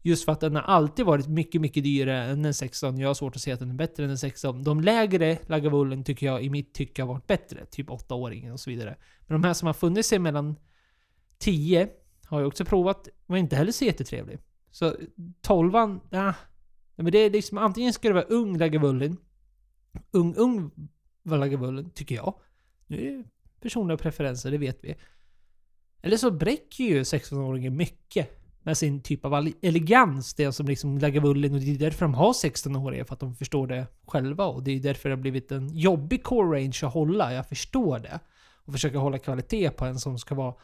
Just 0.03 0.25
för 0.25 0.33
att 0.33 0.41
den 0.41 0.55
har 0.55 0.63
alltid 0.63 1.07
varit 1.07 1.29
mycket, 1.29 1.61
mycket 1.61 1.85
dyrare 1.85 2.25
än 2.25 2.45
en 2.45 2.55
16. 2.55 2.99
Jag 2.99 3.09
har 3.09 3.15
svårt 3.15 3.37
att 3.37 3.43
se 3.43 3.53
att 3.53 3.59
den 3.61 3.71
är 3.71 3.75
bättre 3.75 4.05
än 4.05 4.11
en 4.11 4.19
16. 4.19 4.63
De 4.63 4.81
lägre 4.81 5.39
Lagavulin 5.47 6.05
tycker 6.05 6.27
jag 6.27 6.43
i 6.43 6.51
mitt 6.51 6.75
tycke 6.75 7.03
har 7.03 7.09
varit 7.09 7.27
bättre. 7.27 7.67
Typ 7.67 7.89
8-åringen 7.89 8.53
och 8.53 8.61
så 8.61 8.71
vidare. 8.71 8.97
Men 9.21 9.41
de 9.41 9.47
här 9.47 9.55
som 9.55 9.67
har 9.67 9.73
funnits 9.73 10.09
sig 10.09 10.19
mellan 10.19 10.57
10 11.39 11.89
har 12.25 12.41
jag 12.41 12.49
också 12.49 12.65
provat. 12.65 13.09
Var 13.27 13.37
inte 13.37 13.57
heller 13.57 13.73
så 13.73 13.85
jättetrevlig. 13.85 14.39
Så 14.71 14.97
12an, 15.43 16.01
ja. 16.11 16.35
Men 16.97 17.13
det 17.13 17.19
är 17.19 17.31
liksom 17.31 17.59
antingen 17.59 17.93
ska 17.93 18.09
det 18.09 18.15
vara 18.15 18.25
ung 18.25 18.59
Lagavulin. 18.59 19.17
Ung, 20.11 20.35
ung 20.37 20.71
Lagavulin, 21.25 21.91
tycker 21.91 22.15
jag. 22.15 22.35
Nu 22.87 23.09
är 23.09 23.19
det 23.19 23.25
personliga 23.61 23.97
preferenser, 23.97 24.51
det 24.51 24.59
vet 24.59 24.85
vi. 24.85 24.97
Eller 26.03 26.17
så 26.17 26.31
bräcker 26.31 26.85
ju 26.85 27.03
16-åringen 27.03 27.71
mycket 27.71 28.42
med 28.63 28.79
sin 28.79 29.03
typ 29.03 29.25
av 29.25 29.53
elegans, 29.63 30.35
det 30.35 30.53
som 30.53 30.67
liksom 30.67 30.99
Lagavulin 30.99 31.55
och 31.55 31.61
det 31.61 31.75
är 31.75 31.79
därför 31.79 32.05
de 32.05 32.15
har 32.15 32.33
16-åringar, 32.33 33.05
för 33.05 33.15
att 33.15 33.21
de 33.21 33.35
förstår 33.35 33.67
det 33.67 33.87
själva. 34.07 34.45
Och 34.45 34.63
det 34.63 34.71
är 34.71 34.81
därför 34.81 35.09
det 35.09 35.15
har 35.15 35.21
blivit 35.21 35.53
en 35.53 35.69
jobbig 35.79 36.23
core 36.23 36.59
range 36.59 36.79
att 36.83 36.93
hålla, 36.93 37.33
jag 37.33 37.49
förstår 37.49 37.99
det. 37.99 38.21
Och 38.65 38.73
försöka 38.73 38.99
hålla 38.99 39.19
kvalitet 39.19 39.71
på 39.71 39.85
en 39.85 39.99
som 39.99 40.19
ska 40.19 40.35
vara 40.35 40.55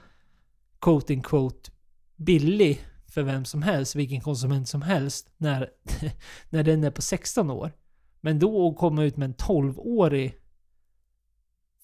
quote 0.81 1.13
in 1.13 1.23
quote 1.23 1.71
billig 2.17 2.81
för 3.09 3.23
vem 3.23 3.45
som 3.45 3.63
helst, 3.63 3.95
vilken 3.95 4.21
konsument 4.21 4.69
som 4.69 4.83
helst, 4.83 5.31
när, 5.37 5.71
när 6.51 6.63
den 6.63 6.85
är 6.85 6.91
på 6.91 7.03
16 7.03 7.51
år. 7.51 7.73
Men 8.21 8.39
då 8.39 8.69
att 8.69 8.77
komma 8.77 9.05
ut 9.05 9.17
med 9.17 9.27
en 9.27 9.35
12-årig 9.35 10.35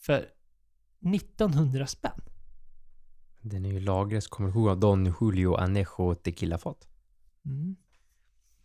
för 0.00 0.26
1900 1.14 1.86
spänn. 1.86 2.20
Den 3.44 3.64
är 3.64 3.70
ju 3.72 3.80
du 3.80 4.48
ihåg, 4.48 4.68
av 4.68 4.78
Don 4.80 5.14
Julio 5.20 5.54
Anejo 5.54 6.14
Tequila-fat. 6.14 6.88
Mm. 7.46 7.76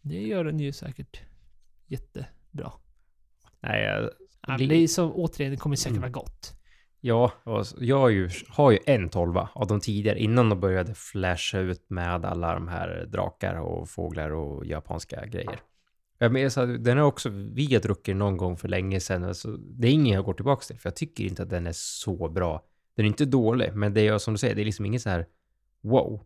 Det 0.02 0.22
gör 0.22 0.44
den 0.44 0.60
ju 0.60 0.72
säkert 0.72 1.22
jättebra. 1.88 2.72
Nej, 3.60 3.84
jag, 3.84 4.10
Ja, 4.48 4.58
Det- 4.58 4.76
är 4.76 4.88
så, 4.88 5.12
återigen, 5.12 5.52
det 5.52 5.58
kommer 5.58 5.76
säkert 5.76 5.98
Mm. 5.98 6.02
vara 6.02 6.12
gott. 6.24 6.54
ja, 7.02 7.32
jag 7.80 8.00
har 8.00 8.10
ju, 8.10 8.30
har 8.48 8.72
ju 8.72 8.80
en 8.86 9.10
tolva 9.10 9.50
av 9.54 9.68
de 9.68 9.80
tidigare, 9.80 10.20
innan 10.20 10.50
de 10.50 10.60
började 10.60 10.94
flasha 10.96 11.60
ut 11.60 11.90
med 11.90 12.26
alla 12.26 12.54
de 12.54 12.68
här 12.68 13.06
drakar 13.12 13.56
och 13.60 13.90
fåglar 13.90 14.30
och 14.30 14.66
japanska 14.66 15.26
grejer. 15.26 15.60
Jag 16.18 16.32
menar, 16.32 16.50
så 16.50 16.66
den 16.66 16.98
har 16.98 17.06
också 17.06 17.30
vi 17.30 17.74
har 17.74 17.82
druckit 17.82 18.16
någon 18.16 18.38
gång 18.38 18.58
för 18.58 18.68
länge 18.68 19.00
sedan. 19.00 19.24
Alltså, 19.24 19.58
det 19.58 19.88
är 19.88 19.92
ingen 19.92 20.16
jag 20.16 20.26
går 20.26 20.34
tillbaka 20.34 20.62
till, 20.68 20.80
för 20.80 20.90
jag 20.90 20.96
tycker 20.96 21.24
inte 21.24 21.44
att 21.44 21.50
den 21.50 21.68
är 21.68 21.74
så 21.76 22.30
bra. 22.30 22.66
Den 22.96 23.06
är 23.06 23.08
inte 23.08 23.26
dålig, 23.26 23.76
men 23.76 23.94
det 23.94 24.08
är 24.08 24.18
som 24.18 24.34
du 24.34 24.38
säger, 24.38 24.56
det 24.56 24.62
är 24.62 24.66
liksom 24.66 24.86
inget 24.86 25.02
så 25.02 25.10
här 25.10 25.26
wow. 25.82 26.26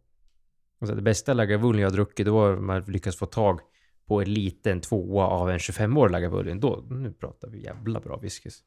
Alltså, 0.79 0.95
det 0.95 1.01
bästa 1.01 1.33
Lagavulin 1.33 1.81
jag 1.81 1.89
har 1.89 1.95
druckit, 1.95 2.25
då 2.25 2.39
har 2.39 2.55
man 2.55 2.83
lyckats 2.83 3.17
få 3.17 3.25
tag 3.25 3.59
på 4.05 4.21
en 4.21 4.33
liten 4.33 4.81
tvåa 4.81 5.27
av 5.27 5.49
en 5.49 5.57
25-årig 5.57 6.11
Lagavulin. 6.11 6.59
Då, 6.59 6.85
nu 6.89 7.11
pratar 7.11 7.49
vi 7.49 7.63
jävla 7.63 7.99
bra 7.99 8.17
whiskys. 8.17 8.63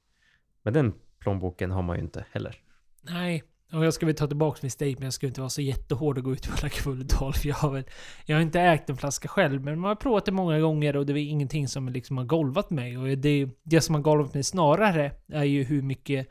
Men 0.63 0.73
den 0.73 0.95
plånboken 1.19 1.71
har 1.71 1.83
man 1.83 1.97
ju 1.97 2.03
inte 2.03 2.25
heller. 2.31 2.57
Nej, 3.03 3.45
och 3.73 3.85
jag 3.85 3.95
ska 3.95 4.07
väl 4.07 4.15
ta 4.15 4.27
tillbaka 4.27 4.59
min 4.63 4.71
statement. 4.71 5.03
Jag 5.03 5.13
ska 5.13 5.27
inte 5.27 5.41
vara 5.41 5.51
så 5.51 5.63
jättehård 5.63 6.19
och 6.19 6.25
gå 6.25 6.33
ut 6.33 6.49
på 6.49 6.57
Lagavulin 6.63 7.09
för 7.09 7.49
Jag 7.49 7.55
har 7.55 7.71
väl... 7.71 7.85
Jag 8.27 8.37
har 8.37 8.43
inte 8.43 8.61
ägt 8.61 8.91
en 8.91 8.97
flaska 8.97 9.29
själv, 9.29 9.65
men 9.65 9.81
man 9.81 9.89
har 9.89 9.97
provat 9.97 10.25
det 10.25 10.33
många 10.33 10.61
gånger 10.61 10.97
och 10.97 11.07
det 11.07 11.13
är 11.13 11.17
ingenting 11.17 11.69
som 11.69 11.89
liksom 11.89 12.19
har 12.19 12.25
golvat 12.25 12.71
mig. 12.71 12.99
Och 12.99 13.19
det, 13.19 13.49
det 13.63 13.81
som 13.81 13.95
har 13.95 14.03
golvat 14.03 14.35
mig 14.35 14.43
snarare 14.43 15.13
är 15.29 15.45
ju 15.45 15.63
hur 15.65 15.83
mycket... 15.83 16.29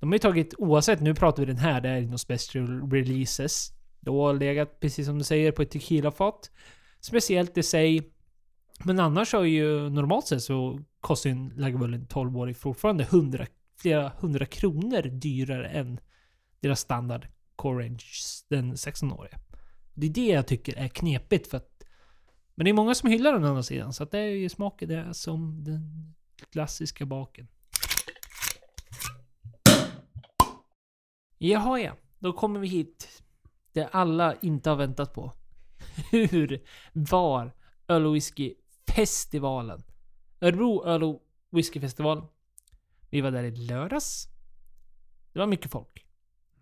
De 0.00 0.08
har 0.08 0.14
ju 0.14 0.18
tagit, 0.18 0.54
oavsett, 0.58 1.00
nu 1.00 1.14
pratar 1.14 1.42
vi 1.42 1.46
den 1.46 1.58
här, 1.58 1.80
det 1.80 1.88
är 1.88 2.00
några 2.00 2.18
special 2.18 2.90
releases. 2.90 3.72
Då 4.00 4.26
har 4.26 4.34
legat, 4.34 4.80
precis 4.80 5.06
som 5.06 5.18
du 5.18 5.24
säger, 5.24 5.52
på 5.52 5.62
ett 5.62 5.70
tequilafat. 5.70 6.50
Speciellt 7.00 7.58
i 7.58 7.62
sig. 7.62 8.12
Men 8.84 9.00
annars 9.00 9.32
har 9.32 9.44
ju 9.44 9.90
normalt 9.90 10.26
sett 10.26 10.42
så 10.42 10.80
kostar 11.00 11.30
ju 11.30 11.36
en 11.36 11.52
Lagavulin 11.56 12.06
12-årig 12.06 12.56
fortfarande 12.56 13.04
100, 13.04 13.46
flera 13.80 14.12
hundra 14.18 14.46
kronor 14.46 15.02
dyrare 15.02 15.68
än 15.68 16.00
deras 16.60 16.80
standard 16.80 17.26
Corange, 17.56 18.04
den 18.48 18.74
16-åriga. 18.74 19.38
Det 19.94 20.06
är 20.06 20.10
det 20.10 20.26
jag 20.26 20.46
tycker 20.46 20.78
är 20.78 20.88
knepigt 20.88 21.50
för 21.50 21.56
att... 21.56 21.82
Men 22.54 22.64
det 22.64 22.70
är 22.70 22.74
många 22.74 22.94
som 22.94 23.10
hyllar 23.10 23.32
den 23.32 23.44
andra 23.44 23.62
sidan, 23.62 23.92
så 23.92 24.02
att 24.02 24.10
det 24.10 24.18
är 24.18 24.28
ju 24.28 24.48
smaken 24.48 24.88
det 24.88 24.96
är 24.96 25.12
som 25.12 25.64
den 25.64 26.14
klassiska 26.52 27.06
baken. 27.06 27.48
Jaha 31.38 31.80
ja, 31.80 31.96
då 32.18 32.32
kommer 32.32 32.60
vi 32.60 32.68
hit. 32.68 33.22
Det 33.72 33.86
alla 33.86 34.34
inte 34.40 34.70
har 34.70 34.76
väntat 34.76 35.14
på. 35.14 35.32
Hur 36.10 36.62
var 36.92 37.52
Öl 37.88 38.06
och 38.06 38.14
Whisky-festivalen? 38.14 39.82
Örebro 40.40 40.84
Öl 40.84 41.02
och 41.02 41.22
Whisky-festival. 41.50 42.26
Vi 43.10 43.20
var 43.20 43.30
där 43.30 43.44
i 43.44 43.50
lördags. 43.56 44.28
Det 45.32 45.38
var 45.38 45.46
mycket 45.46 45.70
folk. 45.70 46.04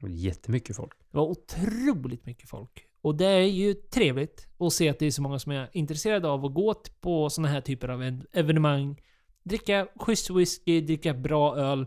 Jättemycket 0.09 0.77
folk. 0.77 0.93
Det 1.11 1.17
var 1.17 1.25
otroligt 1.25 2.27
mycket 2.27 2.49
folk. 2.49 2.87
Och 3.01 3.15
det 3.15 3.27
är 3.27 3.41
ju 3.47 3.75
trevligt 3.75 4.47
att 4.59 4.73
se 4.73 4.89
att 4.89 4.99
det 4.99 5.07
är 5.07 5.11
så 5.11 5.23
många 5.23 5.39
som 5.39 5.53
är 5.53 5.71
intresserade 5.73 6.29
av 6.29 6.45
att 6.45 6.55
gå 6.55 6.75
på 7.01 7.31
såna 7.31 7.49
här 7.49 7.61
typer 7.61 7.89
av 7.89 8.03
en- 8.03 8.27
evenemang. 8.33 9.01
Dricka 9.43 9.89
schysst 9.97 10.31
whisky, 10.31 10.81
dricka 10.81 11.15
bra 11.15 11.57
öl. 11.57 11.87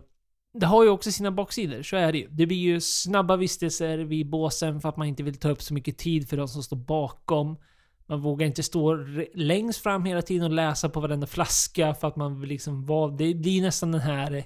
Det 0.54 0.66
har 0.66 0.84
ju 0.84 0.90
också 0.90 1.12
sina 1.12 1.32
baksidor, 1.32 1.84
så 1.84 1.96
är 1.96 2.12
det 2.12 2.18
ju. 2.18 2.28
Det 2.32 2.46
blir 2.46 2.58
ju 2.58 2.82
snabba 2.82 3.36
vistelser 3.36 3.98
vid 3.98 4.30
båsen 4.30 4.82
för 4.82 4.90
att 4.90 4.98
man 4.98 5.08
inte 5.08 5.24
vill 5.24 5.36
ta 5.36 5.50
upp 5.50 5.62
så 5.62 5.74
mycket 5.74 5.98
tid 5.98 6.30
för 6.30 6.38
de 6.38 6.48
som 6.48 6.64
står 6.64 6.78
bakom. 6.78 7.58
Man 8.06 8.22
vågar 8.22 8.48
inte 8.48 8.64
stå 8.64 8.96
längst 9.34 9.84
fram 9.84 10.06
hela 10.06 10.22
tiden 10.22 10.44
och 10.44 10.52
läsa 10.52 10.90
på 10.90 11.00
varenda 11.00 11.28
flaska 11.28 11.94
för 11.94 12.08
att 12.08 12.16
man 12.16 12.40
vill 12.40 12.50
liksom 12.50 12.86
vara... 12.86 13.12
Det 13.12 13.34
blir 13.34 13.62
nästan 13.62 13.92
den 13.92 14.02
här 14.02 14.44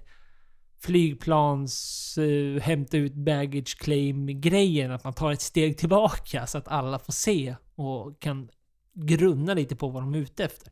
flygplans 0.81 2.15
uh, 2.17 2.59
hämta 2.59 2.97
ut 2.97 3.13
baggage 3.13 3.77
claim 3.77 4.41
grejen. 4.41 4.91
Att 4.91 5.03
man 5.03 5.13
tar 5.13 5.31
ett 5.31 5.41
steg 5.41 5.77
tillbaka 5.77 6.47
så 6.47 6.57
att 6.57 6.67
alla 6.67 6.99
får 6.99 7.13
se 7.13 7.55
och 7.75 8.19
kan 8.19 8.49
grunna 8.93 9.53
lite 9.53 9.75
på 9.75 9.87
vad 9.87 10.03
de 10.03 10.13
är 10.13 10.17
ute 10.17 10.43
efter. 10.43 10.71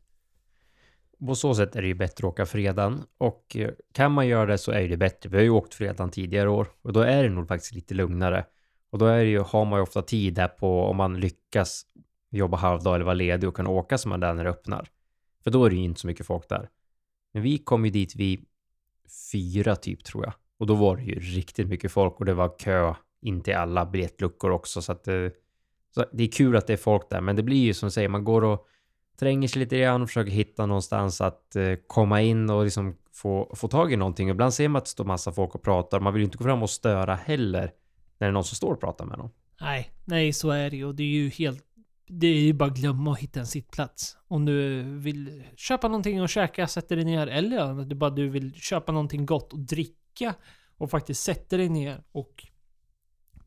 På 1.26 1.34
så 1.34 1.54
sätt 1.54 1.76
är 1.76 1.82
det 1.82 1.88
ju 1.88 1.94
bättre 1.94 2.26
att 2.26 2.32
åka 2.32 2.46
fredagen 2.46 3.02
och 3.18 3.56
eh, 3.56 3.70
kan 3.92 4.12
man 4.12 4.28
göra 4.28 4.46
det 4.46 4.58
så 4.58 4.72
är 4.72 4.88
det 4.88 4.96
bättre. 4.96 5.30
Vi 5.30 5.36
har 5.36 5.42
ju 5.44 5.50
åkt 5.50 5.74
fredagen 5.74 6.10
tidigare 6.10 6.48
år 6.48 6.68
och 6.82 6.92
då 6.92 7.00
är 7.00 7.22
det 7.22 7.28
nog 7.28 7.48
faktiskt 7.48 7.74
lite 7.74 7.94
lugnare. 7.94 8.44
Och 8.90 8.98
då 8.98 9.06
är 9.06 9.18
det 9.18 9.30
ju, 9.30 9.38
har 9.38 9.64
man 9.64 9.78
ju 9.78 9.82
ofta 9.82 10.02
tid 10.02 10.34
där 10.34 10.48
på 10.48 10.84
om 10.84 10.96
man 10.96 11.20
lyckas 11.20 11.82
jobba 12.30 12.56
halvdag 12.56 12.94
eller 12.94 13.04
vara 13.04 13.14
ledig 13.14 13.48
och 13.48 13.56
kan 13.56 13.66
åka 13.66 13.98
som 13.98 14.08
man 14.08 14.20
där 14.20 14.34
när 14.34 14.44
det 14.44 14.50
öppnar. 14.50 14.88
För 15.44 15.50
då 15.50 15.64
är 15.64 15.70
det 15.70 15.76
ju 15.76 15.82
inte 15.82 16.00
så 16.00 16.06
mycket 16.06 16.26
folk 16.26 16.48
där. 16.48 16.68
Men 17.32 17.42
vi 17.42 17.58
kom 17.58 17.84
ju 17.84 17.90
dit 17.90 18.16
vid 18.16 18.44
fyra 19.32 19.76
typ 19.76 20.04
tror 20.04 20.24
jag. 20.24 20.34
Och 20.58 20.66
då 20.66 20.74
var 20.74 20.96
det 20.96 21.02
ju 21.02 21.20
riktigt 21.20 21.68
mycket 21.68 21.92
folk 21.92 22.20
och 22.20 22.24
det 22.24 22.34
var 22.34 22.58
kö 22.58 22.94
in 23.20 23.40
till 23.40 23.54
alla 23.54 23.86
biljettluckor 23.86 24.50
också. 24.50 24.82
Så 24.82 24.92
att 24.92 25.04
det, 25.04 25.32
så 25.94 26.04
det 26.12 26.24
är 26.24 26.28
kul 26.32 26.56
att 26.56 26.66
det 26.66 26.72
är 26.72 26.76
folk 26.76 27.10
där. 27.10 27.20
Men 27.20 27.36
det 27.36 27.42
blir 27.42 27.64
ju 27.64 27.74
som 27.74 27.86
du 27.86 27.90
säger, 27.90 28.08
man 28.08 28.24
går 28.24 28.44
och 28.44 28.66
tränger 29.22 29.48
sig 29.48 29.60
lite 29.60 29.78
grann 29.78 30.02
och 30.02 30.08
försöker 30.08 30.32
hitta 30.32 30.66
någonstans 30.66 31.20
att 31.20 31.56
eh, 31.56 31.74
komma 31.86 32.22
in 32.22 32.50
och 32.50 32.64
liksom 32.64 32.96
få, 33.12 33.52
få 33.56 33.68
tag 33.68 33.92
i 33.92 33.96
någonting. 33.96 34.28
Ibland 34.28 34.54
ser 34.54 34.68
man 34.68 34.78
att 34.78 34.84
det 34.84 34.90
står 34.90 35.04
massa 35.04 35.32
folk 35.32 35.54
och 35.54 35.62
pratar. 35.62 36.00
Man 36.00 36.12
vill 36.12 36.20
ju 36.20 36.24
inte 36.24 36.38
gå 36.38 36.44
fram 36.44 36.62
och 36.62 36.70
störa 36.70 37.14
heller 37.14 37.60
när 38.18 38.26
det 38.26 38.26
är 38.26 38.32
någon 38.32 38.44
som 38.44 38.56
står 38.56 38.72
och 38.72 38.80
pratar 38.80 39.04
med 39.04 39.18
någon. 39.18 39.30
Nej, 39.60 39.90
nej 40.04 40.32
så 40.32 40.50
är 40.50 40.70
det 40.70 40.76
ju. 40.76 40.84
Och 40.84 40.94
det 40.94 41.02
är 41.02 41.06
ju 41.06 41.28
helt... 41.28 41.64
Det 42.08 42.26
är 42.26 42.40
ju 42.40 42.52
bara 42.52 42.70
att 42.70 42.76
glömma 42.76 43.12
att 43.12 43.18
hitta 43.18 43.40
en 43.40 43.46
sittplats. 43.46 44.16
Om 44.28 44.44
du 44.44 44.82
vill 44.82 45.42
köpa 45.56 45.88
någonting 45.88 46.22
och 46.22 46.28
käka, 46.28 46.66
sätter 46.66 46.96
dig 46.96 47.04
ner. 47.04 47.26
Eller 47.26 47.70
om 47.70 47.88
du 47.88 47.94
bara 47.94 48.10
du 48.10 48.28
vill 48.28 48.54
köpa 48.54 48.92
någonting 48.92 49.26
gott 49.26 49.52
och 49.52 49.58
dricka. 49.58 50.34
Och 50.78 50.90
faktiskt 50.90 51.22
sätter 51.22 51.58
dig 51.58 51.68
ner 51.68 52.02
och 52.12 52.46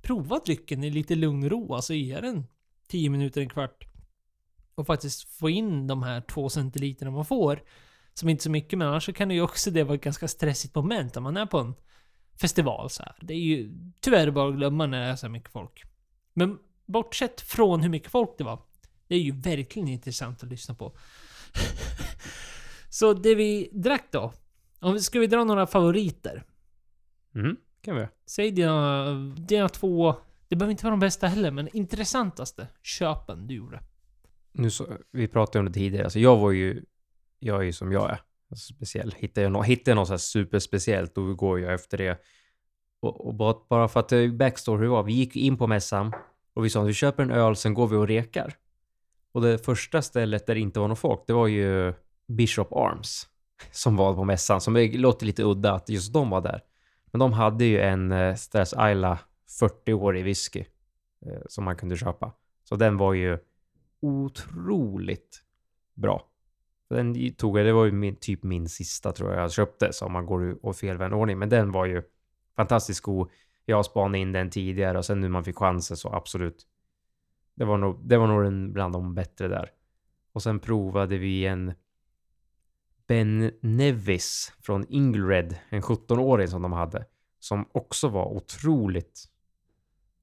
prova 0.02 0.40
drycken 0.46 0.84
i 0.84 0.90
lite 0.90 1.16
lugn 1.16 1.44
och 1.44 1.52
ro. 1.52 1.74
Alltså 1.74 1.94
ge 1.94 2.20
den 2.20 2.44
10 2.88 3.10
minuter, 3.10 3.42
en 3.42 3.50
kvart. 3.50 3.95
Och 4.76 4.88
faktiskt 4.88 5.30
få 5.30 5.50
in 5.50 5.88
de 5.88 6.04
här 6.04 6.22
två 6.22 6.50
centiliterna 6.50 7.12
man 7.12 7.26
får. 7.26 7.64
Som 8.14 8.30
inte 8.30 8.42
är 8.42 8.44
så 8.44 8.50
mycket, 8.50 8.80
men 8.80 8.88
annars 8.88 9.06
så 9.06 9.14
kan 9.14 9.28
det 9.28 9.34
ju 9.34 9.42
också 9.42 9.72
det 9.72 9.84
vara 9.84 9.96
ett 9.96 10.04
ganska 10.04 10.28
stressigt 10.28 10.76
moment 10.76 11.18
om 11.18 11.24
man 11.24 11.38
är 11.38 11.46
på 11.46 11.58
en 11.58 11.74
festival 12.42 12.90
så 12.90 13.04
här. 13.04 13.16
Det 13.22 13.34
är 13.34 13.38
ju 13.38 13.72
tyvärr 14.00 14.32
bara 14.32 14.50
att 14.50 14.56
glömma 14.56 14.86
när 14.86 15.02
det 15.02 15.06
är 15.06 15.16
så 15.16 15.26
här 15.26 15.32
mycket 15.32 15.52
folk. 15.52 15.84
Men 16.34 16.60
bortsett 16.86 17.42
från 17.42 17.82
hur 17.82 17.90
mycket 17.90 18.12
folk 18.12 18.38
det 18.38 18.44
var. 18.44 18.60
Det 19.08 19.16
är 19.16 19.20
ju 19.20 19.32
verkligen 19.32 19.88
intressant 19.88 20.44
att 20.44 20.50
lyssna 20.50 20.76
på. 20.76 20.98
så 22.90 23.14
det 23.14 23.36
vi 23.36 23.70
drack 23.74 24.08
då. 24.12 24.34
Om 24.80 24.94
vi, 24.94 25.00
ska 25.00 25.20
vi 25.20 25.28
dra 25.28 25.44
några 25.44 25.68
favoriter? 25.68 26.44
Mm, 27.36 27.58
kan 27.82 27.96
vi. 27.96 28.08
Säg 28.26 28.52
dina, 28.52 29.06
dina 29.38 29.70
två... 29.70 30.16
Det 30.48 30.56
behöver 30.56 30.72
inte 30.72 30.86
vara 30.86 30.92
de 30.92 31.00
bästa 31.00 31.28
heller, 31.28 31.52
men 31.52 31.78
intressantaste 31.78 32.68
köpen 32.82 33.48
du 33.48 33.56
gjorde. 33.56 33.84
Nu 34.58 34.70
så, 34.70 34.88
vi 35.12 35.28
pratade 35.28 35.60
om 35.60 35.66
det 35.66 35.74
tidigare, 35.74 36.04
alltså 36.04 36.20
jag 36.20 36.38
var 36.38 36.52
ju, 36.52 36.84
jag 37.40 37.60
är 37.60 37.64
ju 37.64 37.74
som 37.74 37.92
jag 37.92 38.10
är. 38.12 38.22
Alltså 38.52 38.74
speciell. 38.74 39.16
Hittar 39.18 39.42
jag, 39.42 39.52
no, 39.52 39.62
hittar 39.62 39.92
jag 39.92 39.96
något 39.96 40.08
så 40.08 40.14
här 40.14 40.18
superspeciellt, 40.18 41.16
då 41.16 41.34
går 41.34 41.60
jag 41.60 41.74
efter 41.74 41.98
det. 41.98 42.22
Och, 43.00 43.28
och 43.28 43.34
bara, 43.34 43.56
bara 43.70 43.88
för 43.88 44.00
att 44.00 44.12
eh, 44.12 44.32
backstory 44.32 44.78
hur 44.78 44.84
det 44.84 44.90
var, 44.90 45.04
vi 45.04 45.14
gick 45.14 45.36
in 45.36 45.58
på 45.58 45.68
mässan 45.68 46.14
och 46.54 46.66
vi 46.66 46.70
sa 46.70 46.82
att 46.82 46.88
vi 46.88 46.94
köper 46.94 47.24
en 47.24 47.32
öl, 47.32 47.56
sen 47.56 47.74
går 47.74 47.88
vi 47.88 47.96
och 47.96 48.08
rekar. 48.08 48.54
Och 49.32 49.42
det 49.42 49.66
första 49.66 50.02
stället 50.02 50.48
där 50.48 50.56
det 50.56 50.62
inte 50.62 50.80
var 50.80 50.88
någon 50.88 50.98
folk, 50.98 51.24
det 51.28 51.34
var 51.34 51.48
ju 51.48 51.94
Bishop 52.28 52.74
Arms. 52.74 53.28
Som 53.72 53.96
var 53.96 54.14
på 54.14 54.24
mässan, 54.24 54.62
som 54.62 54.90
låter 54.94 55.26
lite 55.26 55.44
udda 55.44 55.74
att 55.74 55.90
just 55.90 56.14
de 56.14 56.30
var 56.30 56.42
där. 56.42 56.62
Men 57.12 57.20
de 57.20 57.34
hade 57.34 57.66
ju 57.66 57.80
en 57.82 58.12
eh, 58.12 58.36
Stress 58.36 58.74
Isla 58.74 59.20
40-årig 59.62 60.24
whisky 60.24 60.66
eh, 61.26 61.42
som 61.50 61.64
man 61.64 61.76
kunde 61.76 61.98
köpa. 61.98 62.34
Så 62.64 62.76
den 62.76 62.98
var 62.98 63.14
ju 63.14 63.38
otroligt 64.06 65.44
bra. 65.94 66.28
Den 66.90 67.34
tog 67.34 67.60
jag, 67.60 67.66
det 67.66 67.74
var 67.74 67.86
ju 67.86 67.92
min, 67.92 68.16
typ 68.16 68.44
min 68.44 68.70
sista 68.70 69.12
tror 69.12 69.34
jag 69.34 69.44
jag 69.44 69.52
köpte, 69.52 69.94
så 69.94 70.06
om 70.06 70.14
man 70.14 70.26
går 70.26 70.66
och 70.66 70.76
felvänd 70.76 71.14
ordning. 71.14 71.40
Men 71.40 71.50
den 71.50 71.72
var 71.72 71.86
ju 71.86 72.04
fantastiskt 72.56 73.02
god. 73.02 73.30
Jag 73.66 73.86
spanade 73.86 74.18
in 74.18 74.32
den 74.32 74.50
tidigare 74.50 74.98
och 74.98 75.06
sen 75.06 75.22
nu 75.22 75.30
man 75.30 75.44
fick 75.44 75.58
chansen 75.58 75.98
så 75.98 76.14
absolut. 76.14 76.68
Det 77.56 77.66
var 77.66 77.78
nog, 77.78 78.00
det 78.04 78.18
var 78.18 78.28
nog 78.28 78.46
en 78.46 78.74
bland 78.74 78.94
de 78.94 79.16
bättre 79.16 79.48
där. 79.48 79.72
Och 80.32 80.44
sen 80.44 80.60
provade 80.60 81.18
vi 81.18 81.46
en 81.46 81.74
Ben 83.08 83.52
Nevis 83.62 84.54
från 84.60 84.86
Inglered, 84.90 85.56
en 85.70 85.82
17-åring 85.82 86.48
som 86.48 86.62
de 86.62 86.74
hade. 86.74 87.06
Som 87.40 87.70
också 87.72 88.08
var 88.08 88.26
otroligt 88.26 89.26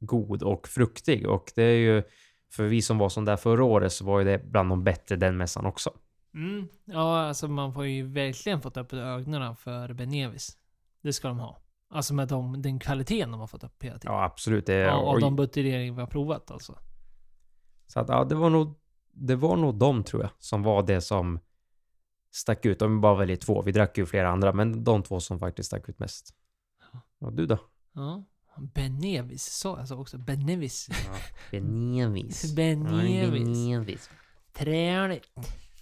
god 0.00 0.42
och 0.42 0.68
fruktig. 0.68 1.28
Och 1.28 1.52
det 1.54 1.62
är 1.62 1.78
ju, 1.78 2.02
för 2.52 2.64
vi 2.64 2.82
som 2.82 2.98
var 2.98 3.08
som 3.08 3.24
där 3.24 3.36
förra 3.36 3.64
året 3.64 3.92
så 3.92 4.04
var 4.04 4.18
ju 4.18 4.24
det 4.24 4.38
bland 4.44 4.68
de 4.70 4.84
bättre 4.84 5.16
den 5.16 5.36
mässan 5.36 5.66
också. 5.66 5.90
Mm. 6.34 6.68
Ja, 6.84 7.20
alltså 7.20 7.48
man 7.48 7.72
får 7.74 7.86
ju 7.86 8.06
verkligen 8.06 8.60
fått 8.62 8.76
upp 8.76 8.92
ögonen 8.92 9.56
för 9.56 9.92
Benevis. 9.92 10.58
Det 11.02 11.12
ska 11.12 11.28
de 11.28 11.38
ha. 11.38 11.58
Alltså 11.88 12.14
med 12.14 12.28
de, 12.28 12.62
den 12.62 12.78
kvaliteten 12.78 13.30
de 13.30 13.40
har 13.40 13.46
fått 13.46 13.64
upp 13.64 13.82
hela 13.84 13.98
tiden. 13.98 14.14
Ja, 14.14 14.24
absolut. 14.24 14.66
Det, 14.66 14.74
Ja, 14.74 14.96
och 14.96 15.12
och- 15.14 15.20
de 15.20 15.36
buteljeringar 15.36 15.94
vi 15.94 16.00
har 16.00 16.06
provat 16.06 16.50
alltså. 16.50 16.78
Så 17.86 18.00
att, 18.00 18.08
ja, 18.08 18.24
det 18.24 18.34
var 18.34 18.50
nog, 18.50 18.74
det 19.12 19.36
var 19.36 19.56
nog 19.56 19.74
de 19.74 20.04
tror 20.04 20.22
jag 20.22 20.30
som 20.38 20.62
var 20.62 20.82
det 20.82 21.00
som 21.00 21.40
stack 22.30 22.66
ut. 22.66 22.82
Om 22.82 22.94
vi 22.96 23.00
bara 23.00 23.14
väljer 23.14 23.36
två. 23.36 23.62
Vi 23.62 23.72
drack 23.72 23.98
ju 23.98 24.06
flera 24.06 24.28
andra, 24.30 24.52
men 24.52 24.84
de 24.84 25.02
två 25.02 25.20
som 25.20 25.38
faktiskt 25.38 25.66
stack 25.66 25.88
ut 25.88 25.98
mest. 25.98 26.34
Och 27.20 27.32
du 27.32 27.46
då? 27.46 27.58
Ja. 27.92 28.24
Benevis 28.56 29.44
sa 29.44 29.78
jag 29.78 29.88
så 29.88 29.96
också. 29.96 30.18
Benevis. 30.18 30.88
Benevis. 31.50 32.54
Benevis. 32.56 34.10
Träligt. 34.52 35.30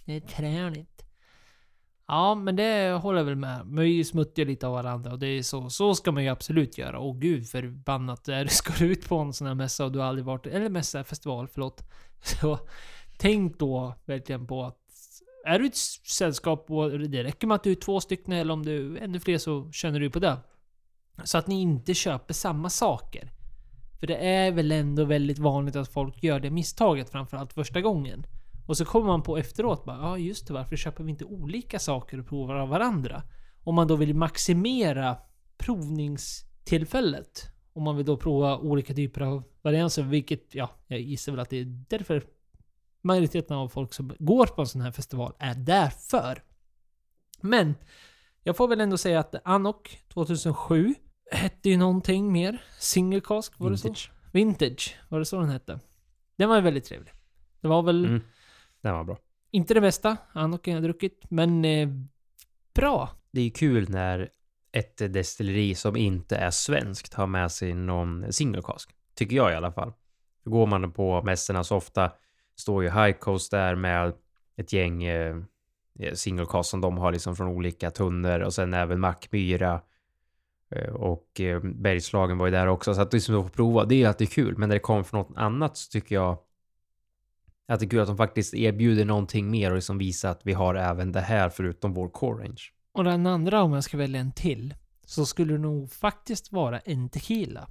Det 0.05 0.15
är 0.15 0.19
träligt. 0.19 1.05
Ja, 2.07 2.35
men 2.35 2.55
det 2.55 2.99
håller 3.01 3.19
jag 3.19 3.25
väl 3.25 3.35
med. 3.35 3.65
Men 3.65 3.83
vi 3.83 4.03
smuttar 4.03 4.45
lite 4.45 4.67
av 4.67 4.73
varandra 4.73 5.11
och 5.11 5.19
det 5.19 5.27
är 5.27 5.43
så. 5.43 5.69
Så 5.69 5.95
ska 5.95 6.11
man 6.11 6.23
ju 6.23 6.29
absolut 6.29 6.77
göra. 6.77 6.99
Åh 6.99 7.17
gud 7.17 7.47
förbannat. 7.47 8.25
Där 8.25 8.47
ska 8.47 8.73
du 8.73 8.91
ut 8.91 9.09
på 9.09 9.17
en 9.17 9.33
sån 9.33 9.47
här 9.47 9.55
mässa 9.55 9.85
och 9.85 9.91
du 9.91 9.99
har 9.99 10.05
aldrig 10.05 10.25
varit... 10.25 10.45
Eller 10.47 10.69
mässa, 10.69 11.03
festival, 11.03 11.47
förlåt. 11.47 11.81
Så 12.23 12.59
tänk 13.17 13.59
då 13.59 13.95
verkligen 14.05 14.47
på 14.47 14.63
att 14.63 14.77
är 15.45 15.59
du 15.59 15.65
ett 15.65 15.77
sällskap 15.77 16.71
och 16.71 16.99
det 16.99 17.23
räcker 17.23 17.47
med 17.47 17.55
att 17.55 17.63
du 17.63 17.71
är 17.71 17.75
två 17.75 17.99
stycken 17.99 18.33
eller 18.33 18.53
om 18.53 18.65
du 18.65 18.97
är 18.97 19.01
ännu 19.01 19.19
fler 19.19 19.37
så 19.37 19.71
känner 19.71 19.99
du 19.99 20.09
på 20.09 20.19
det. 20.19 20.37
Så 21.23 21.37
att 21.37 21.47
ni 21.47 21.61
inte 21.61 21.93
köper 21.93 22.33
samma 22.33 22.69
saker. 22.69 23.31
För 23.99 24.07
det 24.07 24.15
är 24.15 24.51
väl 24.51 24.71
ändå 24.71 25.05
väldigt 25.05 25.39
vanligt 25.39 25.75
att 25.75 25.93
folk 25.93 26.23
gör 26.23 26.39
det 26.39 26.51
misstaget 26.51 27.09
framförallt 27.09 27.53
första 27.53 27.81
gången. 27.81 28.25
Och 28.65 28.77
så 28.77 28.85
kommer 28.85 29.07
man 29.07 29.23
på 29.23 29.37
efteråt 29.37 29.85
bara, 29.85 29.97
ja 29.97 30.17
just 30.17 30.47
det, 30.47 30.53
varför 30.53 30.75
köper 30.75 31.03
vi 31.03 31.11
inte 31.11 31.25
olika 31.25 31.79
saker 31.79 32.19
och 32.19 32.27
provar 32.27 32.55
av 32.55 32.69
varandra? 32.69 33.23
Om 33.63 33.75
man 33.75 33.87
då 33.87 33.95
vill 33.95 34.15
maximera 34.15 35.17
provningstillfället. 35.57 37.47
Om 37.73 37.83
man 37.83 37.97
vill 37.97 38.05
då 38.05 38.17
prova 38.17 38.57
olika 38.57 38.93
typer 38.93 39.21
av 39.21 39.43
varianser, 39.61 40.03
vilket, 40.03 40.55
ja, 40.55 40.69
jag 40.87 40.99
gissar 40.99 41.31
väl 41.31 41.39
att 41.39 41.49
det 41.49 41.59
är 41.59 41.85
därför 41.89 42.23
majoriteten 43.01 43.57
av 43.57 43.67
folk 43.67 43.93
som 43.93 44.13
går 44.19 44.45
på 44.45 44.61
en 44.61 44.67
sån 44.67 44.81
här 44.81 44.91
festival 44.91 45.33
är 45.39 45.55
därför. 45.55 46.43
Men, 47.41 47.75
jag 48.43 48.57
får 48.57 48.67
väl 48.67 48.81
ändå 48.81 48.97
säga 48.97 49.19
att 49.19 49.35
Anok 49.43 49.99
2007 50.13 50.95
hette 51.31 51.69
ju 51.69 51.77
någonting 51.77 52.31
mer. 52.31 52.63
Single 52.79 53.21
cask, 53.21 53.53
var 53.59 53.71
det 53.71 53.77
så? 53.77 53.87
Vintage. 53.87 54.11
Vintage, 54.33 54.95
var 55.09 55.19
det 55.19 55.25
så 55.25 55.39
den 55.39 55.49
hette? 55.49 55.79
Den 56.35 56.49
var 56.49 56.55
ju 56.55 56.61
väldigt 56.61 56.85
trevlig. 56.85 57.13
Det 57.61 57.67
var 57.67 57.81
väl 57.83 58.05
Mm. 58.05 58.21
Den 58.81 58.93
var 58.93 59.03
bra. 59.03 59.17
inte 59.51 59.73
det 59.73 59.81
bästa 59.81 60.17
Anok 60.33 60.67
jag 60.67 60.73
har 60.73 60.81
druckit, 60.81 61.25
men 61.29 61.65
eh, 61.65 61.89
bra. 62.75 63.09
Det 63.31 63.41
är 63.41 63.49
kul 63.49 63.89
när 63.89 64.29
ett 64.71 64.97
destilleri 64.97 65.75
som 65.75 65.97
inte 65.97 66.35
är 66.37 66.51
svenskt 66.51 67.13
har 67.13 67.27
med 67.27 67.51
sig 67.51 67.73
någon 67.73 68.33
single 68.33 68.61
cask. 68.61 68.89
Tycker 69.15 69.35
jag 69.35 69.51
i 69.51 69.55
alla 69.55 69.71
fall. 69.71 69.93
Går 70.43 70.67
man 70.67 70.91
på 70.91 71.21
mässorna 71.23 71.63
så 71.63 71.75
ofta 71.75 72.11
står 72.55 72.83
ju 72.83 72.89
High 72.89 73.11
Coast 73.11 73.51
där 73.51 73.75
med 73.75 74.13
ett 74.57 74.73
gäng 74.73 75.03
eh, 75.03 75.35
Eh, 76.01 76.13
single 76.13 76.45
cast 76.45 76.69
som 76.69 76.81
de 76.81 76.97
har 76.97 77.11
liksom 77.11 77.35
från 77.35 77.47
olika 77.47 77.91
tunnor 77.91 78.39
och 78.39 78.53
sen 78.53 78.73
även 78.73 78.99
Mackmyra 78.99 79.81
eh, 80.69 80.93
och 80.93 81.39
eh, 81.39 81.59
Bergslagen 81.63 82.37
var 82.37 82.45
ju 82.45 82.51
där 82.51 82.67
också. 82.67 82.93
Så 82.93 83.01
att 83.01 83.13
liksom 83.13 83.35
att 83.35 83.43
få 83.43 83.49
prova, 83.49 83.85
det 83.85 83.95
är 83.95 83.99
ju 83.99 84.05
alltid 84.05 84.31
kul. 84.31 84.57
Men 84.57 84.69
när 84.69 84.75
det 84.75 84.79
kommer 84.79 85.03
från 85.03 85.19
något 85.19 85.37
annat 85.37 85.77
så 85.77 85.91
tycker 85.91 86.15
jag 86.15 86.37
att 87.67 87.79
det 87.79 87.85
är 87.85 87.89
kul 87.89 87.99
att 87.99 88.07
de 88.07 88.17
faktiskt 88.17 88.53
erbjuder 88.53 89.05
någonting 89.05 89.51
mer 89.51 89.69
och 89.69 89.75
liksom 89.75 89.97
visar 89.97 90.31
att 90.31 90.41
vi 90.43 90.53
har 90.53 90.75
även 90.75 91.11
det 91.11 91.21
här 91.21 91.49
förutom 91.49 91.93
vår 91.93 92.09
core 92.09 92.43
range. 92.43 92.61
Och 92.91 93.03
den 93.03 93.27
andra, 93.27 93.61
om 93.61 93.73
jag 93.73 93.83
ska 93.83 93.97
välja 93.97 94.19
en 94.19 94.31
till, 94.31 94.73
så 95.05 95.25
skulle 95.25 95.53
det 95.53 95.59
nog 95.59 95.91
faktiskt 95.91 96.51
vara 96.51 96.79
en 96.79 97.09
tequila. 97.09 97.67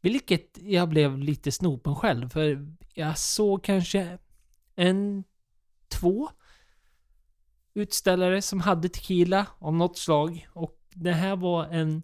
Vilket 0.00 0.58
jag 0.58 0.88
blev 0.88 1.18
lite 1.18 1.52
snopen 1.52 1.94
själv, 1.94 2.28
för 2.28 2.66
jag 2.94 3.18
såg 3.18 3.64
kanske 3.64 4.18
en, 4.76 5.24
två 5.88 6.28
utställare 7.74 8.42
som 8.42 8.60
hade 8.60 8.88
tequila 8.88 9.46
av 9.58 9.74
något 9.74 9.98
slag. 9.98 10.48
Och 10.52 10.78
det 10.94 11.12
här 11.12 11.36
var 11.36 11.64
en 11.64 12.02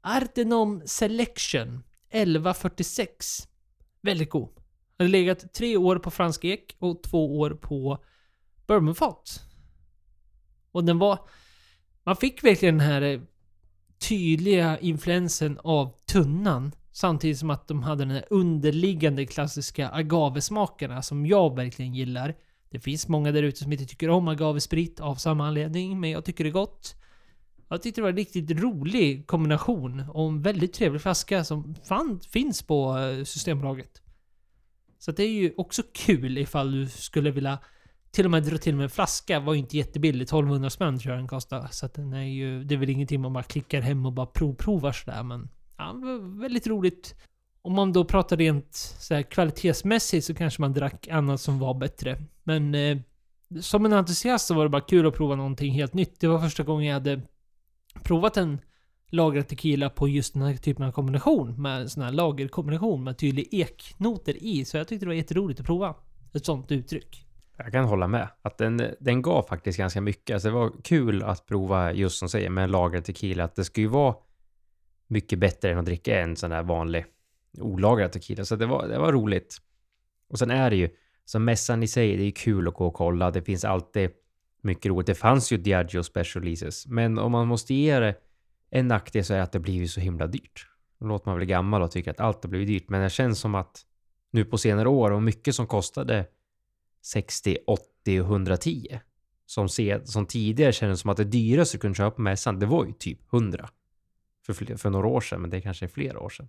Artenom 0.00 0.82
Selection 0.86 1.82
1146. 2.10 3.48
Väldigt 4.02 4.30
god. 4.30 4.48
Hade 4.98 5.10
legat 5.10 5.54
tre 5.54 5.76
år 5.76 5.98
på 5.98 6.10
fransk 6.10 6.44
ek 6.44 6.76
och 6.78 7.02
två 7.02 7.38
år 7.38 7.50
på 7.50 8.04
bourbonfat. 8.66 9.40
Och 10.72 10.84
den 10.84 10.98
var... 10.98 11.28
Man 12.04 12.16
fick 12.16 12.44
verkligen 12.44 12.78
den 12.78 12.86
här 12.86 13.02
eh, 13.02 13.20
tydliga 13.98 14.78
influensen 14.78 15.58
av 15.62 15.94
tunnan 16.06 16.72
Samtidigt 16.98 17.38
som 17.38 17.50
att 17.50 17.68
de 17.68 17.82
hade 17.82 18.04
den 18.04 18.10
här 18.10 18.24
underliggande 18.30 19.26
klassiska 19.26 19.90
agavesmakerna 19.90 21.02
som 21.02 21.26
jag 21.26 21.56
verkligen 21.56 21.94
gillar. 21.94 22.34
Det 22.70 22.80
finns 22.80 23.08
många 23.08 23.32
där 23.32 23.42
ute 23.42 23.58
som 23.58 23.72
inte 23.72 23.86
tycker 23.86 24.10
om 24.10 24.28
agavesprit 24.28 25.00
av 25.00 25.14
samma 25.14 25.46
anledning, 25.46 26.00
men 26.00 26.10
jag 26.10 26.24
tycker 26.24 26.44
det 26.44 26.50
är 26.50 26.52
gott. 26.52 26.94
Jag 27.68 27.82
tyckte 27.82 28.00
det 28.00 28.02
var 28.02 28.10
en 28.10 28.16
riktigt 28.16 28.50
rolig 28.50 29.26
kombination 29.26 30.04
och 30.12 30.28
en 30.28 30.42
väldigt 30.42 30.72
trevlig 30.72 31.02
flaska 31.02 31.44
som 31.44 31.74
fan 31.74 32.20
finns 32.20 32.62
på 32.62 32.98
eh, 32.98 33.24
Systembolaget. 33.24 34.02
Så 34.98 35.10
att 35.10 35.16
det 35.16 35.22
är 35.22 35.32
ju 35.32 35.52
också 35.56 35.82
kul 35.92 36.38
ifall 36.38 36.72
du 36.72 36.88
skulle 36.88 37.30
vilja 37.30 37.58
till 38.10 38.24
och 38.24 38.30
med 38.30 38.42
dra 38.42 38.58
till 38.58 38.76
med 38.76 38.84
en 38.84 38.90
flaska. 38.90 39.40
var 39.40 39.52
ju 39.52 39.58
inte 39.58 39.76
jättebillig. 39.76 40.22
1200 40.22 40.70
spänn 40.70 40.98
tror 40.98 41.12
jag 41.12 41.20
den 41.20 41.28
kostade. 41.28 41.68
Så 41.70 41.86
att 41.86 41.94
den 41.94 42.12
är 42.12 42.22
ju... 42.22 42.64
Det 42.64 42.74
är 42.74 42.78
väl 42.78 42.90
ingenting 42.90 43.20
man 43.20 43.32
bara 43.32 43.44
klickar 43.44 43.80
hem 43.80 44.06
och 44.06 44.12
bara 44.12 44.26
provprovar 44.26 44.92
sådär 44.92 45.22
men... 45.22 45.48
Ja, 45.76 45.94
väldigt 46.40 46.66
roligt. 46.66 47.14
Om 47.62 47.72
man 47.72 47.92
då 47.92 48.04
pratar 48.04 48.36
rent 48.36 48.74
så 48.74 49.14
här, 49.14 49.22
kvalitetsmässigt 49.22 50.26
så 50.26 50.34
kanske 50.34 50.60
man 50.60 50.72
drack 50.72 51.08
annat 51.08 51.40
som 51.40 51.58
var 51.58 51.74
bättre. 51.74 52.18
Men 52.48 52.74
eh, 52.74 52.98
som 53.60 53.84
en 53.84 53.92
entusiast 53.92 54.46
så 54.46 54.54
var 54.54 54.62
det 54.62 54.68
bara 54.68 54.82
kul 54.82 55.06
att 55.06 55.14
prova 55.14 55.36
någonting 55.36 55.72
helt 55.72 55.94
nytt. 55.94 56.20
Det 56.20 56.26
var 56.26 56.38
första 56.38 56.62
gången 56.62 56.86
jag 56.86 56.94
hade 56.94 57.20
provat 58.02 58.36
en 58.36 58.60
lagrad 59.10 59.48
tequila 59.48 59.90
på 59.90 60.08
just 60.08 60.34
den 60.34 60.42
här 60.42 60.56
typen 60.56 60.86
av 60.86 60.92
kombination. 60.92 61.62
Med 61.62 61.80
en 61.80 61.88
sån 61.88 62.02
här 62.02 62.12
lagerkombination 62.12 63.04
med 63.04 63.18
tydlig 63.18 63.48
eknoter 63.50 64.42
i. 64.42 64.64
Så 64.64 64.76
jag 64.76 64.88
tyckte 64.88 65.06
det 65.06 65.08
var 65.08 65.14
jätteroligt 65.14 65.60
att 65.60 65.66
prova 65.66 65.94
ett 66.34 66.44
sånt 66.44 66.72
uttryck. 66.72 67.26
Jag 67.56 67.72
kan 67.72 67.84
hålla 67.84 68.06
med. 68.06 68.28
Att 68.42 68.58
den, 68.58 68.82
den 69.00 69.22
gav 69.22 69.42
faktiskt 69.42 69.78
ganska 69.78 70.00
mycket. 70.00 70.34
Alltså 70.34 70.48
det 70.48 70.54
var 70.54 70.72
kul 70.84 71.22
att 71.22 71.46
prova 71.46 71.92
just 71.92 72.18
som 72.18 72.28
säger 72.28 72.50
med 72.50 72.64
en 72.64 72.70
lagrad 72.70 73.04
tequila. 73.04 73.44
Att 73.44 73.56
det 73.56 73.64
ska 73.64 73.80
ju 73.80 73.86
vara 73.86 74.14
mycket 75.06 75.38
bättre 75.38 75.72
än 75.72 75.78
att 75.78 75.84
dricka 75.84 76.20
en 76.20 76.36
sån 76.36 76.50
där 76.50 76.62
vanlig 76.62 77.04
olagrad 77.60 78.12
tequila. 78.12 78.44
Så 78.44 78.56
det 78.56 78.66
var, 78.66 78.88
det 78.88 78.98
var 78.98 79.12
roligt. 79.12 79.58
Och 80.28 80.38
sen 80.38 80.50
är 80.50 80.70
det 80.70 80.76
ju, 80.76 80.88
så 81.28 81.38
mässan 81.38 81.82
i 81.82 81.86
sig, 81.86 82.16
det 82.16 82.24
är 82.24 82.30
kul 82.30 82.68
att 82.68 82.74
gå 82.74 82.86
och 82.86 82.94
kolla. 82.94 83.30
Det 83.30 83.42
finns 83.42 83.64
alltid 83.64 84.10
mycket 84.62 84.86
roligt. 84.86 85.06
Det 85.06 85.14
fanns 85.14 85.52
ju 85.52 85.56
Diageo 85.56 86.02
Special 86.02 86.44
Releases. 86.44 86.86
Men 86.86 87.18
om 87.18 87.32
man 87.32 87.48
måste 87.48 87.74
ge 87.74 87.98
det 87.98 88.14
en 88.70 88.88
nackdel 88.88 89.24
så 89.24 89.32
är 89.32 89.36
det 89.36 89.42
att 89.42 89.52
det 89.52 89.58
blir 89.58 89.74
ju 89.74 89.88
så 89.88 90.00
himla 90.00 90.26
dyrt. 90.26 90.66
Då 91.00 91.06
låter 91.06 91.28
man 91.28 91.38
väl 91.38 91.46
gammal 91.46 91.82
och 91.82 91.90
tycker 91.90 92.10
att 92.10 92.20
allt 92.20 92.44
har 92.44 92.50
blivit 92.50 92.68
dyrt. 92.68 92.88
Men 92.88 93.02
det 93.02 93.10
känns 93.10 93.38
som 93.38 93.54
att 93.54 93.80
nu 94.30 94.44
på 94.44 94.58
senare 94.58 94.88
år 94.88 95.10
och 95.10 95.22
mycket 95.22 95.54
som 95.54 95.66
kostade 95.66 96.26
60, 97.02 97.58
80 97.66 98.20
och 98.20 98.26
110. 98.26 99.00
Som, 99.46 99.68
se, 99.68 100.06
som 100.06 100.26
tidigare 100.26 100.72
kändes 100.72 101.00
som 101.00 101.10
att 101.10 101.16
det 101.16 101.24
dyraste 101.24 101.76
du 101.76 101.80
kunde 101.80 101.96
köpa 101.96 102.10
på 102.10 102.22
mässan, 102.22 102.58
det 102.58 102.66
var 102.66 102.86
ju 102.86 102.92
typ 102.92 103.32
100. 103.32 103.68
För, 104.46 104.76
för 104.76 104.90
några 104.90 105.06
år 105.06 105.20
sedan, 105.20 105.40
men 105.40 105.50
det 105.50 105.60
kanske 105.60 105.86
är 105.86 105.88
flera 105.88 106.20
år 106.20 106.28
sedan. 106.28 106.48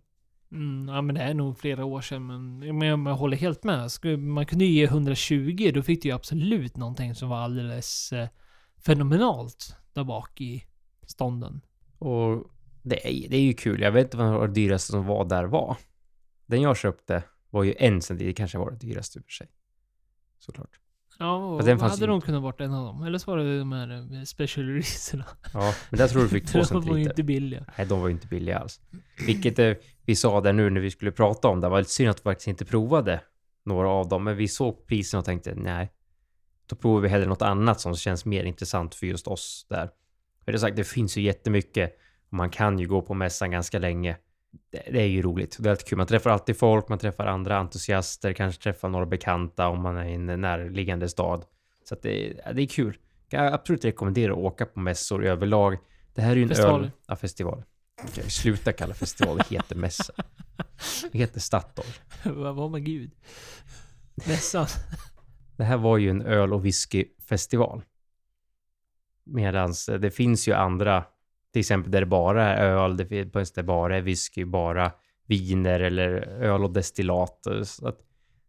Mm, 0.52 0.88
ja 0.88 1.02
men 1.02 1.16
det 1.16 1.22
är 1.22 1.34
nog 1.34 1.58
flera 1.58 1.86
år 1.86 2.02
sedan 2.02 2.28
men, 2.28 2.60
men 2.78 2.88
jag, 2.88 3.08
jag 3.08 3.16
håller 3.16 3.38
helt 3.38 3.64
med. 3.64 3.90
Man 4.20 4.46
kunde 4.46 4.66
ju 4.66 4.72
ge 4.72 4.84
120, 4.84 5.72
då 5.74 5.82
fick 5.82 6.02
du 6.02 6.10
ju 6.10 6.16
absolut 6.16 6.78
någonting 6.78 7.16
som 7.16 7.30
var 7.30 7.38
alldeles 7.38 8.14
eh, 8.14 8.28
fenomenalt 8.78 9.76
där 9.94 10.04
bak 10.04 10.42
i 10.42 10.66
stånden. 11.08 11.62
Och 12.00 12.52
det 12.82 13.08
är, 13.08 13.30
det 13.30 13.38
är 13.38 13.42
ju 13.42 13.54
kul. 13.54 13.82
Jag 13.82 13.92
vet 13.92 14.06
inte 14.06 14.18
vad 14.18 14.50
det 14.50 14.54
dyraste 14.54 14.92
som 14.92 15.06
var 15.06 15.26
där 15.26 15.44
var. 15.44 15.78
Den 16.46 16.62
jag 16.62 16.78
köpte 16.78 17.24
var 17.50 17.64
ju 17.64 17.76
en 17.78 18.02
cent, 18.02 18.20
det 18.20 18.34
kanske 18.34 18.58
var 18.58 18.72
det 18.72 18.78
dyraste 18.78 19.20
i 19.20 19.22
för 19.22 19.32
sig. 19.32 19.48
Såklart. 20.40 20.80
Ja, 21.20 21.36
och 21.36 21.64
den 21.64 21.80
hade 21.80 22.08
nog 22.08 22.24
kunnat 22.24 22.42
varit 22.42 22.62
en 22.62 22.74
av 22.74 22.86
dem. 22.86 23.04
Eller 23.04 23.18
så 23.18 23.32
var 23.32 23.38
det 23.38 23.60
de 23.60 23.72
här 23.72 24.16
eh, 24.16 24.24
special 24.24 24.68
releaserna. 24.68 25.26
Ja, 25.54 25.74
men 25.90 25.98
där 25.98 26.08
tror 26.08 26.22
du 26.22 26.30
fick 26.30 26.46
två 26.52 26.64
centiliter. 26.64 26.82
De 26.82 26.90
var 26.90 26.98
ju 26.98 27.04
inte 27.04 27.24
billiga. 27.24 27.66
Nej, 27.78 27.88
de 27.88 28.02
var 28.02 28.08
ju 28.08 28.14
inte 28.14 28.28
billiga 28.28 28.60
alls. 28.60 28.82
Vilket 29.26 29.60
eh, 29.60 29.74
vi 30.10 30.16
sa 30.16 30.42
där 30.42 30.54
nu 30.54 30.70
när 30.70 30.82
vi 30.82 30.92
skulle 30.92 31.12
prata 31.12 31.48
om 31.48 31.62
det. 31.62 31.68
Det 31.68 31.72
var 31.72 31.80
lite 31.80 31.92
synd 31.92 32.10
att 32.10 32.20
vi 32.20 32.24
faktiskt 32.24 32.48
inte 32.48 32.66
provade 32.66 33.22
några 33.64 33.90
av 33.90 34.08
dem. 34.08 34.24
Men 34.24 34.38
vi 34.38 34.48
såg 34.48 34.88
priserna 34.88 35.20
och 35.20 35.26
tänkte 35.26 35.56
nej. 35.56 35.92
Då 36.66 36.76
provar 36.76 37.02
vi 37.02 37.10
hellre 37.10 37.28
något 37.28 37.42
annat 37.42 37.82
som 37.82 37.96
känns 37.96 38.26
mer 38.26 38.44
intressant 38.44 38.96
för 38.96 39.06
just 39.06 39.28
oss 39.28 39.66
där. 39.70 39.90
För 40.46 40.52
det 40.52 40.60
sagt, 40.60 40.76
det 40.76 40.84
finns 40.84 41.18
ju 41.18 41.22
jättemycket. 41.22 41.98
Och 42.30 42.34
man 42.34 42.50
kan 42.50 42.80
ju 42.80 42.88
gå 42.88 43.02
på 43.02 43.14
mässan 43.14 43.52
ganska 43.52 43.80
länge. 43.80 44.18
Det, 44.72 44.84
det 44.92 45.02
är 45.02 45.08
ju 45.08 45.22
roligt. 45.22 45.58
Det 45.60 45.70
är 45.70 45.72
alltid 45.72 45.88
kul. 45.88 45.98
Man 45.98 46.08
träffar 46.08 46.30
alltid 46.30 46.58
folk, 46.58 46.90
man 46.90 47.00
träffar 47.00 47.26
andra 47.26 47.58
entusiaster, 47.58 48.34
kanske 48.34 48.64
träffar 48.64 48.90
några 48.90 49.06
bekanta 49.06 49.68
om 49.68 49.82
man 49.82 49.98
är 49.98 50.06
i 50.06 50.14
en 50.14 50.26
närliggande 50.26 51.10
stad. 51.10 51.46
Så 51.84 51.94
att 51.94 52.02
det, 52.02 52.42
det 52.54 52.62
är 52.62 52.68
kul. 52.68 52.98
Jag 53.30 53.40
kan 53.40 53.54
absolut 53.54 53.86
rekommendera 53.86 54.32
att 54.32 54.38
åka 54.38 54.66
på 54.66 54.80
mässor 54.80 55.26
överlag. 55.26 55.78
Det 56.14 56.22
här 56.22 56.32
är 56.32 56.36
ju 56.36 56.44
en 56.44 56.50
festival. 56.50 56.84
öl... 56.84 56.92
Ja, 57.08 57.16
festival. 57.16 57.64
Okay, 58.04 58.30
sluta 58.30 58.74
kalla 58.74 58.94
festival, 58.94 59.38
det 59.38 59.56
heter 59.56 59.76
mässa. 59.76 60.14
Det 61.12 61.18
heter 61.18 61.40
Statoil. 61.40 61.94
Vad 62.24 62.56
var 62.56 62.70
med 62.70 62.86
gud? 62.86 63.12
Mässan. 64.28 64.68
Det 65.58 65.64
här 65.64 65.78
var 65.78 65.98
ju 65.98 66.10
en 66.10 66.22
öl 66.22 66.54
och 66.54 66.66
whiskyfestival. 66.66 67.84
Medan 69.24 69.74
det 70.00 70.12
finns 70.12 70.48
ju 70.48 70.54
andra, 70.54 71.06
till 71.54 71.60
exempel 71.60 71.92
där 71.92 72.00
det 72.00 72.06
bara 72.06 72.58
är 72.58 72.66
öl, 72.66 72.98
det 72.98 73.06
finns 73.06 73.52
det 73.52 73.64
bara 73.64 73.98
är 73.98 74.02
whisky, 74.02 74.46
bara 74.46 74.92
viner 75.26 75.80
eller 75.80 76.12
öl 76.22 76.64
och 76.64 76.74
destillat. 76.74 77.48
Så 77.64 77.88
att, 77.88 78.00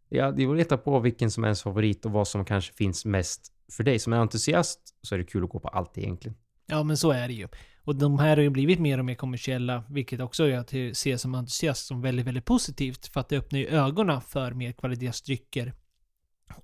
ja, 0.08 0.30
det 0.30 0.44
går 0.44 0.54
att 0.54 0.58
leta 0.58 0.78
på 0.78 0.98
vilken 0.98 1.30
som 1.30 1.44
är 1.44 1.48
ens 1.48 1.62
favorit 1.62 2.04
och 2.04 2.12
vad 2.12 2.28
som 2.28 2.44
kanske 2.44 2.74
finns 2.74 3.04
mest 3.04 3.52
för 3.72 3.84
dig. 3.84 3.98
Som 3.98 4.12
en 4.12 4.20
entusiast 4.20 4.80
så 5.02 5.14
är 5.14 5.18
det 5.18 5.24
kul 5.24 5.44
att 5.44 5.50
gå 5.50 5.60
på 5.60 5.68
allt 5.68 5.98
egentligen. 5.98 6.36
Ja, 6.70 6.82
men 6.82 6.96
så 6.96 7.10
är 7.10 7.28
det 7.28 7.34
ju. 7.34 7.48
Och 7.84 7.96
de 7.96 8.18
här 8.18 8.36
har 8.36 8.42
ju 8.42 8.50
blivit 8.50 8.80
mer 8.80 8.98
och 8.98 9.04
mer 9.04 9.14
kommersiella, 9.14 9.84
vilket 9.88 10.20
också 10.20 10.48
jag 10.48 10.68
ser 10.96 11.16
som 11.16 11.34
entusiast 11.34 11.86
som 11.86 12.00
väldigt, 12.00 12.26
väldigt 12.26 12.44
positivt. 12.44 13.06
För 13.06 13.20
att 13.20 13.28
det 13.28 13.36
öppnar 13.36 13.58
ju 13.58 13.66
ögonen 13.66 14.20
för 14.20 14.52
mer 14.52 14.72
kvalitetsdrycker. 14.72 15.74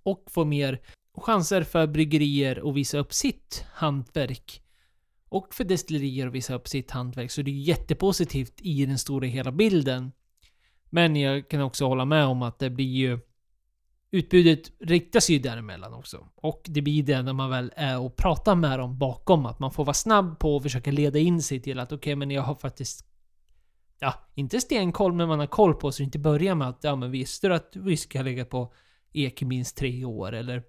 Och 0.03 0.25
får 0.31 0.45
mer 0.45 0.81
chanser 1.15 1.63
för 1.63 1.87
bryggerier 1.87 2.69
att 2.69 2.75
visa 2.75 2.99
upp 2.99 3.13
sitt 3.13 3.65
hantverk. 3.73 4.63
Och 5.29 5.55
för 5.55 5.65
destillerier 5.65 6.27
att 6.27 6.33
visa 6.33 6.55
upp 6.55 6.69
sitt 6.69 6.91
hantverk. 6.91 7.31
Så 7.31 7.43
det 7.43 7.51
är 7.51 7.63
jättepositivt 7.63 8.55
i 8.57 8.87
den 8.87 8.99
stora 8.99 9.27
hela 9.27 9.53
bilden. 9.53 10.13
Men 10.91 11.17
jag 11.17 11.49
kan 11.49 11.61
också 11.61 11.87
hålla 11.87 12.05
med 12.05 12.25
om 12.25 12.43
att 12.43 12.59
det 12.59 12.71
blir 12.71 12.97
ju... 12.97 13.19
Utbudet 14.11 14.73
riktas 14.81 15.31
ju 15.31 15.39
däremellan 15.39 15.95
också. 15.95 16.27
Och 16.35 16.63
det 16.69 16.83
blir 16.83 17.03
det 17.03 17.23
när 17.23 17.33
man 17.33 17.51
väl 17.51 17.73
är 17.77 18.01
och 18.01 18.17
pratar 18.17 18.55
med 18.55 18.79
dem 18.79 18.99
bakom. 18.99 19.47
Att 19.47 19.59
man 19.59 19.71
får 19.71 19.85
vara 19.85 19.95
snabb 19.95 20.39
på 20.39 20.57
att 20.57 20.63
försöka 20.63 20.91
leda 20.91 21.19
in 21.19 21.43
sig 21.43 21.63
till 21.63 21.79
att 21.79 21.93
okej, 21.93 21.97
okay, 21.97 22.17
men 22.17 22.31
jag 22.31 22.43
har 22.43 22.55
faktiskt... 22.55 23.07
Ja, 23.99 24.15
inte 24.35 24.61
stenkoll, 24.61 25.13
men 25.13 25.29
man 25.29 25.39
har 25.39 25.47
koll 25.47 25.75
på 25.75 25.93
så 25.93 25.99
det 25.99 26.05
inte 26.05 26.19
börjar 26.19 26.55
med 26.55 26.69
att 26.69 26.79
ja, 26.85 26.97
men 26.97 27.11
visste 27.11 27.49
du 27.49 27.55
att 27.55 27.77
whisky 27.77 28.19
har 28.19 28.25
legat 28.25 28.51
på 28.51 28.73
ek 29.13 29.43
i 29.43 29.45
minst 29.45 29.77
tre 29.77 30.05
år? 30.05 30.33
Eller 30.33 30.63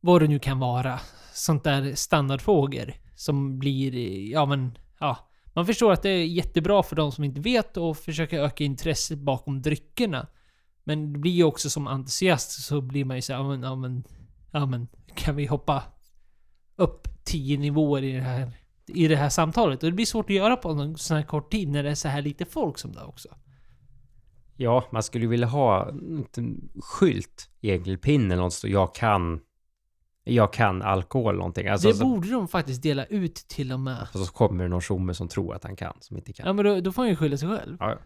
vad 0.00 0.22
det 0.22 0.28
nu 0.28 0.38
kan 0.38 0.58
vara. 0.58 1.00
Sånt 1.32 1.64
där 1.64 1.94
standardfrågor. 1.94 2.94
Som 3.16 3.58
blir, 3.58 3.94
ja 4.32 4.46
men, 4.46 4.78
ja. 5.00 5.16
Man 5.54 5.66
förstår 5.66 5.92
att 5.92 6.02
det 6.02 6.10
är 6.10 6.24
jättebra 6.24 6.82
för 6.82 6.96
de 6.96 7.12
som 7.12 7.24
inte 7.24 7.40
vet 7.40 7.76
och 7.76 7.96
försöka 7.96 8.40
öka 8.40 8.64
intresset 8.64 9.18
bakom 9.18 9.62
dryckerna. 9.62 10.26
Men 10.88 11.12
det 11.12 11.18
blir 11.18 11.32
ju 11.32 11.44
också 11.44 11.70
som 11.70 11.86
entusiast 11.86 12.50
så 12.50 12.80
blir 12.80 13.04
man 13.04 13.16
ju 13.16 13.22
så 13.22 13.32
ja 13.32 13.48
men, 13.48 13.62
ja 13.62 13.74
men, 13.74 14.04
ja 14.50 14.66
men, 14.66 14.88
kan 15.14 15.36
vi 15.36 15.46
hoppa 15.46 15.82
upp 16.76 17.08
tio 17.24 17.58
nivåer 17.58 18.02
i 18.02 18.12
det 18.12 18.20
här, 18.20 18.50
i 18.86 19.08
det 19.08 19.16
här 19.16 19.28
samtalet? 19.28 19.82
Och 19.82 19.88
det 19.88 19.94
blir 19.94 20.06
svårt 20.06 20.30
att 20.30 20.36
göra 20.36 20.56
på 20.56 20.70
en 20.70 20.96
sån 20.96 21.16
här 21.16 21.24
kort 21.24 21.52
tid 21.52 21.68
när 21.68 21.82
det 21.82 21.90
är 21.90 21.94
så 21.94 22.08
här 22.08 22.22
lite 22.22 22.44
folk 22.44 22.78
som 22.78 22.92
det 22.92 23.02
också. 23.02 23.28
Ja, 24.56 24.84
man 24.90 25.02
skulle 25.02 25.26
vilja 25.26 25.46
ha 25.46 25.88
en 26.36 26.70
skylt 26.80 27.50
i 27.60 27.70
enkelpinne 27.70 28.36
någonstans. 28.36 28.72
Jag 28.72 28.94
kan 28.94 29.40
jag 30.24 30.52
kan 30.52 30.82
alkohol 30.82 31.28
eller 31.28 31.38
någonting. 31.38 31.68
Alltså, 31.68 31.88
det 31.88 31.94
så, 31.94 32.04
borde 32.04 32.30
de 32.30 32.48
faktiskt 32.48 32.82
dela 32.82 33.04
ut 33.04 33.34
till 33.34 33.72
och 33.72 33.80
med. 33.80 34.08
Och 34.14 34.20
så 34.20 34.32
kommer 34.32 34.64
det 34.64 34.68
någon 34.68 34.80
tjomme 34.80 35.14
som 35.14 35.28
tror 35.28 35.54
att 35.54 35.64
han 35.64 35.76
kan, 35.76 35.96
som 36.00 36.16
inte 36.16 36.32
kan. 36.32 36.46
Ja 36.46 36.52
men 36.52 36.64
då, 36.64 36.80
då 36.80 36.92
får 36.92 37.02
han 37.02 37.08
ju 37.08 37.16
skylla 37.16 37.36
sig 37.36 37.48
själv. 37.48 37.76
Ja. 37.80 37.98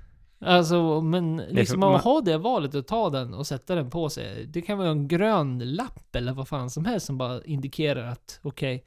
Alltså, 0.45 1.01
men 1.01 1.36
liksom 1.36 1.82
att 1.82 2.05
ha 2.05 2.20
det 2.20 2.38
valet 2.38 2.74
och 2.74 2.86
ta 2.86 3.11
den 3.11 3.34
och 3.34 3.47
sätta 3.47 3.74
den 3.74 3.90
på 3.90 4.09
sig. 4.09 4.47
Det 4.47 4.62
kan 4.62 4.78
vara 4.78 4.88
en 4.88 5.09
grön 5.09 5.59
lapp 5.59 6.16
eller 6.16 6.32
vad 6.32 6.49
fan 6.49 6.70
som 6.70 6.84
helst 6.84 7.07
som 7.07 7.18
bara 7.18 7.45
indikerar 7.45 8.07
att 8.07 8.40
okej, 8.43 8.76
okay, 8.76 8.86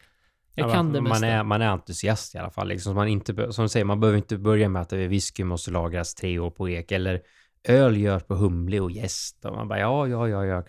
jag 0.56 0.70
ja, 0.70 0.74
kan 0.74 0.94
det 0.94 1.02
mesta. 1.02 1.20
Man 1.20 1.30
är, 1.30 1.44
man 1.44 1.62
är 1.62 1.68
entusiast 1.68 2.36
i 2.36 2.38
alla 2.38 2.50
fall. 2.50 2.68
Liksom, 2.68 2.96
man 2.96 3.08
inte, 3.08 3.54
som 3.54 3.66
du 3.66 3.70
säger, 3.70 3.86
man 3.86 4.00
behöver 4.00 4.18
inte 4.18 4.38
börja 4.38 4.70
med 4.70 4.82
att 4.82 4.94
whisky 4.94 5.44
måste 5.44 5.72
lagras 5.72 6.16
tre 6.16 6.40
år 6.40 6.50
på 6.50 6.70
ek. 6.70 6.92
Eller 6.92 7.22
öl 7.64 7.98
görs 7.98 8.24
på 8.24 8.36
humle 8.36 8.80
och 8.80 8.92
gäst. 8.92 9.46
Och 9.46 9.56
man 9.56 9.68
bara 9.68 9.80
ja, 9.80 10.08
ja, 10.08 10.30
ja, 10.30 10.46
ja. 10.46 10.64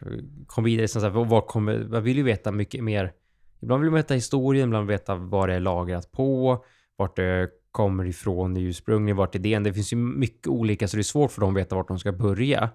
Kom 0.47 0.65
vidare. 0.65 0.89
Så 0.89 1.01
här, 1.01 1.11
vad 1.11 1.47
kommer, 1.47 1.79
man 1.79 2.03
vill 2.03 2.17
ju 2.17 2.23
veta 2.23 2.53
mycket 2.53 2.85
mer. 2.85 3.13
Ibland 3.61 3.83
vill 3.83 3.91
man 3.91 3.97
veta 3.97 4.15
historien, 4.15 4.69
ibland 4.69 4.87
veta 4.87 5.15
vad 5.15 5.49
det 5.49 5.55
är 5.55 5.61
lagrat 5.61 6.13
på, 6.13 6.65
vart 6.97 7.17
det 7.17 7.51
kommer 7.77 8.05
ifrån 8.05 8.57
ursprungligen, 8.57 9.17
vart 9.17 9.35
idén. 9.35 9.63
Det 9.63 9.73
finns 9.73 9.93
ju 9.93 9.97
mycket 9.97 10.47
olika 10.47 10.89
så 10.89 10.97
det 10.97 11.01
är 11.01 11.03
svårt 11.03 11.33
för 11.33 11.41
dem 11.41 11.51
att 11.51 11.57
veta 11.57 11.77
vart 11.77 11.89
de 11.89 11.99
ska 11.99 12.13
börja. 12.13 12.71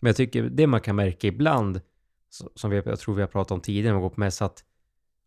Men 0.00 0.08
jag 0.08 0.16
tycker 0.16 0.42
det 0.42 0.66
man 0.66 0.80
kan 0.80 0.96
märka 0.96 1.26
ibland, 1.26 1.80
som 2.54 2.70
vi, 2.70 2.76
jag 2.76 2.98
tror 2.98 3.14
vi 3.14 3.20
har 3.20 3.28
pratat 3.28 3.50
om 3.50 3.60
tidigare 3.60 3.86
när 3.86 3.92
man 3.94 4.02
går 4.02 4.10
på 4.10 4.20
mässa, 4.20 4.44
att 4.44 4.64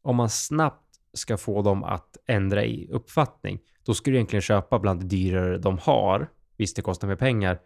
om 0.02 0.16
man 0.16 0.30
snabbt 0.30 1.00
ska 1.14 1.38
få 1.38 1.62
dem 1.62 1.84
att 1.84 2.18
ändra 2.26 2.66
i 2.66 2.90
uppfattning, 2.92 3.60
då 3.86 3.94
ska 3.94 4.12
du 4.12 4.18
egentligen 4.18 4.42
köpa 4.42 4.80
bland 4.80 5.00
det 5.00 5.06
dyrare 5.06 5.58
de 5.58 5.78
har 5.78 6.30
visst 6.58 6.76
det 6.76 6.82
kostar 6.82 7.08
mer 7.08 7.16
pengar, 7.16 7.60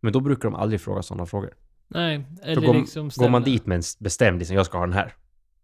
men 0.00 0.12
då 0.12 0.20
brukar 0.20 0.50
de 0.50 0.54
aldrig 0.54 0.80
fråga 0.80 1.02
sådana 1.02 1.26
frågor. 1.26 1.54
Nej, 1.88 2.24
För 2.42 2.48
eller 2.48 2.66
går, 2.66 2.74
liksom 2.74 3.10
går 3.16 3.28
man 3.28 3.42
dit 3.42 3.66
med 3.66 3.76
en 3.76 3.82
bestämd, 3.98 4.38
liksom, 4.38 4.56
jag 4.56 4.66
ska 4.66 4.78
ha 4.78 4.86
den 4.86 4.94
här. 4.94 5.14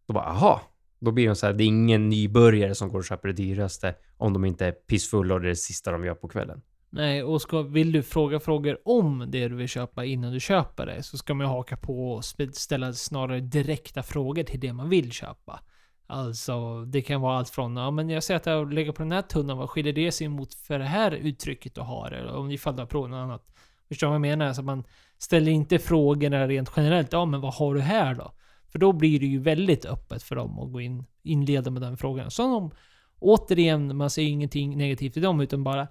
Då 0.07 0.15
bara, 0.15 0.25
aha. 0.25 0.61
Då 1.05 1.11
blir 1.11 1.27
de 1.27 1.37
så 1.37 1.47
här, 1.47 1.53
det 1.53 1.65
är 1.65 1.67
ingen 1.67 2.09
nybörjare 2.09 2.75
som 2.75 2.89
går 2.89 2.99
och 2.99 3.05
köper 3.05 3.29
det 3.29 3.35
dyraste 3.35 3.95
om 4.17 4.33
de 4.33 4.45
inte 4.45 4.67
är 4.67 4.73
pissfulla 4.73 5.35
och 5.35 5.41
det 5.41 5.47
är 5.47 5.49
det 5.49 5.57
sista 5.57 5.93
de 5.93 6.05
gör 6.05 6.15
på 6.15 6.29
kvällen. 6.29 6.63
Nej, 6.91 7.23
och 7.23 7.43
ska, 7.43 7.63
vill 7.63 7.93
du 7.93 8.03
fråga 8.03 8.41
frågor 8.41 8.79
om 8.85 9.27
det 9.29 9.49
du 9.49 9.55
vill 9.55 9.69
köpa 9.69 10.05
innan 10.05 10.33
du 10.33 10.41
köper 10.41 10.87
det 10.87 11.03
så 11.03 11.19
ska 11.19 11.35
man 11.35 11.47
ju 11.47 11.51
haka 11.51 11.77
på 11.77 12.13
och 12.13 12.25
ställa 12.53 12.93
snarare 12.93 13.41
direkta 13.41 14.03
frågor 14.03 14.43
till 14.43 14.61
det 14.61 14.73
man 14.73 14.89
vill 14.89 15.13
köpa. 15.13 15.61
Alltså, 16.07 16.85
det 16.85 17.03
kan 17.03 17.21
vara 17.21 17.39
allt 17.39 17.51
från 17.51 17.77
ja 17.77 17.91
men 17.91 18.11
jag 18.11 18.23
ser 18.23 18.37
att 18.37 18.47
jag 18.47 18.73
lägger 18.73 18.93
på 18.93 19.03
den 19.03 19.13
här 19.13 19.23
tunnan, 19.23 19.59
vad 19.59 19.71
skiljer 19.71 19.93
det 19.93 20.13
sig 20.13 20.29
mot 20.29 20.55
för 20.55 20.79
det 20.79 20.85
här 20.85 21.13
uttrycket 21.13 21.75
du 21.75 21.81
har? 21.81 22.11
Eller 22.11 22.35
om 22.35 22.51
ifall 22.51 22.77
du 22.77 22.83
har 22.83 22.87
provat 22.87 23.11
något 23.11 23.19
annat. 23.19 23.55
Förstår 23.89 24.07
du 24.07 24.09
vad 24.09 24.15
jag 24.15 24.21
menar? 24.21 24.53
Så 24.53 24.63
man 24.63 24.85
ställer 25.19 25.53
inte 25.53 25.79
frågorna 25.79 26.49
rent 26.49 26.73
generellt, 26.77 27.13
ja 27.13 27.25
men 27.25 27.41
vad 27.41 27.55
har 27.55 27.75
du 27.75 27.81
här 27.81 28.15
då? 28.15 28.33
För 28.75 28.79
då 28.79 28.93
blir 28.93 29.21
det 29.21 29.27
ju 29.27 29.39
väldigt 29.39 29.85
öppet 29.85 30.23
för 30.23 30.37
dem 30.37 30.59
att 30.59 30.73
gå 30.73 30.81
in, 30.81 31.05
inleda 31.23 31.71
med 31.71 31.83
den 31.83 31.97
frågan. 31.97 32.31
Så 32.31 32.43
de, 32.43 32.71
återigen, 33.19 33.97
man 33.97 34.11
säger 34.11 34.31
ingenting 34.31 34.77
negativt 34.79 35.17
i 35.17 35.21
dem, 35.21 35.41
utan 35.41 35.65
bara 35.65 35.89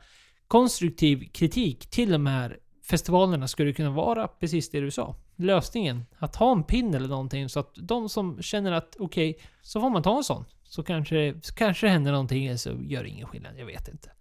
konstruktiv 0.47 1.29
kritik 1.33 1.89
till 1.89 2.11
de 2.11 2.25
här 2.25 2.59
festivalerna 2.89 3.47
skulle 3.47 3.73
kunna 3.73 3.89
vara 3.89 4.27
precis 4.27 4.69
det 4.69 4.79
du 4.79 4.91
sa. 4.91 5.15
Lösningen. 5.35 6.05
Att 6.17 6.35
ha 6.35 6.51
en 6.51 6.63
pin 6.63 6.93
eller 6.93 7.07
någonting 7.07 7.49
så 7.49 7.59
att 7.59 7.71
de 7.75 8.09
som 8.09 8.41
känner 8.41 8.71
att 8.71 8.95
okej, 8.99 9.39
så 9.61 9.81
får 9.81 9.89
man 9.89 10.03
ta 10.03 10.17
en 10.17 10.23
sån. 10.23 10.45
Så 10.63 10.83
kanske, 10.83 11.39
så 11.43 11.53
kanske 11.53 11.87
det 11.87 11.91
händer 11.91 12.11
någonting 12.11 12.45
eller 12.45 12.57
så 12.57 12.69
gör 12.81 13.03
det 13.03 13.09
ingen 13.09 13.27
skillnad. 13.27 13.53
Jag 13.57 13.65
vet 13.65 13.87
inte. 13.87 14.11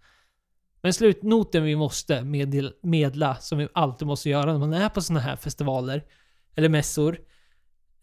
Men 0.81 0.93
slutnoten 0.93 1.63
vi 1.63 1.75
måste 1.75 2.23
medla, 2.81 3.35
som 3.35 3.57
vi 3.57 3.67
alltid 3.73 4.07
måste 4.07 4.29
göra 4.29 4.51
när 4.51 4.59
man 4.59 4.73
är 4.73 4.89
på 4.89 5.01
såna 5.01 5.19
här 5.19 5.35
festivaler 5.35 6.03
eller 6.55 6.69
mässor, 6.69 7.17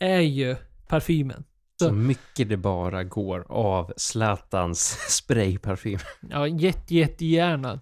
är 0.00 0.20
ju 0.20 0.56
parfymen. 0.88 1.44
Så 1.78 1.86
Så- 1.88 1.92
mycket 1.94 2.48
det 2.48 2.56
bara 2.56 3.04
går 3.04 3.46
av 3.48 3.92
Zlatans 3.96 4.98
sprayparfym. 5.08 5.98
Ja, 6.30 6.46
jätte, 6.48 6.94
jättegärna. 6.94 7.80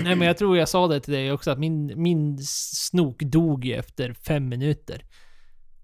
Nej 0.00 0.16
men 0.16 0.26
jag 0.26 0.36
tror 0.38 0.56
jag 0.58 0.68
sa 0.68 0.88
det 0.88 1.00
till 1.00 1.12
dig 1.14 1.32
också 1.32 1.50
att 1.50 1.58
min, 1.58 1.92
min 2.02 2.38
snok 2.42 3.22
dog 3.22 3.64
ju 3.64 3.74
efter 3.74 4.12
fem 4.14 4.48
minuter. 4.48 5.04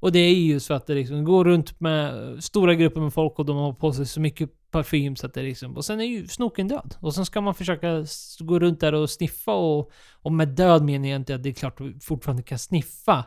Och 0.00 0.12
det 0.12 0.18
är 0.18 0.34
ju 0.34 0.60
så 0.60 0.74
att 0.74 0.86
det 0.86 0.94
liksom 0.94 1.24
går 1.24 1.44
runt 1.44 1.80
med 1.80 2.14
stora 2.44 2.74
grupper 2.74 3.00
med 3.00 3.12
folk 3.12 3.38
och 3.38 3.44
de 3.46 3.56
har 3.56 3.72
på 3.72 3.92
sig 3.92 4.06
så 4.06 4.20
mycket 4.20 4.50
parfym 4.70 5.16
så 5.16 5.26
att 5.26 5.34
det 5.34 5.42
liksom... 5.42 5.76
Och 5.76 5.84
sen 5.84 6.00
är 6.00 6.04
ju 6.04 6.26
snoken 6.28 6.68
död. 6.68 6.94
Och 7.00 7.14
sen 7.14 7.26
ska 7.26 7.40
man 7.40 7.54
försöka 7.54 8.04
gå 8.40 8.58
runt 8.58 8.80
där 8.80 8.94
och 8.94 9.10
sniffa 9.10 9.52
och... 9.52 9.90
Och 10.22 10.32
med 10.32 10.48
död 10.48 10.84
menar 10.84 11.08
jag 11.08 11.16
inte 11.16 11.34
att 11.34 11.42
det 11.42 11.48
är 11.48 11.52
klart 11.54 11.80
att 11.80 11.86
du 11.86 12.00
fortfarande 12.00 12.42
kan 12.42 12.58
sniffa. 12.58 13.24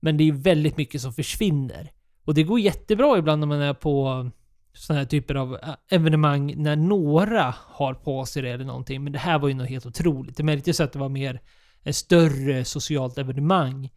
Men 0.00 0.16
det 0.16 0.28
är 0.28 0.32
väldigt 0.32 0.76
mycket 0.76 1.00
som 1.00 1.12
försvinner. 1.12 1.90
Och 2.24 2.34
det 2.34 2.42
går 2.42 2.60
jättebra 2.60 3.18
ibland 3.18 3.40
när 3.40 3.46
man 3.46 3.60
är 3.60 3.74
på 3.74 4.30
sådana 4.72 5.00
här 5.00 5.06
typer 5.06 5.34
av 5.34 5.54
eh, 5.54 5.74
evenemang 5.90 6.54
när 6.56 6.76
några 6.76 7.54
har 7.56 7.94
på 7.94 8.24
sig 8.24 8.42
det 8.42 8.50
eller 8.50 8.64
någonting. 8.64 9.04
Men 9.04 9.12
det 9.12 9.18
här 9.18 9.38
var 9.38 9.48
ju 9.48 9.54
något 9.54 9.68
helt 9.68 9.86
otroligt. 9.86 10.36
Det 10.36 10.42
märktes 10.42 10.80
att 10.80 10.92
det 10.92 10.98
var 10.98 11.08
mer 11.08 11.40
ett 11.84 11.96
större 11.96 12.64
socialt 12.64 13.18
evenemang 13.18 13.90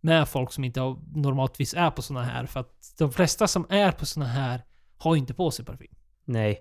med 0.00 0.28
folk 0.28 0.52
som 0.52 0.64
inte 0.64 0.96
normaltvis 1.14 1.74
är 1.74 1.90
på 1.90 2.02
sådana 2.02 2.26
här. 2.26 2.46
För 2.46 2.60
att 2.60 2.94
de 2.98 3.12
flesta 3.12 3.48
som 3.48 3.66
är 3.68 3.92
på 3.92 4.06
sådana 4.06 4.30
här 4.30 4.64
har 4.98 5.14
ju 5.14 5.20
inte 5.20 5.34
på 5.34 5.50
sig 5.50 5.64
parfym. 5.64 5.94
Nej. 6.24 6.58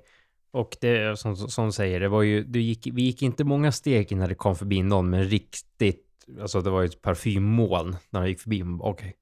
Och 0.52 0.78
det 0.82 0.98
är 0.98 1.16
som, 1.16 1.36
som 1.36 1.72
säger, 1.72 2.00
det 2.00 2.10
var 2.10 2.22
ju, 2.22 2.44
du 2.44 2.62
gick, 2.62 2.88
vi 2.88 3.02
gick 3.02 3.22
inte 3.22 3.44
många 3.44 3.72
steg 3.72 4.12
innan 4.12 4.30
det 4.30 4.36
kom 4.36 4.56
förbi 4.56 4.84
någon 4.84 5.10
med 5.10 5.30
riktigt, 5.30 6.06
alltså 6.42 6.62
det 6.62 6.70
var 6.70 6.82
ju 6.82 6.86
ett 6.86 7.02
parfymmoln 7.02 7.98
när 8.10 8.20
jag 8.20 8.30
gick 8.30 8.40
förbi. 8.40 8.64
Okej, 8.80 9.16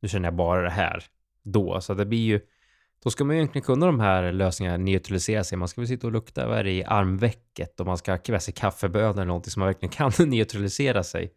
nu 0.00 0.08
känner 0.08 0.26
jag 0.26 0.36
bara 0.36 0.62
det 0.62 0.70
här 0.70 1.04
då. 1.42 1.80
Så 1.80 1.94
det 1.94 2.06
blir 2.06 2.26
ju, 2.26 2.40
då 3.02 3.10
ska 3.10 3.24
man 3.24 3.36
ju 3.36 3.40
egentligen 3.40 3.64
kunna 3.64 3.86
de 3.86 4.00
här 4.00 4.32
lösningarna 4.32 4.76
neutralisera 4.76 5.44
sig. 5.44 5.58
Man 5.58 5.68
ska 5.68 5.80
väl 5.80 5.88
sitta 5.88 6.06
och 6.06 6.12
lukta, 6.12 6.48
vad 6.48 6.58
är 6.58 6.64
det, 6.64 6.72
i 6.72 6.84
armvecket 6.84 7.80
och 7.80 7.86
man 7.86 7.98
ska 7.98 8.18
ha 8.30 8.40
sig 8.40 8.54
kaffebönor 8.54 9.12
eller 9.12 9.24
någonting 9.24 9.50
som 9.50 9.60
man 9.60 9.66
verkligen 9.66 9.92
kan 9.92 10.12
neutralisera 10.30 11.02
sig 11.02 11.32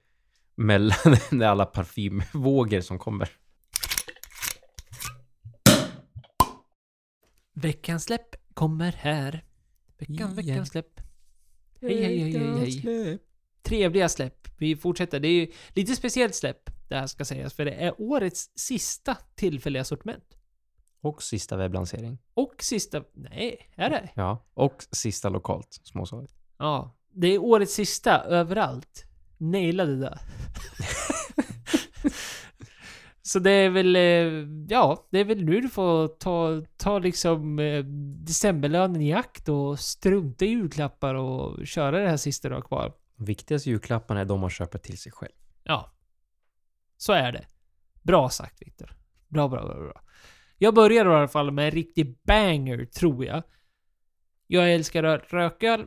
mellan 0.56 0.98
alla 1.44 1.66
parfymvågor 1.66 2.82
som 2.82 3.00
kommer. 3.00 3.30
Veckans 7.54 8.04
släpp 8.04 8.36
kommer 8.54 8.92
här. 8.92 9.44
Veckan, 9.98 10.36
veckans 10.36 10.70
släpp. 10.70 11.02
Hej, 11.82 12.04
hej, 12.04 12.20
hej, 12.20 12.58
hej, 12.60 12.82
hej. 12.84 13.20
Trevliga 13.70 14.10
släpp. 14.10 14.48
Vi 14.58 14.76
fortsätter. 14.76 15.20
Det 15.20 15.28
är 15.28 15.34
ju 15.34 15.52
lite 15.76 15.96
speciellt 15.96 16.36
släpp, 16.36 16.70
det 16.90 16.96
här 16.96 17.08
ska 17.08 17.26
sägas, 17.26 17.54
för 17.54 17.66
det 17.66 17.72
är 17.72 18.02
årets 18.02 18.52
sista 18.56 19.18
tillfälliga 19.36 19.84
sortiment. 19.84 20.24
Och 21.02 21.24
sista 21.24 21.58
webblansering. 21.58 22.18
Och 22.34 22.56
sista... 22.60 23.04
Nej, 23.14 23.72
är 23.76 23.90
det? 23.90 24.10
Ja, 24.16 24.46
och 24.54 24.84
sista 24.92 25.30
lokalt 25.30 25.80
småskaligt. 25.84 26.34
Ja. 26.58 26.96
Det 27.14 27.28
är 27.28 27.38
årets 27.44 27.74
sista 27.74 28.20
överallt. 28.24 29.04
Nailade 29.38 29.96
det. 30.00 30.20
Så 33.22 33.40
det 33.40 33.52
är 33.52 33.70
väl... 33.70 33.96
eh, 33.96 34.50
Ja, 34.70 35.08
det 35.12 35.20
är 35.20 35.26
väl 35.26 35.44
nu 35.46 35.62
du 35.62 35.70
får 35.70 36.08
ta, 36.08 36.64
ta 36.78 37.00
liksom 37.00 37.60
eh, 37.60 37.84
decemberlönen 38.28 39.02
i 39.02 39.14
akt 39.14 39.50
och 39.50 39.80
strunta 39.80 40.46
i 40.46 40.48
julklappar 40.48 41.16
och 41.16 41.68
köra 41.68 42.00
det 42.00 42.10
här 42.10 42.18
sista 42.18 42.50
du 42.50 42.56
har 42.56 42.62
kvar. 42.62 42.94
Viktigaste 43.20 43.70
julklapparna 43.70 44.20
är 44.20 44.26
de 44.26 44.40
man 44.40 44.50
köper 44.50 44.80
till 44.80 44.98
sig 44.98 45.12
själv. 45.12 45.32
Ja. 45.64 45.92
Så 46.98 47.14
är 47.14 47.32
det. 47.32 47.46
Bra 48.02 48.30
sagt 48.30 48.62
Viktor. 48.62 48.96
Bra, 49.28 49.48
bra, 49.48 49.66
bra, 49.66 49.76
bra. 49.76 50.02
Jag 50.58 50.76
börjar 50.76 51.06
i 51.06 51.10
alla 51.10 51.28
fall 51.28 51.52
med 51.52 51.66
en 51.66 51.72
riktig 51.72 52.18
banger, 52.24 52.86
tror 52.86 53.26
jag. 53.26 53.44
Jag 54.48 54.74
älskar 54.74 55.04
att 55.04 55.34
röka. 55.34 55.86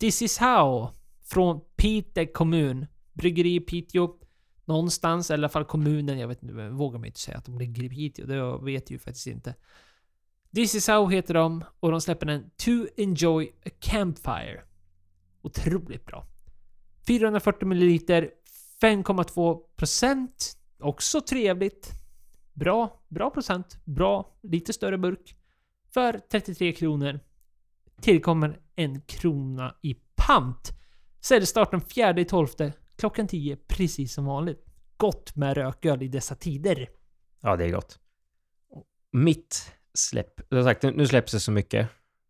This 0.00 0.22
is 0.22 0.38
how. 0.38 0.90
Från 1.24 1.60
Piteå 1.76 2.26
kommun. 2.26 2.86
Bryggeri 3.12 3.54
i 3.54 3.60
Piteå. 3.60 4.18
Någonstans, 4.64 5.30
eller 5.30 5.38
i 5.38 5.44
alla 5.44 5.48
fall 5.48 5.64
kommunen. 5.64 6.18
Jag 6.18 6.28
vet 6.28 6.42
inte, 6.42 6.54
jag 6.54 6.70
vågar 6.70 6.98
mig 6.98 7.08
inte 7.08 7.20
säga 7.20 7.38
att 7.38 7.44
de 7.44 7.58
ligger 7.58 7.82
i 7.82 7.88
Piteå. 7.88 8.26
Det 8.26 8.64
vet 8.64 8.90
jag 8.90 8.94
ju 8.94 8.98
faktiskt 8.98 9.26
inte. 9.26 9.54
This 10.54 10.74
is 10.74 10.88
how 10.88 11.08
heter 11.08 11.34
de 11.34 11.64
och 11.80 11.90
de 11.90 12.00
släpper 12.00 12.26
den 12.26 12.50
To 12.50 12.86
Enjoy 12.96 13.52
a 13.66 13.70
Campfire. 13.80 14.62
Otroligt 15.42 16.06
bra. 16.06 16.26
440 17.08 17.66
ml, 17.66 18.30
5,2 18.82 19.60
procent. 19.76 20.56
Också 20.78 21.20
trevligt. 21.20 21.90
Bra, 22.52 23.02
bra 23.08 23.30
procent. 23.30 23.78
Bra, 23.84 24.38
lite 24.42 24.72
större 24.72 24.98
burk. 24.98 25.36
För 25.94 26.20
33 26.30 26.72
kronor. 26.72 27.20
Tillkommer 28.00 28.60
en 28.76 29.00
krona 29.00 29.74
i 29.82 29.94
pant. 30.16 30.72
Säljstart 31.20 31.70
den 31.70 31.80
4 31.80 32.24
12 32.24 32.46
klockan 32.96 33.28
10 33.28 33.56
precis 33.56 34.14
som 34.14 34.24
vanligt. 34.24 34.64
Gott 34.96 35.36
med 35.36 35.56
rököl 35.56 36.02
i 36.02 36.08
dessa 36.08 36.34
tider. 36.34 36.88
Ja, 37.40 37.56
det 37.56 37.64
är 37.64 37.72
gott. 37.72 37.98
Mitt 39.12 39.72
släpp. 39.94 40.40
Som 40.48 40.64
sagt, 40.64 40.82
nu 40.82 41.06
släpps 41.06 41.32
det 41.32 41.40
så 41.40 41.52
mycket. 41.52 41.88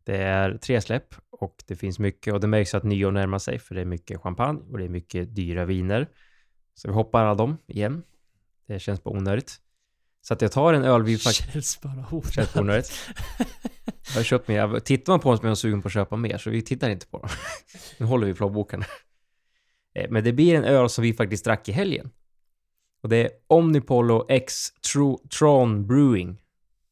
Det 0.09 0.17
är 0.17 0.59
tre 0.59 0.81
släpp 0.81 1.15
och 1.31 1.63
det 1.67 1.77
finns 1.77 1.99
mycket 1.99 2.35
och 2.35 2.41
det 2.41 2.47
märks 2.47 2.75
att 2.75 2.83
nyår 2.85 3.11
närmar 3.11 3.39
sig 3.39 3.59
för 3.59 3.75
det 3.75 3.81
är 3.81 3.85
mycket 3.85 4.21
champagne 4.21 4.61
och 4.71 4.79
det 4.79 4.85
är 4.85 4.89
mycket 4.89 5.35
dyra 5.35 5.65
viner. 5.65 6.09
Så 6.75 6.89
vi 6.89 6.95
hoppar 6.95 7.25
alla 7.25 7.35
dem 7.35 7.57
igen. 7.67 8.03
Det 8.67 8.79
känns 8.79 9.03
bara 9.05 9.17
onödigt. 9.17 9.57
Så 10.21 10.35
att 10.35 10.43
jag 10.43 10.53
tar 10.53 10.73
en 10.75 10.85
öl 10.85 11.03
vi 11.03 11.19
faktiskt... 11.19 11.53
Känns 11.53 11.81
bara 11.81 12.23
Känns 12.31 12.55
bara 12.55 12.61
onödigt. 12.61 12.93
Jag 14.09 14.15
har 14.15 14.23
köpt 14.23 14.49
mer. 14.49 14.81
Tittar 14.81 15.13
man 15.13 15.21
på 15.21 15.29
dem 15.29 15.37
så 15.37 15.41
blir 15.41 15.49
man 15.49 15.57
sugen 15.57 15.83
på 15.83 15.89
att 15.89 15.93
köpa 15.95 16.17
mer, 16.17 16.39
så 16.39 16.51
vi 16.51 16.63
tittar 16.63 16.91
inte 16.91 17.07
på 17.07 17.19
dem. 17.19 17.29
Nu 17.99 18.07
håller 18.07 18.27
vi 18.27 18.35
plånboken. 18.35 18.85
Eh, 19.95 20.11
Men 20.11 20.25
det 20.25 20.33
blir 20.33 20.55
en 20.55 20.65
öl 20.65 20.89
som 20.91 21.03
vi 21.03 21.15
faktiskt 21.15 21.45
drack 21.45 21.69
i 21.69 21.73
helgen. 21.73 22.11
Och 23.03 23.09
det 23.09 23.17
är 23.17 23.31
Omnipollo 23.47 24.27
X 24.29 24.55
Tro- 24.93 25.29
Tron 25.39 25.87
Brewing. 25.87 26.43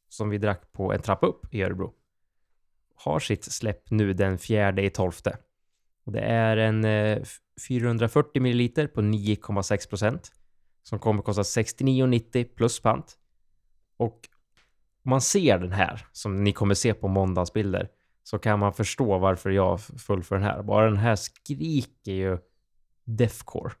Som 0.09 0.29
vi 0.29 0.37
drack 0.37 0.71
på 0.71 0.93
en 0.93 1.01
trappa 1.01 1.27
upp 1.27 1.53
i 1.53 1.63
Örebro. 1.63 1.93
Har 2.97 3.19
sitt 3.19 3.43
släpp 3.43 3.91
nu 3.91 4.13
den 4.13 4.37
fjärde 4.37 4.85
i 4.85 4.89
tolfte. 4.89 5.37
Och 6.05 6.11
det 6.11 6.19
är 6.19 6.57
en 6.57 6.85
eh, 6.85 7.23
440 7.67 8.41
ml 8.41 8.87
på 8.87 9.01
9,6 9.01 9.89
procent. 9.89 10.31
Som 10.83 10.99
kommer 10.99 11.21
kosta 11.21 11.41
69,90 11.41 12.43
plus 12.55 12.79
pant. 12.79 13.17
Och 13.97 14.29
om 15.03 15.09
man 15.09 15.21
ser 15.21 15.59
den 15.59 15.71
här, 15.71 16.07
som 16.11 16.43
ni 16.43 16.53
kommer 16.53 16.73
se 16.73 16.93
på 16.93 17.07
måndagsbilder, 17.07 17.89
så 18.23 18.39
kan 18.39 18.59
man 18.59 18.73
förstå 18.73 19.17
varför 19.17 19.49
jag 19.49 19.81
full 19.81 20.23
för 20.23 20.35
den 20.35 20.43
här. 20.43 20.63
Bara 20.63 20.85
den 20.85 20.97
här 20.97 21.15
skriker 21.15 22.11
ju 22.11 22.37
deathcore. 23.03 23.73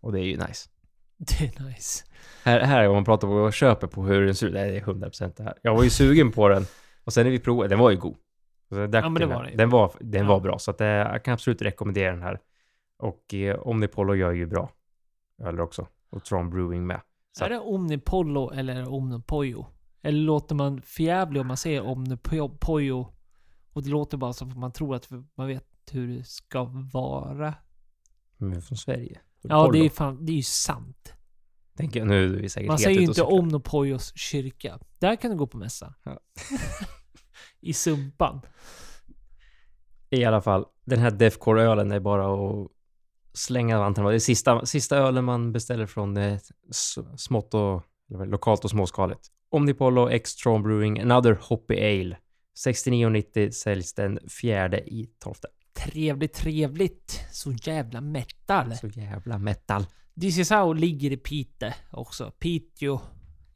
Och 0.00 0.12
det 0.12 0.20
är 0.20 0.24
ju 0.24 0.36
nice. 0.36 0.68
Det 1.16 1.40
är 1.40 1.64
nice. 1.64 2.04
Här, 2.44 2.60
här 2.60 2.88
om 2.88 2.94
man 2.94 3.04
pratar 3.04 3.28
om 3.28 3.36
jag 3.36 3.54
köper 3.54 3.86
på 3.86 4.04
hur 4.04 4.26
den 4.26 4.34
ser 4.34 4.46
ut, 4.46 4.52
det 4.52 4.60
är 4.60 4.80
100% 4.80 5.32
det 5.36 5.42
här. 5.42 5.54
Jag 5.62 5.74
var 5.74 5.84
ju 5.84 5.90
sugen 5.90 6.32
på 6.32 6.48
den 6.48 6.66
och 7.10 7.14
sen 7.14 7.24
när 7.24 7.30
vi 7.30 7.38
provade, 7.38 7.68
den 7.68 7.78
var 7.78 7.90
ju 7.90 7.96
god. 7.96 8.16
Så 8.68 8.74
Ja, 8.74 8.78
men 8.78 8.90
det 8.90 9.20
den, 9.20 9.28
var 9.28 9.44
den 9.44 9.56
den 9.56 9.70
var 9.70 9.92
Den 10.00 10.22
Ja. 10.22 10.28
var 10.28 10.40
bra, 10.40 10.58
så 10.58 10.70
att, 10.70 10.80
eh, 10.80 10.86
jag 10.86 11.24
kan 11.24 11.34
absolut 11.34 11.62
rekommendera 11.62 12.12
den 12.12 12.22
här. 12.22 12.40
Och 12.98 13.34
eh, 13.34 13.60
Omnipollo 13.60 14.14
gör 14.14 14.32
ju 14.32 14.46
bra 14.46 14.70
öl 15.38 15.60
också. 15.60 15.86
Och 16.10 16.24
Tron 16.24 16.50
Brewing 16.50 16.86
med. 16.86 17.00
Så 17.32 17.44
Är 17.44 17.50
det 17.50 17.58
Omnipollo 17.58 18.50
eller 18.50 18.88
Omnipojo? 18.92 19.66
Eller 20.02 20.18
låter 20.20 20.54
man 20.54 20.80
förjävlig 20.82 21.40
om 21.40 21.46
man 21.48 21.56
säger 21.56 21.82
Omnipojo? 21.86 23.12
Och 23.72 23.82
det 23.82 23.90
låter 23.90 24.16
bara 24.16 24.32
som 24.32 24.50
att 24.50 24.56
man 24.58 24.72
tror 24.72 24.94
att 24.94 25.08
man 25.34 25.46
vet 25.46 25.64
hur 25.92 26.16
det 26.18 26.24
ska 26.24 26.64
vara. 26.92 27.54
Men 28.36 28.62
från 28.62 28.78
Sverige. 28.78 29.20
Ja, 29.42 29.64
Pollo. 29.64 29.72
det 29.72 29.86
är, 29.86 29.90
fan, 29.90 30.26
det 30.26 30.32
är 30.32 30.36
ju 30.36 30.42
sant. 30.42 31.14
Tänker 31.76 32.00
jag, 32.00 32.08
nu 32.08 32.36
är 32.36 32.40
vi 32.40 32.48
säkert 32.48 32.68
Man 32.68 32.78
säger 32.78 33.00
ju 33.00 33.06
inte. 33.06 33.22
Omnipojos 33.22 34.12
kyrka. 34.16 34.78
Där 34.98 35.16
kan 35.16 35.30
du 35.30 35.36
gå 35.36 35.46
på 35.46 35.58
mässa. 35.58 35.94
Ja. 36.04 36.20
I 37.60 37.72
Sumpan. 37.72 38.40
I 40.10 40.24
alla 40.24 40.42
fall, 40.42 40.64
den 40.84 40.98
här 40.98 41.10
Defcore-ölen 41.10 41.92
är 41.92 42.00
bara 42.00 42.34
att 42.34 42.68
slänga 43.32 43.78
vantarna. 43.78 44.08
Det 44.08 44.14
är 44.14 44.18
sista, 44.18 44.66
sista 44.66 44.96
ölen 44.96 45.24
man 45.24 45.52
beställer 45.52 45.86
från 45.86 46.16
eh, 46.16 46.38
smått 47.16 47.54
och 47.54 47.82
lokalt 48.08 48.64
och 48.64 48.70
småskaligt. 48.70 49.20
Omnipollo 49.50 50.08
X 50.08 50.36
Tron 50.36 50.62
Brewing 50.62 51.00
Another 51.00 51.38
Hoppy 51.40 51.74
Ale. 51.74 52.16
69,90 52.66 53.50
säljs 53.50 53.94
den 53.94 54.18
fjärde 54.28 54.78
i 54.78 55.10
tolfte. 55.18 55.48
Trevligt, 55.72 56.34
trevligt. 56.34 57.20
Så 57.32 57.52
jävla 57.52 58.00
metal. 58.00 58.76
Så 58.76 58.86
jävla 58.86 59.38
metal. 59.38 59.86
This 60.20 60.38
is 60.38 60.50
how 60.50 60.72
ligger 60.72 61.12
i 61.12 61.16
Pite 61.16 61.74
också. 61.90 62.30
Piteå. 62.30 63.00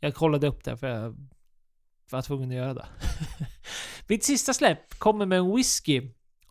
Jag 0.00 0.14
kollade 0.14 0.46
upp 0.46 0.64
det 0.64 0.76
för 0.76 0.86
jag 0.86 1.16
var 2.10 2.22
tvungen 2.22 2.50
att 2.50 2.56
göra 2.56 2.74
det. 2.74 2.86
Mitt 4.08 4.24
sista 4.24 4.52
släpp 4.54 4.98
kommer 4.98 5.26
med 5.26 5.38
en 5.38 5.56
whisky. 5.56 6.02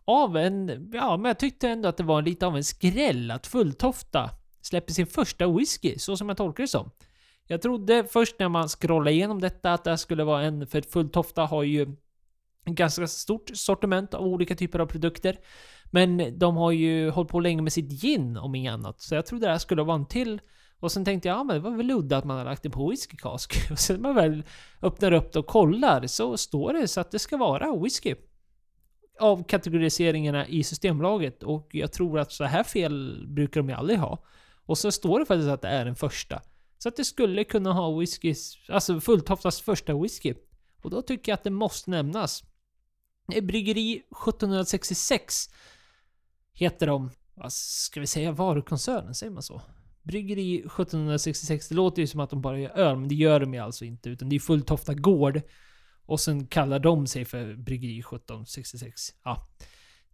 Av 0.04 0.36
en... 0.36 0.90
Ja, 0.92 1.16
men 1.16 1.28
jag 1.28 1.38
tyckte 1.38 1.68
ändå 1.68 1.88
att 1.88 1.96
det 1.96 2.02
var 2.02 2.22
lite 2.22 2.46
av 2.46 2.56
en 2.56 2.64
skräll 2.64 3.30
att 3.30 3.46
Fulltofta 3.46 4.30
släpper 4.62 4.92
sin 4.92 5.06
första 5.06 5.46
whisky, 5.46 5.98
så 5.98 6.16
som 6.16 6.28
jag 6.28 6.36
tolkar 6.36 6.62
det 6.64 6.68
som. 6.68 6.90
Jag 7.46 7.62
trodde 7.62 8.04
först 8.10 8.38
när 8.38 8.48
man 8.48 8.68
scrollade 8.68 9.12
igenom 9.12 9.40
detta 9.40 9.72
att 9.72 9.84
det 9.84 9.98
skulle 9.98 10.24
vara 10.24 10.42
en... 10.42 10.66
För 10.66 10.82
Fulltofta 10.82 11.42
har 11.42 11.62
ju 11.62 11.82
ett 11.82 11.88
ganska 12.64 13.06
stort 13.06 13.50
sortiment 13.54 14.14
av 14.14 14.26
olika 14.26 14.56
typer 14.56 14.78
av 14.78 14.86
produkter. 14.86 15.38
Men 15.90 16.38
de 16.38 16.56
har 16.56 16.72
ju 16.72 17.10
hållit 17.10 17.30
på 17.30 17.40
länge 17.40 17.62
med 17.62 17.72
sitt 17.72 17.90
gin 18.02 18.36
om 18.36 18.54
inget 18.54 18.72
annat. 18.72 19.00
Så 19.00 19.14
jag 19.14 19.26
trodde 19.26 19.46
det 19.46 19.52
här 19.52 19.58
skulle 19.58 19.82
vara 19.82 19.96
en 19.96 20.06
till. 20.06 20.40
Och 20.84 20.92
sen 20.92 21.04
tänkte 21.04 21.28
jag, 21.28 21.38
ja 21.38 21.44
men 21.44 21.56
det 21.56 21.60
var 21.60 21.70
väl 21.70 21.90
udda 21.90 22.16
att 22.16 22.24
man 22.24 22.36
har 22.36 22.44
lagt 22.44 22.62
det 22.62 22.70
på 22.70 22.90
whiskykask. 22.90 23.56
Och 23.70 23.78
sen 23.78 23.96
när 23.96 24.02
man 24.02 24.14
väl 24.14 24.42
öppnar 24.82 25.12
upp 25.12 25.32
det 25.32 25.38
och 25.38 25.46
kollar 25.46 26.06
så 26.06 26.36
står 26.36 26.72
det 26.72 26.88
så 26.88 27.00
att 27.00 27.10
det 27.10 27.18
ska 27.18 27.36
vara 27.36 27.76
whisky. 27.76 28.14
Av 29.20 29.44
kategoriseringarna 29.44 30.46
i 30.46 30.64
Systembolaget. 30.64 31.42
Och 31.42 31.68
jag 31.72 31.92
tror 31.92 32.18
att 32.18 32.32
så 32.32 32.44
här 32.44 32.62
fel 32.62 33.26
brukar 33.28 33.60
de 33.60 33.68
ju 33.68 33.74
aldrig 33.74 33.98
ha. 33.98 34.24
Och 34.66 34.78
så 34.78 34.92
står 34.92 35.18
det 35.18 35.26
faktiskt 35.26 35.48
att 35.48 35.62
det 35.62 35.68
är 35.68 35.84
den 35.84 35.96
första. 35.96 36.42
Så 36.78 36.88
att 36.88 36.96
det 36.96 37.04
skulle 37.04 37.44
kunna 37.44 37.72
ha 37.72 37.98
whisky, 37.98 38.34
alltså 38.68 39.00
Fulltoftas 39.00 39.60
första 39.60 39.94
whisky. 39.94 40.34
Och 40.82 40.90
då 40.90 41.02
tycker 41.02 41.32
jag 41.32 41.36
att 41.36 41.44
det 41.44 41.50
måste 41.50 41.90
nämnas. 41.90 42.44
Bryggeri 43.42 43.96
1766 43.96 45.50
heter 46.52 46.86
de. 46.86 47.10
Vad 47.34 47.52
ska 47.52 48.00
vi 48.00 48.06
säga? 48.06 48.32
Varukoncernen, 48.32 49.14
säger 49.14 49.32
man 49.32 49.42
så? 49.42 49.62
Bryggeri 50.04 50.58
1766, 50.58 51.68
det 51.68 51.74
låter 51.74 52.02
ju 52.02 52.06
som 52.06 52.20
att 52.20 52.30
de 52.30 52.40
bara 52.40 52.58
gör 52.58 52.70
öl, 52.70 52.96
men 52.96 53.08
det 53.08 53.14
gör 53.14 53.40
de 53.40 53.54
ju 53.54 53.60
alltså 53.60 53.84
inte. 53.84 54.10
Utan 54.10 54.28
det 54.28 54.36
är 54.36 54.40
Fulltofta 54.40 54.94
Gård. 54.94 55.40
Och 56.06 56.20
sen 56.20 56.46
kallar 56.46 56.78
de 56.78 57.06
sig 57.06 57.24
för 57.24 57.54
Bryggeri 57.54 57.98
1766. 57.98 59.02
Ja, 59.24 59.48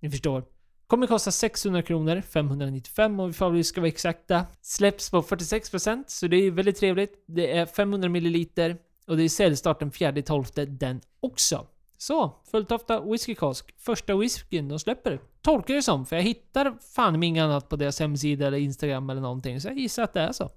ni 0.00 0.10
förstår. 0.10 0.44
Kommer 0.86 1.06
kosta 1.06 1.30
600 1.30 1.82
kronor, 1.82 2.20
595 2.20 3.20
om 3.20 3.30
ifall 3.30 3.52
vi 3.52 3.64
ska 3.64 3.80
vara 3.80 3.88
exakta. 3.88 4.46
Släpps 4.62 5.10
på 5.10 5.22
46%, 5.22 6.04
så 6.06 6.26
det 6.26 6.36
är 6.36 6.50
väldigt 6.50 6.76
trevligt. 6.76 7.24
Det 7.26 7.56
är 7.56 7.66
500 7.66 8.08
milliliter 8.08 8.76
och 9.06 9.16
det 9.16 9.22
är 9.22 9.28
säljstart 9.28 9.78
den 9.78 9.90
4-12 9.90 10.66
den 10.66 11.00
också. 11.20 11.66
Så, 12.02 12.32
Fulltofta 12.50 13.00
Whisky 13.00 13.34
Cask. 13.34 13.74
Första 13.78 14.16
whiskyn 14.16 14.68
de 14.68 14.78
släpper. 14.78 15.20
Tolkar 15.42 15.74
det 15.74 15.82
som, 15.82 16.06
för 16.06 16.16
jag 16.16 16.22
hittar 16.22 16.76
fan 16.94 17.22
inget 17.22 17.42
annat 17.42 17.68
på 17.68 17.76
deras 17.76 18.00
hemsida 18.00 18.46
eller 18.46 18.58
Instagram 18.58 19.10
eller 19.10 19.20
någonting. 19.20 19.60
Så 19.60 19.68
jag 19.68 19.78
gissar 19.78 20.02
att 20.02 20.12
det 20.12 20.20
är 20.20 20.32
så. 20.32 20.50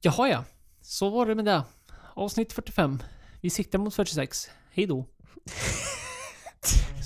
Jaha 0.00 0.28
ja. 0.28 0.44
Så 0.80 1.10
var 1.10 1.26
det 1.26 1.34
med 1.34 1.44
det. 1.44 1.62
Avsnitt 2.14 2.52
45. 2.52 3.02
Vi 3.40 3.50
siktar 3.50 3.78
mot 3.78 3.94
46. 3.94 4.50
Hej 4.70 4.86
då. 4.86 5.06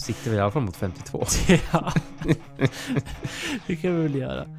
Siktar 0.07 0.31
vi 0.31 0.37
i 0.37 0.41
alla 0.41 0.51
fall 0.51 0.63
mot 0.63 0.77
52. 0.77 1.25
Ja. 1.73 1.93
det 3.67 3.77
kan 3.77 3.97
vi 3.97 4.03
väl 4.03 4.15
göra. 4.15 4.59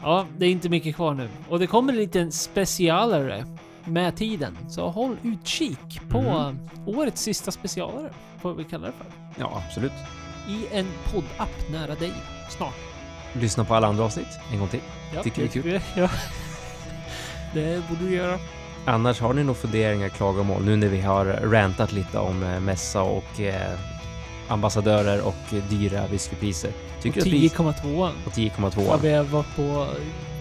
Ja, 0.00 0.26
det 0.38 0.46
är 0.46 0.50
inte 0.50 0.68
mycket 0.68 0.96
kvar 0.96 1.14
nu. 1.14 1.28
Och 1.48 1.58
det 1.58 1.66
kommer 1.66 1.92
en 1.92 1.98
liten 1.98 2.32
specialare 2.32 3.58
med 3.86 4.16
tiden. 4.16 4.58
Så 4.68 4.88
håll 4.88 5.16
utkik 5.22 6.00
på 6.08 6.20
Mhm. 6.22 6.58
årets 6.86 7.22
sista 7.22 7.50
specialare. 7.50 8.10
Får 8.40 8.54
vi 8.54 8.64
kalla 8.64 8.86
det 8.86 8.92
för. 8.92 9.06
Ja, 9.42 9.62
absolut. 9.66 9.92
I 10.48 10.66
en 10.76 10.86
poddapp 11.12 11.70
nära 11.70 11.94
dig. 11.94 12.12
Snart. 12.50 12.74
Lyssna 13.32 13.64
på 13.64 13.74
alla 13.74 13.86
andra 13.86 14.04
avsnitt 14.04 14.38
en 14.52 14.58
gång 14.58 14.68
till. 14.68 14.80
Ja, 15.14 15.22
Tycker 15.22 15.42
det 15.42 15.48
är 15.48 15.62
kul. 15.62 15.80
Ja. 15.96 16.08
Det 17.54 17.88
borde 17.88 18.04
du 18.04 18.14
göra. 18.14 18.38
Annars 18.86 19.20
har 19.20 19.32
ni 19.34 19.44
nog 19.44 19.56
funderingar, 19.56 20.08
klagomål 20.08 20.64
nu 20.64 20.76
när 20.76 20.88
vi 20.88 21.00
har 21.00 21.24
rantat 21.24 21.92
lite 21.92 22.18
om 22.18 22.42
eh, 22.42 22.60
mässa 22.60 23.02
och 23.02 23.40
eh, 23.40 23.78
ambassadörer 24.48 25.20
och 25.26 25.52
eh, 25.54 25.64
dyra 25.70 26.06
whiskypriser. 26.06 26.70
Tycker 27.12 27.30
pris 27.30 27.52
10,2. 27.54 28.12
på 28.24 28.30
10,2? 28.30 28.86
Ja, 28.88 28.96
vi 28.96 29.12
har 29.12 29.24
varit 29.24 29.56
på 29.56 29.86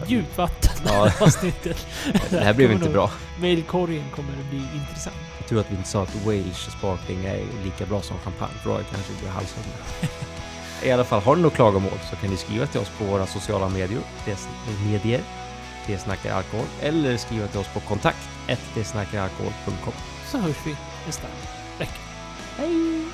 djupt 0.07 0.37
vatten 0.37 0.71
det 0.83 0.89
Ja. 0.89 1.11
avsnittet. 1.25 1.87
Det 2.29 2.39
här 2.39 2.53
blev 2.53 2.71
inte 2.71 2.89
bra. 2.89 3.11
Mailkorgen 3.39 4.03
kommer 4.15 4.29
att 4.29 4.49
bli 4.49 4.61
intressant. 4.75 5.15
Jag 5.37 5.47
tror 5.47 5.59
att 5.59 5.71
vi 5.71 5.75
inte 5.75 5.89
sa 5.89 6.03
att 6.03 6.15
Welsh 6.25 6.69
Sparkling 6.77 7.25
är 7.25 7.43
lika 7.63 7.85
bra 7.85 8.01
som 8.01 8.17
champagne, 8.17 8.53
för 8.63 8.69
då 8.69 8.75
kanske 8.75 9.13
blir 9.19 9.29
halshugna. 9.29 9.73
I 10.83 10.91
alla 10.91 11.03
fall, 11.03 11.21
har 11.21 11.35
ni 11.35 11.41
några 11.41 11.55
klagomål 11.55 11.99
så 12.09 12.15
kan 12.15 12.29
ni 12.29 12.37
skriva 12.37 12.67
till 12.67 12.81
oss 12.81 12.91
på 12.97 13.03
våra 13.03 13.25
sociala 13.25 13.69
medier, 13.69 13.99
medier, 14.85 15.21
det 15.87 15.97
snackar 15.97 16.33
alkohol, 16.33 16.65
eller 16.81 17.17
skriva 17.17 17.47
till 17.47 17.59
oss 17.59 17.67
på 17.73 17.79
kontakt, 17.79 18.29
det 18.73 18.83
snackaralkohol.com. 18.83 19.93
Så 20.31 20.37
hörs 20.37 20.55
vi 20.65 20.75
nästa 21.05 21.27
vecka. 21.79 21.99
Hej! 22.57 23.04